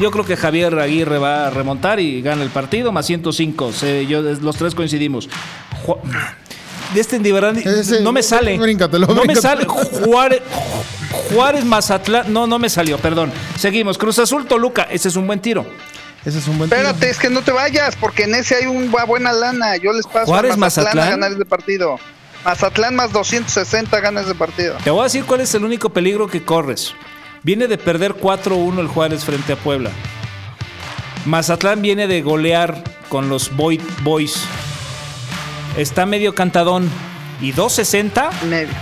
Yo 0.01 0.09
creo 0.09 0.25
que 0.25 0.35
Javier 0.35 0.77
Aguirre 0.79 1.19
va 1.19 1.45
a 1.47 1.49
remontar 1.51 1.99
y 1.99 2.21
gana 2.23 2.41
el 2.41 2.49
partido, 2.49 2.91
más 2.91 3.05
105. 3.05 3.71
Se- 3.71 4.07
yo, 4.07 4.21
los 4.23 4.57
tres 4.57 4.73
coincidimos. 4.73 5.29
De 6.93 7.01
este 7.01 7.19
de 7.19 7.31
verdad, 7.33 7.57
Ese- 7.57 8.01
no 8.01 8.11
me 8.11 8.21
sale. 8.23 8.57
bríncatelo, 8.57 9.07
no 9.07 9.25
me 9.25 9.35
sale. 9.35 9.65
Juárez, 9.65 10.41
Juárez 11.33 11.65
Mazatlán. 11.65 12.31
No, 12.31 12.47
no 12.47 12.59
me 12.59 12.69
salió, 12.69 12.97
perdón. 12.97 13.31
Seguimos. 13.57 13.97
Cruz 13.97 14.19
Azul 14.19 14.45
Toluca. 14.45 14.83
Ese 14.83 15.07
es 15.09 15.15
un 15.15 15.27
buen 15.27 15.39
tiro. 15.39 15.65
ese 16.25 16.39
es 16.39 16.47
un 16.47 16.57
buen 16.57 16.69
tiro. 16.69 16.81
Espérate, 16.81 17.09
es 17.09 17.17
que 17.19 17.29
no 17.29 17.41
te 17.41 17.51
vayas, 17.51 17.95
porque 17.97 18.23
en 18.23 18.35
ese 18.35 18.55
hay 18.55 18.65
una 18.67 19.03
buena 19.05 19.31
lana. 19.33 19.77
Yo 19.77 19.91
les 19.93 20.05
paso 20.07 20.25
¿Juárez, 20.27 20.53
a 20.53 20.57
Mazatlán, 20.57 20.95
Mazatlán? 20.95 21.07
a 21.07 21.11
ganar 21.11 21.31
ese 21.33 21.45
partido. 21.45 21.99
Mazatlán 22.43 22.95
más 22.95 23.11
260 23.11 23.99
gana 23.99 24.21
ese 24.21 24.35
partido. 24.35 24.75
Te 24.83 24.89
voy 24.91 25.01
a 25.01 25.03
decir 25.05 25.25
cuál 25.25 25.41
es 25.41 25.53
el 25.55 25.63
único 25.65 25.89
peligro 25.89 26.27
que 26.27 26.43
corres. 26.43 26.93
Viene 27.43 27.67
de 27.67 27.77
perder 27.77 28.13
4-1 28.13 28.79
el 28.79 28.87
Juárez 28.87 29.23
frente 29.25 29.53
a 29.53 29.55
Puebla. 29.55 29.89
Mazatlán 31.25 31.81
viene 31.81 32.07
de 32.07 32.21
golear 32.21 32.83
con 33.09 33.29
los 33.29 33.55
Boy- 33.55 33.81
Boys. 34.03 34.43
Está 35.77 36.05
medio 36.05 36.33
cantadón. 36.35 36.89
¿Y 37.41 37.51
2.60? 37.53 38.31
Medio. 38.43 38.73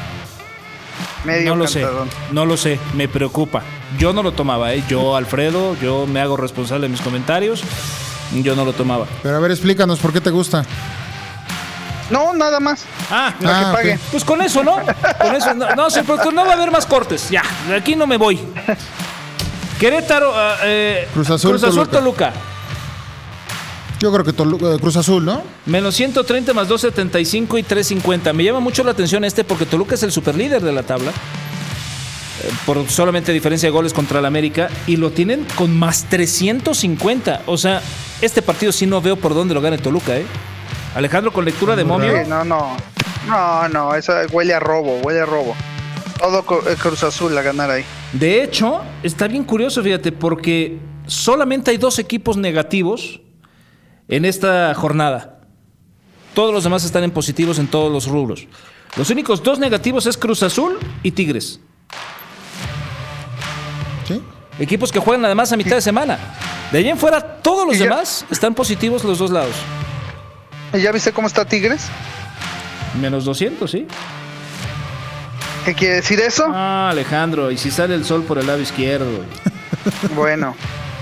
Medio 1.25 1.49
No 1.51 1.55
lo 1.55 1.67
sé. 1.67 1.81
cantadón. 1.81 2.09
No 2.31 2.45
lo 2.45 2.57
sé. 2.57 2.79
Me 2.93 3.07
preocupa. 3.07 3.63
Yo 3.97 4.13
no 4.13 4.21
lo 4.23 4.31
tomaba, 4.31 4.73
¿eh? 4.73 4.83
Yo, 4.87 5.15
Alfredo, 5.15 5.75
yo 5.81 6.05
me 6.07 6.21
hago 6.21 6.37
responsable 6.37 6.87
de 6.87 6.89
mis 6.89 7.01
comentarios. 7.01 7.63
Yo 8.33 8.55
no 8.55 8.65
lo 8.65 8.73
tomaba. 8.73 9.05
Pero 9.21 9.35
a 9.35 9.39
ver, 9.39 9.51
explícanos 9.51 9.99
por 9.99 10.13
qué 10.13 10.21
te 10.21 10.29
gusta. 10.31 10.65
No, 12.09 12.33
nada 12.33 12.59
más. 12.59 12.83
Ah, 13.09 13.33
Para 13.41 13.59
Ah, 13.59 13.65
que 13.65 13.71
pague. 13.77 13.99
Pues 14.11 14.23
con 14.23 14.41
eso, 14.41 14.63
¿no? 14.63 14.75
Con 15.19 15.35
eso. 15.35 15.53
No, 15.55 15.73
no, 15.75 15.89
sí, 15.89 16.01
porque 16.05 16.31
no 16.31 16.43
va 16.45 16.51
a 16.51 16.55
haber 16.55 16.69
más 16.69 16.85
cortes. 16.85 17.29
Ya, 17.29 17.43
de 17.67 17.75
aquí 17.75 17.95
no 17.95 18.05
me 18.05 18.17
voy. 18.17 18.39
Querétaro, 19.79 20.31
ah, 20.35 20.57
eh, 20.63 21.07
Cruz 21.13 21.29
Azul, 21.29 21.59
Toluca. 21.59 21.91
Toluca. 21.91 22.33
Yo 24.03 24.11
creo 24.11 24.25
que 24.25 24.33
Tolu- 24.35 24.75
eh, 24.75 24.79
Cruz 24.81 24.97
Azul, 24.97 25.23
¿no? 25.23 25.41
Menos 25.65 25.95
130 25.95 26.53
más 26.53 26.67
275 26.67 27.57
y 27.57 27.63
350. 27.63 28.33
Me 28.33 28.43
llama 28.43 28.59
mucho 28.59 28.83
la 28.83 28.91
atención 28.91 29.23
este 29.23 29.45
porque 29.45 29.65
Toluca 29.65 29.95
es 29.95 30.03
el 30.03 30.11
superlíder 30.11 30.61
de 30.61 30.73
la 30.73 30.83
tabla. 30.83 31.11
por 32.65 32.89
solamente 32.89 33.31
diferencia 33.31 33.67
de 33.67 33.71
goles 33.71 33.93
contra 33.93 34.19
el 34.19 34.25
América 34.25 34.67
y 34.87 34.97
lo 34.97 35.11
tienen 35.11 35.45
con 35.55 35.73
más 35.79 36.03
350. 36.09 37.43
O 37.45 37.57
sea, 37.57 37.81
este 38.21 38.41
partido 38.41 38.73
sí 38.73 38.85
no 38.85 39.01
veo 39.01 39.15
por 39.15 39.33
dónde 39.33 39.53
lo 39.53 39.61
gane 39.61 39.77
Toluca, 39.77 40.17
¿eh? 40.17 40.25
Alejandro, 40.95 41.31
con 41.31 41.45
lectura 41.45 41.75
de 41.77 41.85
momio. 41.85 42.11
Sí, 42.21 42.27
no, 42.29 42.43
no. 42.43 42.75
No, 43.27 43.69
no, 43.69 43.95
eso 43.95 44.11
huele 44.33 44.53
a 44.53 44.59
robo, 44.59 44.97
huele 45.03 45.21
a 45.21 45.25
robo. 45.25 45.55
Todo 46.19 46.39
eh, 46.69 46.75
Cruz 46.77 47.03
Azul 47.03 47.37
a 47.37 47.41
ganar 47.41 47.71
ahí. 47.71 47.85
De 48.11 48.43
hecho, 48.43 48.81
está 49.03 49.29
bien 49.29 49.45
curioso, 49.45 49.81
fíjate, 49.81 50.11
porque 50.11 50.77
solamente 51.07 51.71
hay 51.71 51.77
dos 51.77 51.97
equipos 51.99 52.35
negativos 52.35 53.21
en 54.07 54.25
esta 54.25 54.73
jornada. 54.73 55.39
Todos 56.33 56.53
los 56.53 56.63
demás 56.63 56.83
están 56.83 57.03
en 57.03 57.11
positivos 57.11 57.59
en 57.59 57.67
todos 57.67 57.91
los 57.91 58.07
rubros. 58.07 58.47
Los 58.95 59.09
únicos 59.09 59.43
dos 59.43 59.59
negativos 59.59 60.05
es 60.05 60.17
Cruz 60.17 60.43
Azul 60.43 60.77
y 61.03 61.11
Tigres. 61.11 61.59
¿Sí? 64.07 64.21
Equipos 64.59 64.91
que 64.91 64.99
juegan 64.99 65.25
además 65.25 65.51
a 65.51 65.57
mitad 65.57 65.75
de 65.75 65.81
semana. 65.81 66.17
De 66.71 66.79
ahí 66.79 66.89
en 66.89 66.97
fuera, 66.97 67.21
todos 67.21 67.67
los 67.67 67.77
demás 67.77 68.25
están 68.31 68.55
positivos 68.55 69.03
los 69.03 69.19
dos 69.19 69.31
lados. 69.31 69.55
¿Y 70.73 70.81
¿Ya 70.81 70.91
viste 70.91 71.11
cómo 71.11 71.27
está 71.27 71.45
Tigres? 71.45 71.87
Menos 72.99 73.25
200, 73.25 73.69
¿sí? 73.69 73.87
¿Qué 75.65 75.73
quiere 75.73 75.95
decir 75.95 76.19
eso? 76.19 76.45
Ah, 76.49 76.89
Alejandro, 76.89 77.49
y 77.51 77.57
si 77.57 77.71
sale 77.71 77.95
el 77.95 78.03
sol 78.03 78.23
por 78.23 78.37
el 78.37 78.47
lado 78.47 78.59
izquierdo. 78.59 79.05
Bueno, 80.15 80.55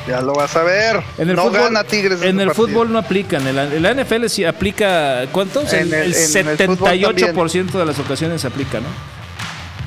ya 0.07 0.21
lo 0.21 0.33
vas 0.33 0.55
a 0.55 0.63
ver. 0.63 1.01
En 1.17 1.29
el 1.29 1.35
no 1.35 1.43
fútbol, 1.43 1.61
gana 1.63 1.83
Tigres. 1.83 2.21
En 2.21 2.35
ese 2.35 2.41
el 2.41 2.47
partido. 2.47 2.67
fútbol 2.67 2.91
no 2.91 2.99
aplican. 2.99 3.45
En 3.47 3.55
la, 3.55 3.63
en 3.65 3.81
la 3.81 3.93
NFL 3.93 4.27
sí 4.27 4.45
aplica. 4.45 5.25
¿Cuántos? 5.31 5.71
En 5.73 5.93
el, 5.93 5.93
el- 5.93 6.13
el 6.15 6.37
en 6.37 6.47
el 6.47 6.57
fútbol 6.67 6.89
78% 6.89 7.71
de 7.71 7.85
las 7.85 7.99
ocasiones 7.99 8.43
aplica, 8.45 8.79
¿no? 8.79 8.87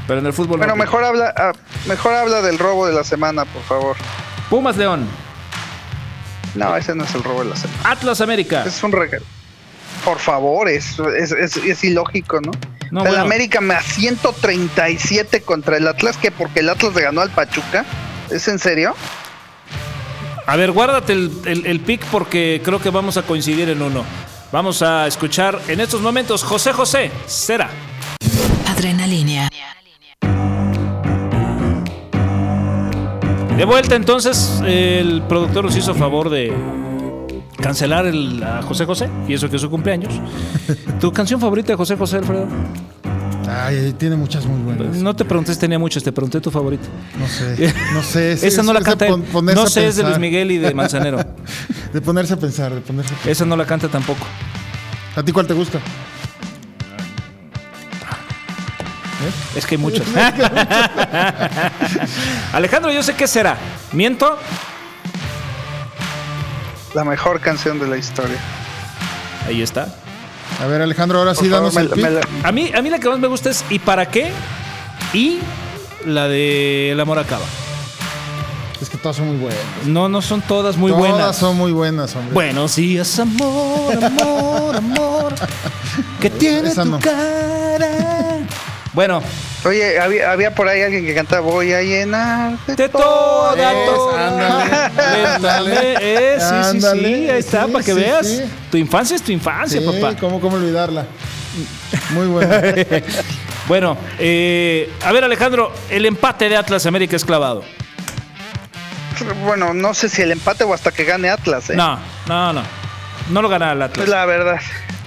Pero 0.06 0.20
en 0.20 0.26
el 0.26 0.32
fútbol 0.32 0.58
Bueno, 0.58 0.74
no. 0.74 0.76
mejor 0.76 1.02
habla, 1.04 1.32
ah, 1.36 1.52
mejor 1.86 2.14
habla 2.14 2.42
del 2.42 2.58
robo 2.58 2.86
de 2.86 2.92
la 2.92 3.04
semana, 3.04 3.44
por 3.46 3.62
favor. 3.62 3.96
Pumas 4.50 4.76
León. 4.76 5.06
No, 6.54 6.76
ese 6.76 6.94
no 6.94 7.04
es 7.04 7.14
el 7.14 7.22
robo 7.24 7.42
de 7.42 7.50
la 7.50 7.56
semana. 7.56 7.80
Atlas 7.90 8.20
América. 8.20 8.64
Es 8.66 8.82
un 8.82 8.92
regalo. 8.92 9.24
Por 10.04 10.18
favor, 10.18 10.68
es, 10.68 10.98
es, 11.18 11.32
es- 11.32 11.56
es 11.56 11.84
ilógico, 11.84 12.40
¿no? 12.40 12.52
No, 12.90 13.00
el 13.00 13.08
bueno. 13.08 13.22
América 13.24 13.60
me 13.60 13.74
a 13.74 13.80
137 13.82 15.40
contra 15.40 15.78
el 15.78 15.88
Atlas, 15.88 16.16
que 16.18 16.30
porque 16.30 16.60
el 16.60 16.68
Atlas 16.68 16.94
le 16.94 17.02
ganó 17.02 17.22
al 17.22 17.30
Pachuca. 17.30 17.84
¿Es 18.30 18.46
en 18.46 18.58
serio? 18.58 18.94
A 20.46 20.56
ver, 20.56 20.72
guárdate 20.72 21.14
el, 21.14 21.30
el, 21.46 21.66
el 21.66 21.80
pick 21.80 22.04
porque 22.06 22.60
creo 22.62 22.78
que 22.78 22.90
vamos 22.90 23.16
a 23.16 23.22
coincidir 23.22 23.68
en 23.70 23.80
uno. 23.80 24.04
Vamos 24.52 24.82
a 24.82 25.06
escuchar 25.06 25.58
en 25.68 25.80
estos 25.80 26.00
momentos 26.00 26.42
José 26.42 26.72
José, 26.72 27.10
Cera. 27.26 27.70
Adrenalínea. 28.68 29.48
De 33.56 33.64
vuelta 33.64 33.94
entonces, 33.94 34.60
el 34.66 35.22
productor 35.22 35.64
nos 35.64 35.76
hizo 35.76 35.94
favor 35.94 36.28
de 36.28 36.52
cancelar 37.60 38.04
el, 38.04 38.42
a 38.42 38.62
José 38.62 38.84
José, 38.84 39.08
y 39.26 39.32
eso 39.34 39.48
que 39.48 39.56
es 39.56 39.62
su 39.62 39.70
cumpleaños. 39.70 40.12
¿Tu 41.00 41.12
canción 41.12 41.40
favorita 41.40 41.68
de 41.72 41.76
José 41.76 41.96
José, 41.96 42.18
Alfredo? 42.18 42.46
Ay, 43.48 43.94
tiene 43.98 44.16
muchas 44.16 44.46
muy 44.46 44.60
buenas. 44.62 44.96
No 44.96 45.14
te 45.14 45.24
pregunté 45.24 45.52
si 45.54 45.60
tenía 45.60 45.78
muchas, 45.78 46.02
te 46.02 46.12
pregunté 46.12 46.40
tu 46.40 46.50
favorita. 46.50 46.86
No 47.18 47.26
sé, 47.28 47.74
no 47.92 48.02
sé. 48.02 48.36
sí, 48.36 48.46
Esa 48.46 48.62
no 48.62 48.72
la 48.72 48.78
es 48.80 48.84
de 48.84 48.90
canta 48.90 49.06
pon- 49.06 49.24
No 49.46 49.66
sé, 49.66 49.86
es 49.86 49.96
de 49.96 50.02
Luis. 50.04 50.18
Miguel 50.18 50.50
y 50.52 50.58
de 50.58 50.72
Manzanero. 50.74 51.18
De 51.92 52.00
ponerse 52.00 52.34
a 52.34 52.36
pensar, 52.36 52.74
de 52.74 52.80
ponerse 52.80 53.12
a 53.12 53.16
pensar. 53.16 53.32
Esa 53.32 53.44
no 53.44 53.56
la 53.56 53.66
canta 53.66 53.88
tampoco. 53.88 54.26
¿A 55.16 55.22
ti 55.22 55.32
cuál 55.32 55.46
te 55.46 55.54
gusta? 55.54 55.78
Es 59.56 59.64
que 59.64 59.76
hay 59.76 59.80
muchas. 59.80 60.06
Alejandro, 62.52 62.92
yo 62.92 63.02
sé 63.02 63.14
qué 63.14 63.26
será. 63.26 63.56
¿Miento? 63.92 64.38
La 66.94 67.04
mejor 67.04 67.40
canción 67.40 67.78
de 67.78 67.86
la 67.88 67.96
historia. 67.96 68.36
Ahí 69.46 69.62
está. 69.62 69.94
A 70.62 70.66
ver, 70.66 70.82
Alejandro, 70.82 71.18
ahora 71.18 71.34
sí 71.34 71.48
danos 71.48 71.76
el 71.76 71.88
pick. 71.90 72.06
A 72.42 72.52
mí, 72.52 72.70
a 72.74 72.80
mí 72.82 72.90
la 72.90 72.98
que 72.98 73.08
más 73.08 73.18
me 73.18 73.28
gusta 73.28 73.50
es 73.50 73.64
¿Y 73.70 73.78
para 73.78 74.06
qué? 74.10 74.30
Y 75.12 75.38
la 76.06 76.28
de 76.28 76.92
El 76.92 77.00
amor 77.00 77.18
acaba. 77.18 77.44
Es 78.80 78.90
que 78.90 78.96
todas 78.98 79.16
son 79.16 79.28
muy 79.28 79.36
buenas. 79.38 79.60
No, 79.86 80.08
no 80.08 80.20
son 80.20 80.42
todas 80.42 80.76
muy 80.76 80.90
todas 80.92 81.08
buenas. 81.10 81.36
son 81.36 81.56
muy 81.56 81.72
buenas, 81.72 82.14
hombre. 82.16 82.34
Buenos 82.34 82.76
días, 82.76 83.18
amor, 83.18 84.04
amor, 84.04 84.76
amor. 84.76 85.34
Que 86.20 86.28
tiene 86.30 86.68
Esa 86.68 86.82
tu 86.84 86.90
no. 86.90 86.98
cara. 86.98 88.13
Bueno, 88.94 89.22
Oye, 89.64 89.98
había, 89.98 90.30
había 90.30 90.54
por 90.54 90.68
ahí 90.68 90.82
alguien 90.82 91.04
que 91.06 91.14
cantaba 91.14 91.40
Voy 91.40 91.72
a 91.72 91.80
llenar 91.82 92.52
de 92.66 92.88
toda, 92.88 93.72
toda. 93.86 95.34
ándale. 95.34 95.96
Eh, 96.00 96.38
sí, 96.38 96.72
sí, 96.72 96.80
sí, 96.80 97.04
ahí 97.30 97.38
está, 97.38 97.66
sí, 97.66 97.72
para 97.72 97.84
que 97.84 97.92
sí, 97.94 97.98
veas. 98.00 98.26
sí. 98.26 98.42
Tu 98.70 98.76
infancia 98.76 99.16
es 99.16 99.22
tu 99.22 99.32
infancia, 99.32 99.80
Sí, 99.80 99.86
papá. 99.86 100.14
¿cómo, 100.20 100.40
¿cómo 100.40 100.56
olvidarla? 100.56 101.06
Muy 102.10 102.26
buena. 102.26 102.60
Bueno, 103.66 103.96
eh, 104.18 104.92
a 105.02 105.10
ver, 105.10 105.24
Alejandro, 105.24 105.72
el 105.88 106.04
empate 106.04 106.50
de 106.50 106.56
Atlas 106.58 106.84
América 106.84 107.16
es 107.16 107.24
clavado. 107.24 107.64
Bueno, 109.42 109.72
no 109.72 109.94
sé 109.94 110.10
si 110.10 110.20
el 110.20 110.32
empate 110.32 110.64
o 110.64 110.74
hasta 110.74 110.90
que 110.92 111.04
gane 111.04 111.30
Atlas, 111.30 111.70
¿eh? 111.70 111.74
No, 111.74 111.98
no, 112.28 112.52
no. 112.52 112.62
No 113.30 113.40
lo 113.40 113.48
gana 113.48 113.72
el 113.72 113.80
Atlas. 113.80 114.06
La 114.06 114.26
verdad, 114.26 114.60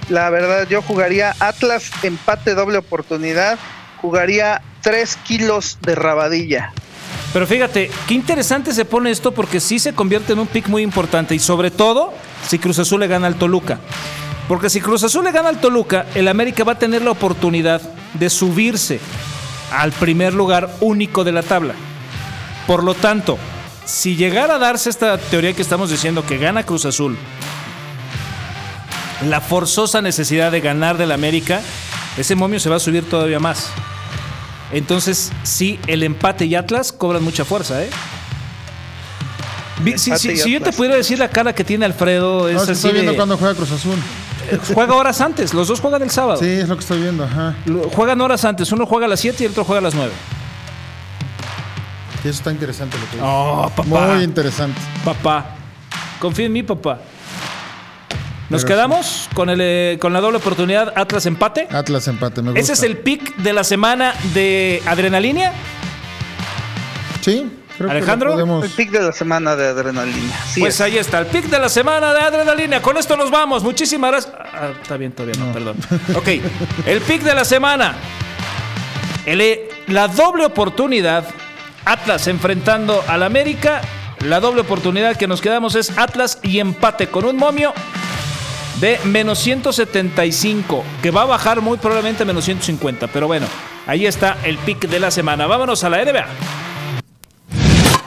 la 0.08 0.28
verdad, 0.30 0.66
yo 0.68 0.82
jugaría 0.82 1.36
Atlas 1.38 1.84
empate 2.02 2.54
doble 2.54 2.78
oportunidad, 2.78 3.58
jugaría 4.00 4.62
3 4.82 5.16
kilos 5.24 5.78
de 5.82 5.94
rabadilla. 5.94 6.72
Pero 7.32 7.46
fíjate, 7.46 7.90
qué 8.06 8.14
interesante 8.14 8.72
se 8.72 8.84
pone 8.84 9.10
esto 9.10 9.32
porque 9.32 9.60
sí 9.60 9.78
se 9.78 9.94
convierte 9.94 10.32
en 10.32 10.38
un 10.38 10.46
pick 10.46 10.68
muy 10.68 10.82
importante 10.82 11.34
y 11.34 11.38
sobre 11.38 11.70
todo 11.70 12.12
si 12.46 12.58
Cruz 12.58 12.78
Azul 12.78 13.00
le 13.00 13.06
gana 13.06 13.26
al 13.26 13.36
Toluca. 13.36 13.78
Porque 14.48 14.70
si 14.70 14.80
Cruz 14.80 15.04
Azul 15.04 15.24
le 15.24 15.32
gana 15.32 15.50
al 15.50 15.60
Toluca, 15.60 16.06
el 16.14 16.26
América 16.26 16.64
va 16.64 16.72
a 16.72 16.78
tener 16.78 17.02
la 17.02 17.10
oportunidad 17.10 17.82
de 18.14 18.30
subirse 18.30 18.98
al 19.72 19.92
primer 19.92 20.32
lugar 20.32 20.70
único 20.80 21.22
de 21.22 21.32
la 21.32 21.42
tabla. 21.42 21.74
Por 22.66 22.82
lo 22.82 22.94
tanto, 22.94 23.38
si 23.84 24.16
llegara 24.16 24.54
a 24.54 24.58
darse 24.58 24.88
esta 24.88 25.18
teoría 25.18 25.52
que 25.52 25.62
estamos 25.62 25.90
diciendo 25.90 26.24
que 26.24 26.38
gana 26.38 26.64
Cruz 26.64 26.86
Azul, 26.86 27.18
la 29.26 29.40
forzosa 29.40 30.00
necesidad 30.00 30.50
de 30.50 30.60
ganar 30.60 30.96
del 30.96 31.12
América, 31.12 31.60
ese 32.18 32.34
momio 32.34 32.60
se 32.60 32.68
va 32.68 32.76
a 32.76 32.80
subir 32.80 33.08
todavía 33.08 33.38
más. 33.40 33.70
Entonces, 34.72 35.32
sí, 35.44 35.78
el 35.86 36.02
empate 36.02 36.44
y 36.44 36.54
Atlas 36.54 36.92
cobran 36.92 37.22
mucha 37.22 37.44
fuerza, 37.44 37.82
¿eh? 37.82 37.90
Si, 39.96 40.10
yo 40.50 40.60
te 40.60 40.72
pudiera 40.72 40.96
decir 40.96 41.18
la 41.18 41.28
cara 41.30 41.54
que 41.54 41.62
tiene 41.64 41.84
Alfredo, 41.86 42.48
es 42.48 42.56
No, 42.56 42.60
es 42.62 42.66
que 42.66 42.72
así 42.72 42.78
estoy 42.80 42.92
viendo 42.92 43.12
de- 43.12 43.16
cuando 43.16 43.36
juega 43.38 43.54
Cruz 43.54 43.70
Azul. 43.70 43.96
Juega 44.74 44.94
horas 44.94 45.20
antes, 45.20 45.54
los 45.54 45.68
dos 45.68 45.80
juegan 45.80 46.02
el 46.02 46.10
sábado. 46.10 46.40
Sí, 46.40 46.46
es 46.48 46.68
lo 46.68 46.74
que 46.74 46.80
estoy 46.80 47.00
viendo, 47.00 47.24
ajá. 47.24 47.54
Juegan 47.94 48.20
horas 48.20 48.44
antes, 48.44 48.72
uno 48.72 48.86
juega 48.86 49.06
a 49.06 49.08
las 49.08 49.20
7 49.20 49.42
y 49.42 49.46
el 49.46 49.52
otro 49.52 49.64
juega 49.64 49.78
a 49.78 49.82
las 49.82 49.94
9. 49.94 50.10
Sí, 52.22 52.28
eso 52.28 52.38
está 52.38 52.50
interesante 52.50 52.96
lo 52.98 53.04
que 53.04 53.10
dices. 53.12 53.24
Oh, 53.24 53.70
papá. 53.76 54.14
Muy 54.14 54.24
interesante. 54.24 54.80
Papá. 55.04 55.54
Confía 56.18 56.46
en 56.46 56.52
mí, 56.52 56.62
papá. 56.64 56.98
Nos 58.48 58.64
Pero 58.64 58.74
quedamos 58.76 59.28
con, 59.34 59.50
el, 59.50 59.60
eh, 59.60 59.98
con 60.00 60.14
la 60.14 60.20
doble 60.20 60.38
oportunidad 60.38 60.92
Atlas 60.96 61.26
empate. 61.26 61.68
Atlas 61.70 62.08
empate, 62.08 62.40
me 62.40 62.50
gusta. 62.50 62.60
Ese 62.60 62.72
es 62.72 62.82
el 62.82 62.96
pick 62.96 63.36
de 63.36 63.52
la 63.52 63.62
semana 63.62 64.14
de 64.32 64.82
Adrenalínea. 64.86 65.52
Sí, 67.20 67.50
creo 67.76 67.90
Alejandro, 67.90 68.32
podemos... 68.32 68.64
El 68.64 68.70
pick 68.70 68.90
de 68.90 69.02
la 69.02 69.12
semana 69.12 69.54
de 69.54 69.66
adrenalina. 69.66 70.32
Sí 70.46 70.60
pues 70.60 70.76
es. 70.76 70.80
ahí 70.80 70.96
está, 70.96 71.18
el 71.18 71.26
pick 71.26 71.44
de 71.44 71.58
la 71.58 71.68
semana 71.68 72.14
de 72.14 72.20
Adrenalínea. 72.20 72.80
Con 72.80 72.96
esto 72.96 73.18
nos 73.18 73.30
vamos. 73.30 73.62
Muchísimas 73.62 74.12
gracias. 74.12 74.34
Ah, 74.34 74.70
está 74.80 74.96
bien, 74.96 75.12
todavía 75.12 75.44
no, 75.44 75.52
perdón. 75.52 75.76
Ok, 76.16 76.28
el 76.86 77.02
pick 77.02 77.22
de 77.22 77.34
la 77.34 77.44
semana. 77.44 77.96
El, 79.26 79.42
eh, 79.42 79.68
la 79.88 80.08
doble 80.08 80.46
oportunidad. 80.46 81.26
Atlas 81.84 82.26
enfrentando 82.28 83.04
al 83.06 83.22
América. 83.22 83.82
La 84.24 84.40
doble 84.40 84.62
oportunidad 84.62 85.16
que 85.16 85.26
nos 85.26 85.42
quedamos 85.42 85.74
es 85.74 85.96
Atlas 85.98 86.38
y 86.42 86.60
empate 86.60 87.08
con 87.08 87.26
un 87.26 87.36
momio 87.36 87.74
de 88.80 88.98
menos 89.04 89.38
175, 89.38 90.84
que 91.02 91.10
va 91.10 91.22
a 91.22 91.26
bajar 91.26 91.60
muy 91.60 91.78
probablemente 91.78 92.22
a 92.22 92.26
menos 92.26 92.44
150. 92.44 93.08
Pero 93.08 93.26
bueno, 93.26 93.46
ahí 93.86 94.06
está 94.06 94.38
el 94.44 94.58
pick 94.58 94.88
de 94.88 95.00
la 95.00 95.10
semana. 95.10 95.46
Vámonos 95.46 95.82
a 95.84 95.90
la 95.90 96.04
NBA. 96.04 96.26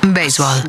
Béisbol. 0.03 0.63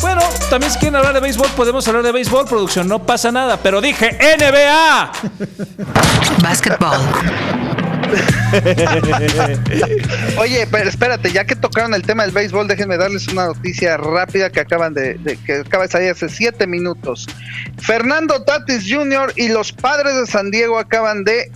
Bueno, 0.00 0.22
también 0.48 0.72
si 0.72 0.78
quieren 0.78 0.96
hablar 0.96 1.14
de 1.14 1.20
béisbol, 1.20 1.48
podemos 1.56 1.86
hablar 1.88 2.04
de 2.04 2.12
béisbol, 2.12 2.46
producción, 2.46 2.86
no 2.86 3.00
pasa 3.00 3.32
nada, 3.32 3.56
pero 3.56 3.80
dije 3.80 4.16
NBA. 4.38 5.12
Básquetbol. 6.42 6.98
Oye, 10.38 10.66
pero 10.70 10.88
espérate, 10.88 11.32
ya 11.32 11.44
que 11.44 11.56
tocaron 11.56 11.94
el 11.94 12.02
tema 12.02 12.24
del 12.24 12.32
béisbol, 12.32 12.68
déjenme 12.68 12.96
darles 12.96 13.28
una 13.28 13.46
noticia 13.46 13.96
rápida 13.96 14.50
que 14.50 14.60
acaban 14.60 14.94
de, 14.94 15.38
que 15.44 15.56
acaba 15.56 15.84
de 15.84 15.90
salir 15.90 16.10
hace 16.10 16.28
siete 16.28 16.66
minutos. 16.66 17.26
Fernando 17.78 18.42
Tatis 18.44 18.86
Jr. 18.88 19.32
y 19.36 19.48
los 19.48 19.72
padres 19.72 20.16
de 20.16 20.26
San 20.26 20.50
Diego 20.50 20.78
acaban 20.78 21.24
de 21.24 21.50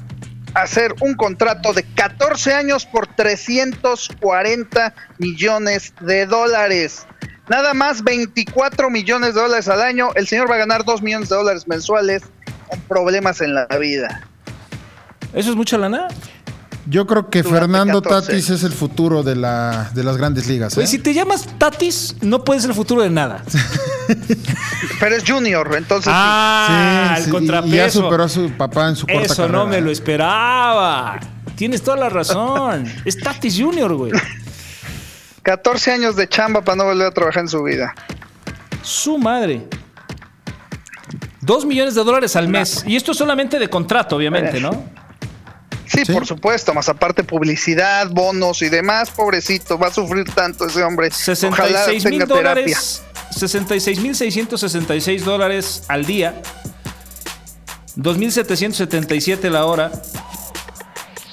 hacer 0.55 0.95
un 1.01 1.15
contrato 1.15 1.73
de 1.73 1.83
14 1.83 2.53
años 2.53 2.87
por 2.87 3.07
340 3.07 4.95
millones 5.19 5.95
de 6.01 6.27
dólares. 6.27 7.07
Nada 7.49 7.75
más 7.75 8.05
24 8.05 8.91
millones 8.91 9.35
de 9.35 9.41
dólares 9.41 9.69
al 9.69 9.83
año. 9.83 10.11
El 10.15 10.27
señor 10.27 10.51
va 10.51 10.57
a 10.57 10.59
ganar 10.59 10.85
2 10.85 11.03
millones 11.03 11.29
de 11.29 11.37
dólares 11.37 11.67
mensuales 11.67 12.23
con 12.69 12.81
problemas 12.83 13.41
en 13.41 13.55
la 13.55 13.67
vida. 13.79 14.23
¿Eso 15.35 15.51
es 15.51 15.57
mucha 15.57 15.79
lana? 15.79 16.09
Yo 16.87 17.07
creo 17.07 17.31
que 17.31 17.43
Durante 17.43 17.61
Fernando 17.61 18.03
14. 18.03 18.27
Tatis 18.33 18.51
es 18.51 18.63
el 18.65 18.73
futuro 18.73 19.23
de, 19.23 19.37
la, 19.37 19.91
de 19.95 20.03
las 20.03 20.17
grandes 20.17 20.49
ligas. 20.49 20.75
Pues 20.75 20.89
¿eh? 20.89 20.91
si 20.91 20.99
te 20.99 21.15
llamas 21.15 21.47
Tatis, 21.59 22.17
no 22.23 22.43
puedes 22.45 22.63
ser 22.63 22.71
el 22.73 22.77
futuro 22.77 23.03
de 23.03 23.11
nada. 23.11 23.43
Pero 25.01 25.15
es 25.17 25.25
junior, 25.29 25.73
entonces 25.77 26.13
Ah, 26.15 27.15
Sí, 27.19 27.25
el 27.25 27.31
contrapeso. 27.31 27.75
y 27.75 27.77
ya 27.77 27.91
superó 27.91 28.25
a 28.25 28.29
su 28.29 28.51
papá 28.53 28.89
en 28.89 28.97
su 28.97 29.07
cuarta 29.07 29.33
Eso 29.33 29.49
no 29.49 29.67
me 29.67 29.81
lo 29.81 29.91
esperaba. 29.91 31.21
Tienes 31.55 31.83
toda 31.83 31.97
la 31.99 32.09
razón. 32.09 32.85
Es 33.05 33.17
Tatis 33.19 33.57
Junior, 33.61 33.95
güey. 33.95 34.13
14 35.43 35.93
años 35.93 36.17
de 36.17 36.29
chamba 36.29 36.63
para 36.63 36.77
no 36.77 36.85
volver 36.85 37.07
a 37.07 37.11
trabajar 37.13 37.43
en 37.43 37.49
su 37.49 37.63
vida. 37.63 37.95
Su 38.83 39.19
madre. 39.19 39.67
Dos 41.41 41.65
millones 41.65 41.95
de 41.95 42.05
dólares 42.05 42.35
al 42.37 42.49
mes. 42.49 42.85
Y 42.87 42.97
esto 42.97 43.15
solamente 43.15 43.59
de 43.59 43.69
contrato, 43.69 44.17
obviamente, 44.17 44.61
¿no? 44.61 44.85
Sí, 45.93 46.05
Sí. 46.07 46.13
por 46.13 46.27
supuesto, 46.27 46.73
más 46.75 46.89
aparte 46.89 47.23
publicidad, 47.25 48.09
bonos 48.11 48.63
y 48.63 48.69
demás, 48.69 49.11
pobrecito, 49.11 49.79
va 49.79 49.89
a 49.89 49.93
sufrir 49.93 50.25
tanto 50.33 50.67
ese 50.67 50.83
hombre. 50.83 51.09
Ojalá 51.09 51.85
66 51.85 52.05
mil 52.07 52.27
dólares. 52.27 53.03
66 53.37 54.01
mil 54.01 54.15
666 54.15 55.25
dólares 55.25 55.83
al 55.89 56.05
día. 56.07 56.41
2.777 57.97 59.51
la 59.51 59.67
hora. 59.67 59.93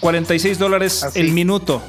46 0.01 0.59
dólares 0.59 1.03
Así. 1.03 1.19
el 1.19 1.31
minuto. 1.31 1.81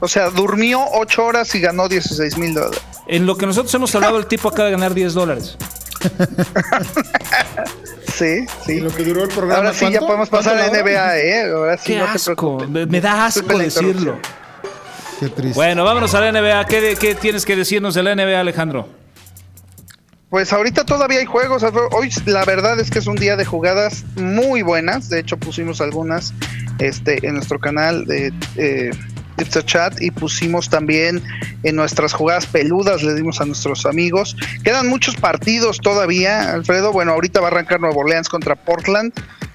O 0.00 0.08
sea, 0.08 0.30
durmió 0.30 0.82
8 0.94 1.24
horas 1.24 1.54
y 1.54 1.60
ganó 1.60 1.88
16 1.88 2.36
mil 2.38 2.54
dólares. 2.54 2.80
En 3.08 3.26
lo 3.26 3.36
que 3.36 3.46
nosotros 3.46 3.72
hemos 3.74 3.94
hablado, 3.94 4.18
el 4.18 4.26
tipo 4.26 4.48
acaba 4.48 4.66
de 4.66 4.72
ganar 4.72 4.94
10 4.94 5.14
dólares. 5.14 5.56
Sí, 8.22 8.46
sí. 8.64 8.72
¿Y 8.74 8.80
lo 8.80 8.90
que 8.94 9.02
duró 9.02 9.24
el 9.24 9.28
programa? 9.28 9.56
Ahora 9.56 9.74
sí 9.74 9.90
ya 9.90 10.00
podemos 10.00 10.28
pasar 10.28 10.56
a 10.56 10.68
¿Cuánto 10.68 10.76
la? 10.76 10.82
NBA, 10.82 11.18
¿eh? 11.18 11.50
Ahora 11.50 11.76
sí, 11.76 11.92
Qué 11.92 11.98
no 11.98 12.04
asco. 12.04 12.66
Me, 12.68 12.86
me 12.86 13.00
da 13.00 13.26
asco 13.26 13.58
decirlo. 13.58 14.18
Qué 15.18 15.28
triste. 15.28 15.54
Bueno, 15.54 15.84
vámonos 15.84 16.14
a 16.14 16.20
la 16.20 16.32
NBA. 16.32 16.64
¿Qué, 16.66 16.96
qué 16.98 17.14
tienes 17.14 17.44
que 17.44 17.56
decirnos 17.56 17.94
de 17.94 18.02
la 18.02 18.14
NBA, 18.14 18.38
Alejandro? 18.38 18.88
Pues 20.30 20.52
ahorita 20.52 20.84
todavía 20.84 21.18
hay 21.18 21.26
juegos. 21.26 21.62
Hoy 21.92 22.10
la 22.26 22.44
verdad 22.44 22.80
es 22.80 22.90
que 22.90 23.00
es 23.00 23.06
un 23.06 23.16
día 23.16 23.36
de 23.36 23.44
jugadas 23.44 24.04
muy 24.16 24.62
buenas. 24.62 25.08
De 25.08 25.20
hecho, 25.20 25.36
pusimos 25.36 25.80
algunas 25.80 26.32
este, 26.78 27.26
en 27.26 27.34
nuestro 27.34 27.58
canal 27.58 28.06
de 28.06 28.32
eh, 28.56 28.90
Chat 29.36 30.00
y 30.00 30.10
pusimos 30.10 30.68
también 30.68 31.22
en 31.62 31.76
nuestras 31.76 32.12
jugadas 32.12 32.46
peludas, 32.46 33.02
le 33.02 33.14
dimos 33.14 33.40
a 33.40 33.44
nuestros 33.44 33.86
amigos. 33.86 34.36
Quedan 34.64 34.88
muchos 34.88 35.16
partidos 35.16 35.78
todavía, 35.80 36.52
Alfredo. 36.52 36.92
Bueno, 36.92 37.12
ahorita 37.12 37.40
va 37.40 37.48
a 37.48 37.50
arrancar 37.50 37.80
Nueva 37.80 37.96
Orleans 37.96 38.28
contra 38.28 38.54
Portland. 38.54 39.12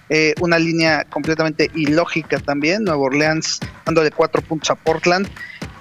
Eh, 0.09 0.34
una 0.39 0.57
línea 0.57 1.03
completamente 1.09 1.69
ilógica 1.75 2.39
también. 2.39 2.84
Nueva 2.84 3.01
Orleans 3.01 3.59
dándole 3.86 4.11
cuatro 4.11 4.41
puntos 4.41 4.69
a 4.69 4.75
Portland. 4.75 5.28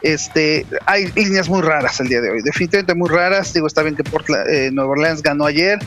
Este, 0.03 0.66
hay 0.84 1.11
líneas 1.12 1.49
muy 1.49 1.62
raras 1.62 1.99
el 2.01 2.09
día 2.09 2.20
de 2.20 2.30
hoy, 2.30 2.42
definitivamente 2.42 2.94
muy 2.94 3.09
raras. 3.09 3.53
Digo, 3.53 3.66
está 3.66 3.82
bien 3.82 3.97
que 3.97 4.05
Portland, 4.05 4.49
eh, 4.49 4.70
Orleans 4.78 5.22
ganó 5.22 5.47
ayer, 5.47 5.78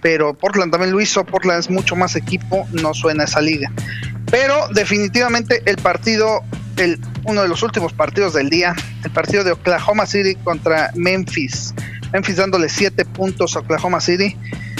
pero 0.00 0.34
Portland 0.34 0.72
también 0.72 0.92
lo 0.92 1.00
hizo. 1.00 1.24
Portland 1.24 1.60
es 1.60 1.70
mucho 1.70 1.94
más 1.94 2.16
equipo, 2.16 2.66
no 2.72 2.94
suena 2.94 3.24
esa 3.24 3.40
liga. 3.40 3.70
Pero 4.30 4.68
definitivamente 4.74 5.62
el 5.64 5.76
partido, 5.76 6.40
el, 6.78 6.98
uno 7.24 7.42
de 7.42 7.48
los 7.48 7.62
últimos 7.62 7.92
partidos 7.92 8.34
del 8.34 8.50
día, 8.50 8.74
el 9.04 9.10
partido 9.10 9.44
de 9.44 9.52
Oklahoma 9.52 10.06
City 10.06 10.34
contra 10.36 10.90
Memphis. 10.94 11.74
Memphis 12.12 12.36
dándole 12.36 12.68
siete 12.68 13.04
puntos 13.04 13.56
a 13.56 13.60
Oklahoma 13.60 14.00
City. 14.00 14.36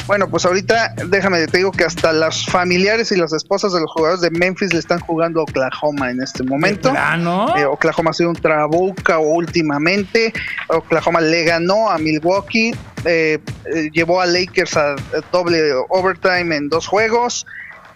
Bueno, 0.07 0.27
pues 0.31 0.47
ahorita 0.47 0.95
déjame 1.09 1.47
te 1.49 1.59
digo 1.59 1.71
que 1.71 1.85
hasta 1.85 2.15
los 2.15 2.47
familiares 2.47 3.13
y 3.13 3.17
las 3.17 3.35
esposas 3.35 3.75
de 3.75 3.81
los 3.83 3.93
jugadores 3.93 4.23
de 4.23 4.31
Memphis 4.31 4.73
le 4.73 4.79
están 4.79 5.01
jugando 5.01 5.41
a 5.41 5.43
Oklahoma 5.43 6.11
en 6.11 6.23
este 6.23 6.43
momento. 6.45 6.91
¿Plano? 6.91 7.55
Eh, 7.59 7.67
Oklahoma 7.67 8.13
ha 8.13 8.15
sido 8.15 8.31
un 8.31 8.37
trabuca 8.37 9.19
últimamente. 9.19 10.33
Oklahoma 10.69 11.21
le 11.21 11.45
ganó 11.45 11.91
a 11.91 11.99
Milwaukee. 11.99 12.75
eh, 13.05 13.39
eh, 13.67 13.91
llevó 13.93 14.23
a 14.23 14.27
Lakers 14.27 14.77
a, 14.79 14.93
a 14.93 14.97
doble 15.31 15.61
overtime 15.91 16.57
en 16.57 16.71
dos 16.71 16.87
juegos. 16.87 17.45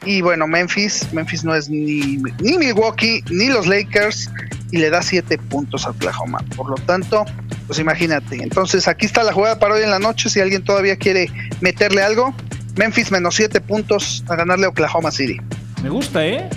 Y 0.04 0.20
bueno, 0.20 0.46
Memphis, 0.48 1.12
Memphis 1.12 1.44
no 1.44 1.54
es 1.54 1.68
ni, 1.68 2.16
ni 2.40 2.58
Milwaukee 2.58 3.22
ni 3.30 3.46
los 3.48 3.66
Lakers 3.66 4.30
y 4.72 4.78
le 4.78 4.90
da 4.90 5.00
siete 5.02 5.38
puntos 5.38 5.86
a 5.86 5.90
Oklahoma. 5.90 6.40
Por 6.56 6.68
lo 6.70 6.74
tanto, 6.86 7.24
pues 7.66 7.78
imagínate. 7.78 8.42
Entonces 8.42 8.88
aquí 8.88 9.06
está 9.06 9.22
la 9.22 9.32
jugada 9.32 9.58
para 9.58 9.74
hoy 9.74 9.82
en 9.82 9.90
la 9.90 9.98
noche. 10.00 10.28
Si 10.28 10.40
alguien 10.40 10.64
todavía 10.64 10.96
quiere 10.96 11.30
meterle 11.60 12.02
algo, 12.02 12.34
Memphis 12.76 13.12
menos 13.12 13.36
siete 13.36 13.60
puntos 13.60 14.24
a 14.28 14.34
ganarle 14.34 14.66
a 14.66 14.70
Oklahoma 14.70 15.10
City. 15.12 15.40
Me 15.82 15.88
gusta, 15.88 16.26
¿eh? 16.26 16.48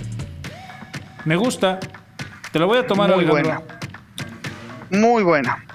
Me 1.25 1.35
gusta. 1.35 1.79
Te 2.51 2.59
lo 2.59 2.67
voy 2.67 2.79
a 2.79 2.87
tomar, 2.87 3.09
Muy 3.13 3.25
Alejandro. 3.25 3.63
buena. 4.89 5.07
Muy 5.07 5.23
buena. 5.23 5.65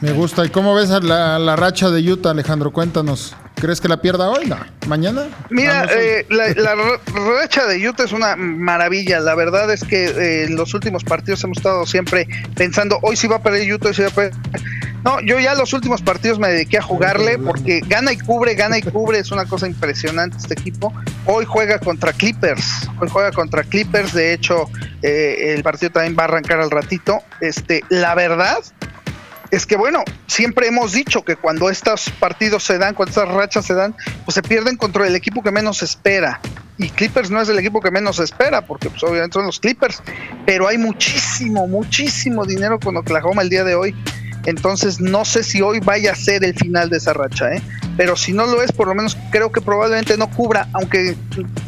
Me 0.00 0.12
gusta. 0.12 0.44
¿Y 0.44 0.48
cómo 0.50 0.74
ves 0.74 0.90
a 0.90 1.00
la, 1.00 1.38
la 1.38 1.56
racha 1.56 1.90
de 1.90 2.00
Utah, 2.12 2.30
Alejandro? 2.30 2.70
Cuéntanos. 2.72 3.34
¿Crees 3.60 3.80
que 3.80 3.88
la 3.88 4.00
pierda 4.00 4.30
hoy? 4.30 4.46
No. 4.46 4.56
¿Mañana? 4.86 5.26
Mira, 5.50 5.82
no 5.82 5.88
sé. 5.88 6.20
eh, 6.20 6.26
la, 6.30 6.48
la 6.50 6.74
ra- 6.74 7.00
racha 7.40 7.66
de 7.66 7.88
Utah 7.88 8.04
es 8.04 8.12
una 8.12 8.36
maravilla. 8.36 9.20
La 9.20 9.34
verdad 9.34 9.70
es 9.72 9.82
que 9.84 10.04
eh, 10.06 10.44
en 10.44 10.56
los 10.56 10.74
últimos 10.74 11.02
partidos 11.04 11.42
hemos 11.44 11.58
estado 11.58 11.84
siempre 11.86 12.28
pensando, 12.54 12.98
hoy 13.02 13.16
sí 13.16 13.26
va 13.26 13.36
a 13.36 13.42
perder 13.42 13.72
Utah, 13.72 13.88
hoy 13.88 13.94
sí 13.94 14.02
va 14.02 14.08
a 14.08 14.12
perder. 14.12 14.32
No, 15.04 15.20
yo 15.20 15.38
ya 15.38 15.54
los 15.54 15.72
últimos 15.72 16.02
partidos 16.02 16.38
me 16.40 16.48
dediqué 16.48 16.78
a 16.78 16.82
jugarle 16.82 17.38
porque 17.38 17.80
gana 17.86 18.12
y 18.12 18.18
cubre, 18.18 18.54
gana 18.56 18.78
y 18.78 18.82
cubre, 18.82 19.20
es 19.20 19.30
una 19.30 19.44
cosa 19.46 19.66
impresionante 19.68 20.36
este 20.36 20.54
equipo. 20.54 20.92
Hoy 21.24 21.44
juega 21.48 21.78
contra 21.78 22.12
Clippers, 22.12 22.88
hoy 23.00 23.08
juega 23.08 23.30
contra 23.30 23.62
Clippers, 23.62 24.12
de 24.12 24.32
hecho 24.32 24.68
eh, 25.02 25.54
el 25.54 25.62
partido 25.62 25.92
también 25.92 26.16
va 26.18 26.22
a 26.22 26.26
arrancar 26.26 26.60
al 26.60 26.70
ratito. 26.70 27.20
Este, 27.40 27.82
la 27.90 28.14
verdad 28.16 28.58
es 29.50 29.66
que 29.66 29.76
bueno, 29.76 30.04
siempre 30.26 30.68
hemos 30.68 30.92
dicho 30.92 31.24
que 31.24 31.36
cuando 31.36 31.70
estos 31.70 32.10
partidos 32.18 32.64
se 32.64 32.78
dan, 32.78 32.94
cuando 32.94 33.10
estas 33.10 33.28
rachas 33.28 33.66
se 33.66 33.74
dan, 33.74 33.94
pues 34.24 34.34
se 34.34 34.42
pierden 34.42 34.76
contra 34.76 35.06
el 35.06 35.16
equipo 35.16 35.42
que 35.42 35.50
menos 35.50 35.82
espera. 35.82 36.40
Y 36.76 36.90
Clippers 36.90 37.30
no 37.30 37.40
es 37.40 37.48
el 37.48 37.58
equipo 37.58 37.80
que 37.80 37.90
menos 37.90 38.20
espera, 38.20 38.64
porque 38.64 38.88
pues 38.88 39.02
obviamente 39.02 39.34
son 39.34 39.46
los 39.46 39.58
Clippers, 39.58 40.02
pero 40.46 40.68
hay 40.68 40.78
muchísimo, 40.78 41.66
muchísimo 41.66 42.44
dinero 42.44 42.78
con 42.78 42.96
Oklahoma 42.96 43.42
el 43.42 43.48
día 43.48 43.64
de 43.64 43.74
hoy. 43.74 43.96
Entonces 44.46 45.00
no 45.00 45.24
sé 45.24 45.42
si 45.42 45.60
hoy 45.60 45.80
vaya 45.80 46.12
a 46.12 46.14
ser 46.14 46.44
el 46.44 46.54
final 46.54 46.88
de 46.88 46.98
esa 46.98 47.12
racha, 47.12 47.52
¿eh? 47.52 47.62
pero 47.96 48.16
si 48.16 48.32
no 48.32 48.46
lo 48.46 48.62
es, 48.62 48.70
por 48.72 48.86
lo 48.86 48.94
menos 48.94 49.18
creo 49.30 49.50
que 49.50 49.60
probablemente 49.60 50.16
no 50.16 50.30
cubra, 50.30 50.68
aunque 50.72 51.16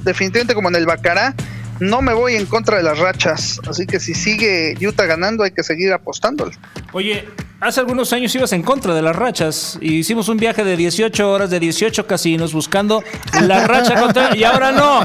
definitivamente 0.04 0.54
como 0.54 0.68
en 0.68 0.76
el 0.76 0.86
Bacará, 0.86 1.34
no 1.80 2.02
me 2.02 2.12
voy 2.14 2.34
en 2.36 2.46
contra 2.46 2.76
de 2.76 2.82
las 2.82 2.98
rachas. 2.98 3.60
Así 3.68 3.86
que 3.86 3.98
si 4.00 4.14
sigue 4.14 4.76
Utah 4.86 5.06
ganando, 5.06 5.44
hay 5.44 5.50
que 5.50 5.62
seguir 5.62 5.92
apostándole. 5.92 6.52
Oye, 6.92 7.28
hace 7.60 7.80
algunos 7.80 8.12
años 8.12 8.34
ibas 8.34 8.52
en 8.52 8.62
contra 8.62 8.94
de 8.94 9.02
las 9.02 9.16
rachas 9.16 9.78
y 9.80 9.94
hicimos 9.96 10.28
un 10.28 10.36
viaje 10.36 10.64
de 10.64 10.76
18 10.76 11.30
horas 11.30 11.50
de 11.50 11.60
18 11.60 12.06
casinos 12.06 12.52
buscando 12.52 13.02
la 13.42 13.66
racha 13.66 13.98
contra 14.00 14.36
y 14.36 14.44
ahora 14.44 14.72
no. 14.72 15.00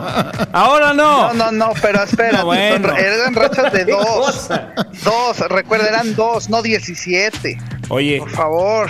Ahora 0.53 0.93
no. 0.93 1.33
No, 1.33 1.51
no, 1.51 1.51
no, 1.51 1.73
pero 1.81 2.03
espera, 2.03 2.39
No, 2.39 2.45
bueno. 2.45 2.95
eran 2.95 3.33
rachas 3.33 3.71
de 3.73 3.79
¿Qué 3.85 3.91
dos. 3.91 4.47
Dos, 5.03 5.39
recuerda, 5.49 5.87
eran 5.87 6.15
dos, 6.15 6.49
no 6.49 6.61
17. 6.61 7.57
Oye, 7.89 8.17
Por 8.19 8.29
favor. 8.31 8.89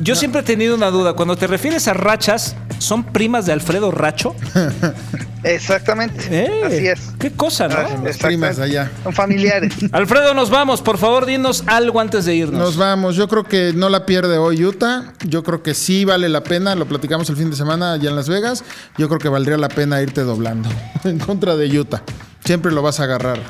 yo 0.00 0.14
siempre 0.14 0.40
he 0.40 0.44
tenido 0.44 0.74
una 0.74 0.88
duda. 0.90 1.14
Cuando 1.14 1.36
te 1.36 1.46
refieres 1.46 1.88
a 1.88 1.94
rachas, 1.94 2.56
¿son 2.78 3.02
primas 3.04 3.46
de 3.46 3.52
Alfredo 3.52 3.90
Racho? 3.90 4.34
Exactamente. 5.44 6.24
Eh, 6.30 6.62
Así 6.64 6.86
es. 6.86 7.12
Qué 7.18 7.32
cosa, 7.32 7.66
¿no? 7.68 7.74
Ah, 7.76 7.88
Las 8.04 8.18
primas 8.18 8.58
allá. 8.58 8.90
Son 9.02 9.12
familiares. 9.12 9.74
Alfredo, 9.92 10.34
nos 10.34 10.50
vamos. 10.50 10.82
Por 10.82 10.98
favor, 10.98 11.26
dinos 11.26 11.64
algo 11.66 12.00
antes 12.00 12.24
de 12.24 12.34
irnos. 12.34 12.60
Nos 12.60 12.76
vamos. 12.76 13.16
Yo 13.16 13.26
creo 13.28 13.44
que 13.44 13.72
no 13.74 13.88
la 13.88 14.06
pierde 14.06 14.38
hoy 14.38 14.64
Utah. 14.64 15.12
Yo 15.26 15.42
creo 15.42 15.62
que 15.62 15.74
sí 15.74 16.04
vale 16.04 16.28
la 16.28 16.42
pena. 16.44 16.74
Lo 16.74 16.86
platicamos 16.86 17.28
el 17.30 17.36
fin 17.36 17.50
de 17.50 17.56
semana 17.56 17.94
allá 17.94 18.10
en 18.10 18.16
Las 18.16 18.28
Vegas. 18.28 18.62
Yo 18.98 19.08
creo 19.08 19.18
que 19.18 19.28
valdría 19.28 19.56
la 19.58 19.68
pena 19.68 20.00
irte 20.00 20.22
doblando 20.22 20.68
en 21.04 21.18
contra 21.18 21.56
de 21.56 21.78
Utah. 21.78 22.02
Siempre 22.44 22.70
lo 22.72 22.82
vas 22.82 23.00
a 23.00 23.04
agarrar. 23.04 23.40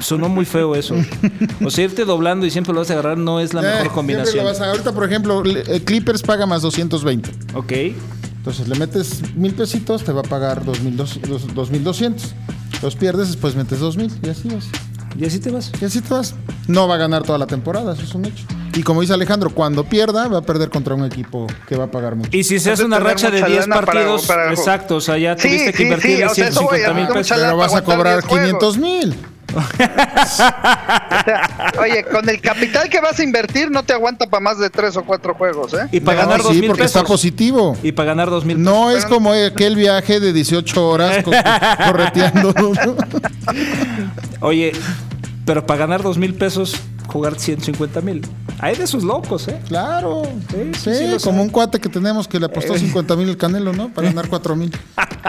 Sonó 0.00 0.28
muy 0.28 0.44
feo 0.44 0.76
eso. 0.76 0.94
O 1.64 1.70
sea, 1.70 1.84
irte 1.84 2.04
doblando 2.04 2.44
y 2.44 2.50
siempre 2.50 2.72
lo 2.74 2.80
vas 2.80 2.90
a 2.90 2.92
agarrar 2.92 3.16
no 3.16 3.40
es 3.40 3.54
la 3.54 3.60
Eh, 3.60 3.64
mejor 3.64 3.78
siempre 3.80 3.94
combinación. 3.94 4.36
lo 4.44 4.44
vas 4.44 4.60
a- 4.60 4.70
ahorita, 4.70 4.92
por 4.92 5.04
ejemplo, 5.04 5.42
eh, 5.46 5.82
Clippers 5.84 6.22
paga 6.22 6.44
más 6.44 6.60
220. 6.62 7.30
Ok. 7.54 7.72
Entonces 8.46 8.68
le 8.68 8.76
metes 8.78 9.34
mil 9.34 9.52
pesitos, 9.54 10.04
te 10.04 10.12
va 10.12 10.20
a 10.20 10.22
pagar 10.22 10.64
2200. 10.64 11.52
2200. 11.52 12.32
Los 12.80 12.94
pierdes, 12.94 13.26
después 13.26 13.56
metes 13.56 13.80
2000 13.80 14.12
y 14.22 14.28
así 14.28 14.48
vas. 14.48 14.66
Y 15.18 15.24
así 15.26 15.40
te 15.40 15.50
vas. 15.50 15.72
Y 15.80 15.84
así 15.84 16.00
te 16.00 16.14
vas. 16.14 16.32
No 16.68 16.86
va 16.86 16.94
a 16.94 16.98
ganar 16.98 17.24
toda 17.24 17.38
la 17.38 17.48
temporada, 17.48 17.94
eso 17.94 18.02
es 18.02 18.14
un 18.14 18.24
hecho. 18.26 18.44
Y 18.76 18.84
como 18.84 19.00
dice 19.00 19.14
Alejandro, 19.14 19.50
cuando 19.50 19.82
pierda, 19.82 20.28
va 20.28 20.38
a 20.38 20.42
perder 20.42 20.70
contra 20.70 20.94
un 20.94 21.04
equipo 21.04 21.48
que 21.66 21.74
va 21.74 21.86
a 21.86 21.90
pagar 21.90 22.14
mucho. 22.14 22.30
Y 22.32 22.44
si 22.44 22.60
se 22.60 22.70
hace 22.70 22.84
una 22.84 23.00
racha 23.00 23.32
de 23.32 23.40
mucha 23.40 23.50
10 23.50 23.60
lana 23.66 23.74
para- 23.80 23.86
partidos, 23.86 24.26
para- 24.26 24.52
exacto, 24.52 24.94
o 24.96 25.00
sea, 25.00 25.18
ya 25.18 25.36
Sí, 25.36 25.48
tuviste 25.48 25.72
que 25.72 25.76
sí, 25.78 25.82
invertirle 25.82 26.16
sí, 26.18 26.22
o 26.22 26.34
sea, 26.34 26.48
eso 26.48 26.62
voy, 26.62 26.78
150 26.78 26.94
mil 26.94 27.08
pesos. 27.18 27.36
Pero 27.40 27.56
vas 27.56 27.74
a 27.74 27.82
cobrar 27.82 28.14
10 28.22 28.24
juegos. 28.26 28.46
500 28.46 28.78
mil. 28.78 29.14
Oye, 31.80 32.04
con 32.04 32.28
el 32.28 32.40
capital 32.40 32.88
que 32.88 33.00
vas 33.00 33.18
a 33.18 33.22
invertir 33.22 33.70
no 33.70 33.82
te 33.84 33.92
aguanta 33.92 34.26
para 34.26 34.40
más 34.42 34.58
de 34.58 34.70
tres 34.70 34.96
o 34.96 35.04
cuatro 35.04 35.34
juegos, 35.34 35.74
¿eh? 35.74 35.88
Y 35.92 36.00
para 36.00 36.22
No, 36.22 36.28
ganar 36.28 36.42
dos 36.42 36.52
sí, 36.52 36.60
mil 36.60 36.70
porque 36.70 36.82
pesos. 36.84 36.96
está 36.96 37.06
positivo. 37.08 37.76
Y 37.82 37.92
para 37.92 38.08
ganar 38.08 38.30
dos 38.30 38.44
mil 38.44 38.62
No 38.62 38.90
es 38.90 39.04
como 39.06 39.32
aquel 39.32 39.76
viaje 39.76 40.20
de 40.20 40.32
18 40.32 40.88
horas 40.88 41.24
co- 41.24 41.30
correteando. 41.86 42.54
Oye, 44.40 44.72
pero 45.44 45.66
para 45.66 45.80
ganar 45.80 46.02
dos 46.02 46.18
mil 46.18 46.34
pesos, 46.34 46.76
jugar 47.06 47.38
150 47.38 48.00
mil. 48.00 48.22
Hay 48.58 48.74
de 48.74 48.84
esos 48.84 49.04
locos, 49.04 49.48
¿eh? 49.48 49.60
Claro. 49.68 50.22
Sí, 50.50 50.56
Sí, 50.72 50.90
sí, 50.90 50.94
sí, 50.96 51.06
lo 51.08 51.20
como 51.20 51.42
un 51.42 51.50
cuate 51.50 51.78
que 51.78 51.88
tenemos 51.88 52.26
que 52.26 52.38
le 52.40 52.46
apostó 52.46 52.74
Eh. 52.74 52.78
50 52.78 53.14
mil 53.16 53.28
el 53.28 53.36
Canelo, 53.36 53.72
¿no? 53.72 53.90
Para 53.92 54.08
ganar 54.08 54.28
4 54.28 54.56
mil. 54.56 54.74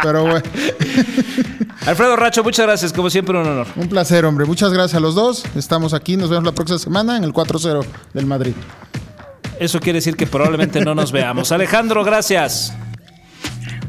Pero 0.02 0.22
bueno, 0.22 0.42
Alfredo 1.86 2.16
Racho, 2.16 2.44
muchas 2.44 2.66
gracias. 2.66 2.94
Como 2.94 3.10
siempre, 3.10 3.38
un 3.38 3.46
honor. 3.48 3.68
un 3.76 3.90
placer, 3.90 4.24
hombre. 4.26 4.46
Muchas 4.46 4.72
gracias 4.72 4.96
a 4.96 5.00
los 5.00 5.16
dos. 5.16 5.44
Estamos 5.56 5.94
aquí. 5.94 6.16
Nos 6.18 6.30
vemos 6.30 6.46
la 6.46 6.52
próxima 6.54 6.80
semana 6.80 7.18
en 7.18 7.24
el 7.24 7.34
4-0 7.34 7.86
del 8.14 8.26
Madrid. 8.26 8.54
Eso 9.60 9.80
quiere 9.80 9.98
decir 9.98 10.16
que 10.16 10.28
probablemente 10.28 10.80
no 10.86 10.94
nos 10.96 11.12
veamos. 11.12 11.52
Alejandro, 11.52 12.04
gracias. 12.04 12.74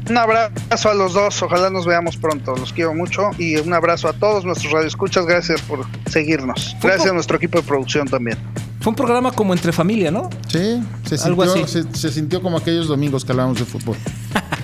Un 0.09 0.17
abrazo 0.17 0.89
a 0.89 0.93
los 0.95 1.13
dos, 1.13 1.39
ojalá 1.43 1.69
nos 1.69 1.85
veamos 1.85 2.17
pronto, 2.17 2.55
los 2.55 2.73
quiero 2.73 2.95
mucho 2.95 3.29
y 3.37 3.57
un 3.57 3.71
abrazo 3.73 4.07
a 4.07 4.13
todos 4.13 4.43
nuestros 4.43 4.73
radioescuchas, 4.73 5.27
gracias 5.27 5.61
por 5.61 5.85
seguirnos. 6.09 6.75
Gracias 6.81 7.11
a 7.11 7.13
nuestro 7.13 7.37
equipo 7.37 7.59
de 7.59 7.63
producción 7.63 8.07
también. 8.07 8.39
Fue 8.81 8.91
un 8.91 8.95
programa 8.95 9.31
como 9.31 9.53
entre 9.53 9.73
familia, 9.73 10.09
¿no? 10.09 10.29
Sí, 10.47 10.81
se 11.05 11.15
Algo 11.25 11.43
sintió, 11.45 11.63
así. 11.65 11.83
se, 11.91 11.97
se 11.97 12.11
sintió 12.11 12.41
como 12.41 12.57
aquellos 12.57 12.87
domingos 12.87 13.25
que 13.25 13.31
hablábamos 13.33 13.59
de 13.59 13.65
fútbol. 13.65 13.97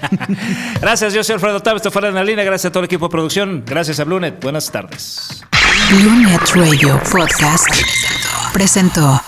Gracias, 0.82 1.14
yo 1.14 1.24
soy 1.24 1.34
Alfredo 1.34 1.60
Taves, 1.62 1.80
esto 1.82 1.92
fue 1.92 2.08
en 2.08 2.16
la 2.16 2.24
línea. 2.24 2.46
Gracias 2.46 2.70
a 2.70 2.72
todo 2.72 2.82
el 2.82 2.86
equipo 2.86 3.08
de 3.08 3.12
producción. 3.12 3.64
Gracias 3.66 4.00
a 4.00 4.04
Blunet. 4.06 4.42
Buenas 4.42 4.72
tardes. 4.72 5.44
Bluenet 5.90 6.42
Radio 6.56 7.00
Podcast 7.12 7.68
presentó 8.54 9.22